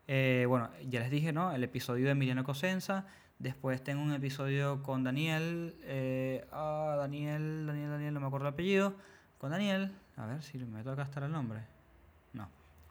Eh, 0.07 0.45
bueno, 0.47 0.69
ya 0.89 0.99
les 0.99 1.11
dije, 1.11 1.31
¿no? 1.31 1.53
El 1.53 1.63
episodio 1.63 2.05
de 2.05 2.11
Emiliano 2.11 2.43
Cosenza. 2.43 3.05
Después 3.39 3.83
tengo 3.83 4.01
un 4.03 4.11
episodio 4.13 4.83
con 4.83 5.03
Daniel. 5.03 5.75
eh, 5.83 6.45
ah, 6.51 6.95
Daniel, 6.99 7.65
Daniel, 7.65 7.89
Daniel, 7.89 8.13
no 8.13 8.19
me 8.19 8.27
acuerdo 8.27 8.47
el 8.47 8.53
apellido. 8.53 8.95
Con 9.37 9.51
Daniel. 9.51 9.91
A 10.17 10.25
ver 10.25 10.43
si 10.43 10.57
me 10.59 10.83
toca 10.83 11.03
estar 11.03 11.23
el 11.23 11.31
nombre. 11.31 11.61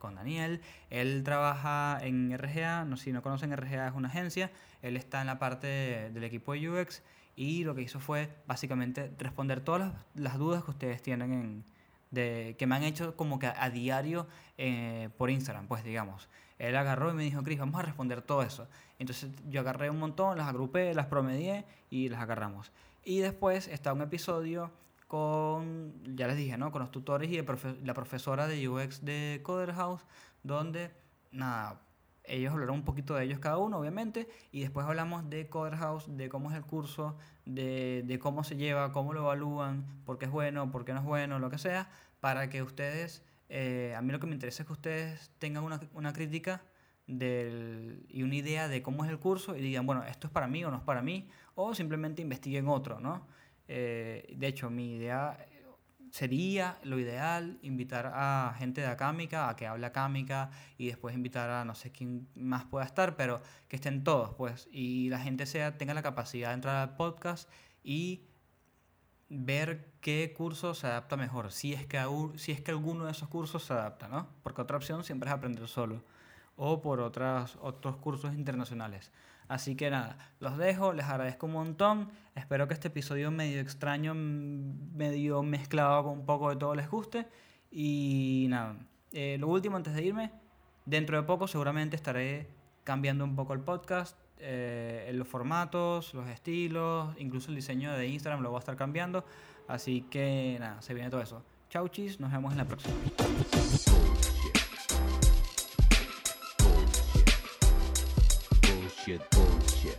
Con 0.00 0.16
Daniel. 0.16 0.60
Él 0.90 1.22
trabaja 1.22 1.98
en 2.02 2.36
RGA. 2.36 2.84
No, 2.84 2.96
si 2.96 3.12
no 3.12 3.22
conocen, 3.22 3.56
RGA 3.56 3.86
es 3.86 3.94
una 3.94 4.08
agencia. 4.08 4.50
Él 4.82 4.96
está 4.96 5.20
en 5.20 5.28
la 5.28 5.38
parte 5.38 5.68
de- 5.68 6.10
del 6.10 6.24
equipo 6.24 6.54
de 6.54 6.68
UX. 6.68 7.02
Y 7.36 7.62
lo 7.62 7.76
que 7.76 7.82
hizo 7.82 8.00
fue 8.00 8.28
básicamente 8.48 9.12
responder 9.18 9.60
todas 9.60 9.92
las, 10.14 10.36
dudas 10.38 10.64
que 10.64 10.70
ustedes 10.72 11.00
tienen 11.00 11.32
en, 11.32 11.64
de, 12.10 12.56
que 12.58 12.66
me 12.66 12.74
han 12.74 12.82
hecho 12.82 13.14
como 13.16 13.38
que 13.38 13.46
a, 13.46 13.62
a 13.62 13.70
diario 13.70 14.26
eh, 14.58 15.08
por 15.16 15.30
Instagram, 15.30 15.66
pues 15.68 15.84
digamos. 15.84 16.28
Él 16.58 16.76
agarró 16.76 17.10
y 17.10 17.14
me 17.14 17.22
dijo, 17.22 17.42
Cris, 17.42 17.58
vamos 17.58 17.78
a 17.78 17.82
responder 17.82 18.20
todo 18.20 18.42
eso. 18.42 18.68
Entonces 18.98 19.30
yo 19.48 19.60
agarré 19.60 19.88
un 19.88 19.98
montón, 19.98 20.36
las 20.36 20.48
agrupé, 20.48 20.92
las 20.94 21.06
promedié 21.06 21.64
y 21.88 22.08
las 22.10 22.20
agarramos. 22.20 22.72
Y 23.04 23.20
después 23.20 23.68
está 23.68 23.92
un 23.94 24.02
episodio 24.02 24.70
con, 25.10 25.92
ya 26.16 26.28
les 26.28 26.36
dije, 26.36 26.56
¿no? 26.56 26.70
Con 26.70 26.82
los 26.82 26.92
tutores 26.92 27.28
y 27.32 27.36
profe- 27.38 27.76
la 27.82 27.94
profesora 27.94 28.46
de 28.46 28.68
UX 28.68 29.04
de 29.04 29.40
Coder 29.42 29.72
House, 29.72 30.06
donde, 30.44 30.92
nada, 31.32 31.80
ellos 32.22 32.52
hablaron 32.52 32.76
un 32.76 32.84
poquito 32.84 33.16
de 33.16 33.24
ellos 33.24 33.40
cada 33.40 33.58
uno, 33.58 33.76
obviamente, 33.80 34.28
y 34.52 34.60
después 34.60 34.86
hablamos 34.86 35.28
de 35.28 35.48
Coder 35.48 35.74
House, 35.74 36.04
de 36.16 36.28
cómo 36.28 36.52
es 36.52 36.56
el 36.56 36.62
curso, 36.62 37.16
de, 37.44 38.04
de 38.06 38.18
cómo 38.20 38.44
se 38.44 38.54
lleva, 38.54 38.92
cómo 38.92 39.12
lo 39.12 39.22
evalúan, 39.22 39.84
por 40.06 40.16
qué 40.18 40.26
es 40.26 40.30
bueno, 40.30 40.70
por 40.70 40.84
qué 40.84 40.92
no 40.92 41.00
es 41.00 41.04
bueno, 41.04 41.40
lo 41.40 41.50
que 41.50 41.58
sea, 41.58 41.90
para 42.20 42.48
que 42.48 42.62
ustedes, 42.62 43.24
eh, 43.48 43.94
a 43.96 44.02
mí 44.02 44.12
lo 44.12 44.20
que 44.20 44.28
me 44.28 44.34
interesa 44.34 44.62
es 44.62 44.66
que 44.68 44.72
ustedes 44.74 45.32
tengan 45.40 45.64
una, 45.64 45.80
una 45.92 46.12
crítica 46.12 46.62
del, 47.08 48.06
y 48.08 48.22
una 48.22 48.36
idea 48.36 48.68
de 48.68 48.80
cómo 48.80 49.04
es 49.04 49.10
el 49.10 49.18
curso 49.18 49.56
y 49.56 49.60
digan, 49.60 49.86
bueno, 49.86 50.04
esto 50.04 50.28
es 50.28 50.32
para 50.32 50.46
mí 50.46 50.64
o 50.64 50.70
no 50.70 50.76
es 50.76 50.84
para 50.84 51.02
mí, 51.02 51.28
o 51.56 51.74
simplemente 51.74 52.22
investiguen 52.22 52.68
otro, 52.68 53.00
¿no? 53.00 53.26
Eh, 53.72 54.34
de 54.36 54.48
hecho, 54.48 54.68
mi 54.68 54.96
idea 54.96 55.38
sería 56.10 56.76
lo 56.82 56.98
ideal 56.98 57.60
invitar 57.62 58.10
a 58.12 58.52
gente 58.58 58.80
de 58.80 58.88
acámica 58.88 59.48
a 59.48 59.54
que 59.54 59.68
hable 59.68 59.86
acámica 59.86 60.50
y 60.76 60.88
después 60.88 61.14
invitar 61.14 61.48
a 61.50 61.64
no 61.64 61.76
sé 61.76 61.92
quién 61.92 62.26
más 62.34 62.64
pueda 62.64 62.84
estar, 62.84 63.14
pero 63.14 63.40
que 63.68 63.76
estén 63.76 64.02
todos, 64.02 64.34
pues, 64.34 64.68
y 64.72 65.08
la 65.08 65.20
gente 65.20 65.46
sea, 65.46 65.78
tenga 65.78 65.94
la 65.94 66.02
capacidad 66.02 66.48
de 66.48 66.54
entrar 66.54 66.76
al 66.76 66.96
podcast 66.96 67.48
y 67.84 68.24
ver 69.28 69.92
qué 70.00 70.34
curso 70.36 70.74
se 70.74 70.88
adapta 70.88 71.16
mejor, 71.16 71.52
si 71.52 71.72
es 71.72 71.86
que, 71.86 72.04
si 72.38 72.50
es 72.50 72.60
que 72.60 72.72
alguno 72.72 73.04
de 73.04 73.12
esos 73.12 73.28
cursos 73.28 73.62
se 73.62 73.72
adapta, 73.72 74.08
¿no? 74.08 74.28
Porque 74.42 74.62
otra 74.62 74.78
opción 74.78 75.04
siempre 75.04 75.30
es 75.30 75.34
aprender 75.36 75.68
solo 75.68 76.02
o 76.56 76.82
por 76.82 77.00
otras, 77.00 77.56
otros 77.62 77.96
cursos 77.98 78.34
internacionales. 78.34 79.12
Así 79.50 79.74
que 79.74 79.90
nada, 79.90 80.16
los 80.38 80.56
dejo, 80.58 80.92
les 80.92 81.06
agradezco 81.06 81.46
un 81.46 81.54
montón. 81.54 82.08
Espero 82.36 82.68
que 82.68 82.74
este 82.74 82.86
episodio 82.86 83.32
medio 83.32 83.60
extraño, 83.60 84.14
medio 84.14 85.42
mezclado 85.42 86.04
con 86.04 86.20
un 86.20 86.24
poco 86.24 86.50
de 86.50 86.56
todo 86.56 86.76
les 86.76 86.88
guste. 86.88 87.26
Y 87.68 88.46
nada, 88.48 88.76
eh, 89.10 89.38
lo 89.40 89.48
último 89.48 89.76
antes 89.76 89.92
de 89.92 90.04
irme, 90.04 90.30
dentro 90.86 91.16
de 91.16 91.24
poco 91.24 91.48
seguramente 91.48 91.96
estaré 91.96 92.46
cambiando 92.84 93.24
un 93.24 93.34
poco 93.34 93.52
el 93.52 93.58
podcast, 93.58 94.16
eh, 94.38 95.10
los 95.14 95.26
formatos, 95.26 96.14
los 96.14 96.28
estilos, 96.28 97.12
incluso 97.18 97.50
el 97.50 97.56
diseño 97.56 97.92
de 97.92 98.06
Instagram 98.06 98.42
lo 98.42 98.50
voy 98.50 98.58
a 98.58 98.60
estar 98.60 98.76
cambiando. 98.76 99.24
Así 99.66 100.02
que 100.02 100.58
nada, 100.60 100.80
se 100.80 100.94
viene 100.94 101.10
todo 101.10 101.22
eso. 101.22 101.42
Chau 101.70 101.88
chis, 101.88 102.20
nos 102.20 102.30
vemos 102.30 102.52
en 102.52 102.58
la 102.58 102.66
próxima. 102.66 102.94
Bullshit, 109.10 109.30
bullshit. 109.30 109.98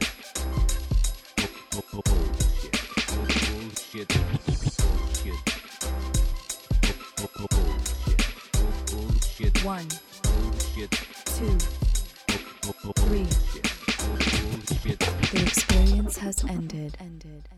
Bu- 1.72 1.82
bu- 1.91 2.01
Bullshit. 2.01 2.76
Bullshit, 3.09 4.07
bullshit. 4.80 5.39
Bu- 7.18 7.28
bu- 7.36 7.47
Bullshit. 7.51 8.22
Bullshit, 8.89 9.66
One, 9.66 9.88
bullshit. 10.24 10.91
two, 11.26 11.57
Three. 13.03 13.28
The 15.32 15.41
experience 15.41 16.18
has 16.18 16.45
ended. 16.45 16.95
Ended. 17.01 17.49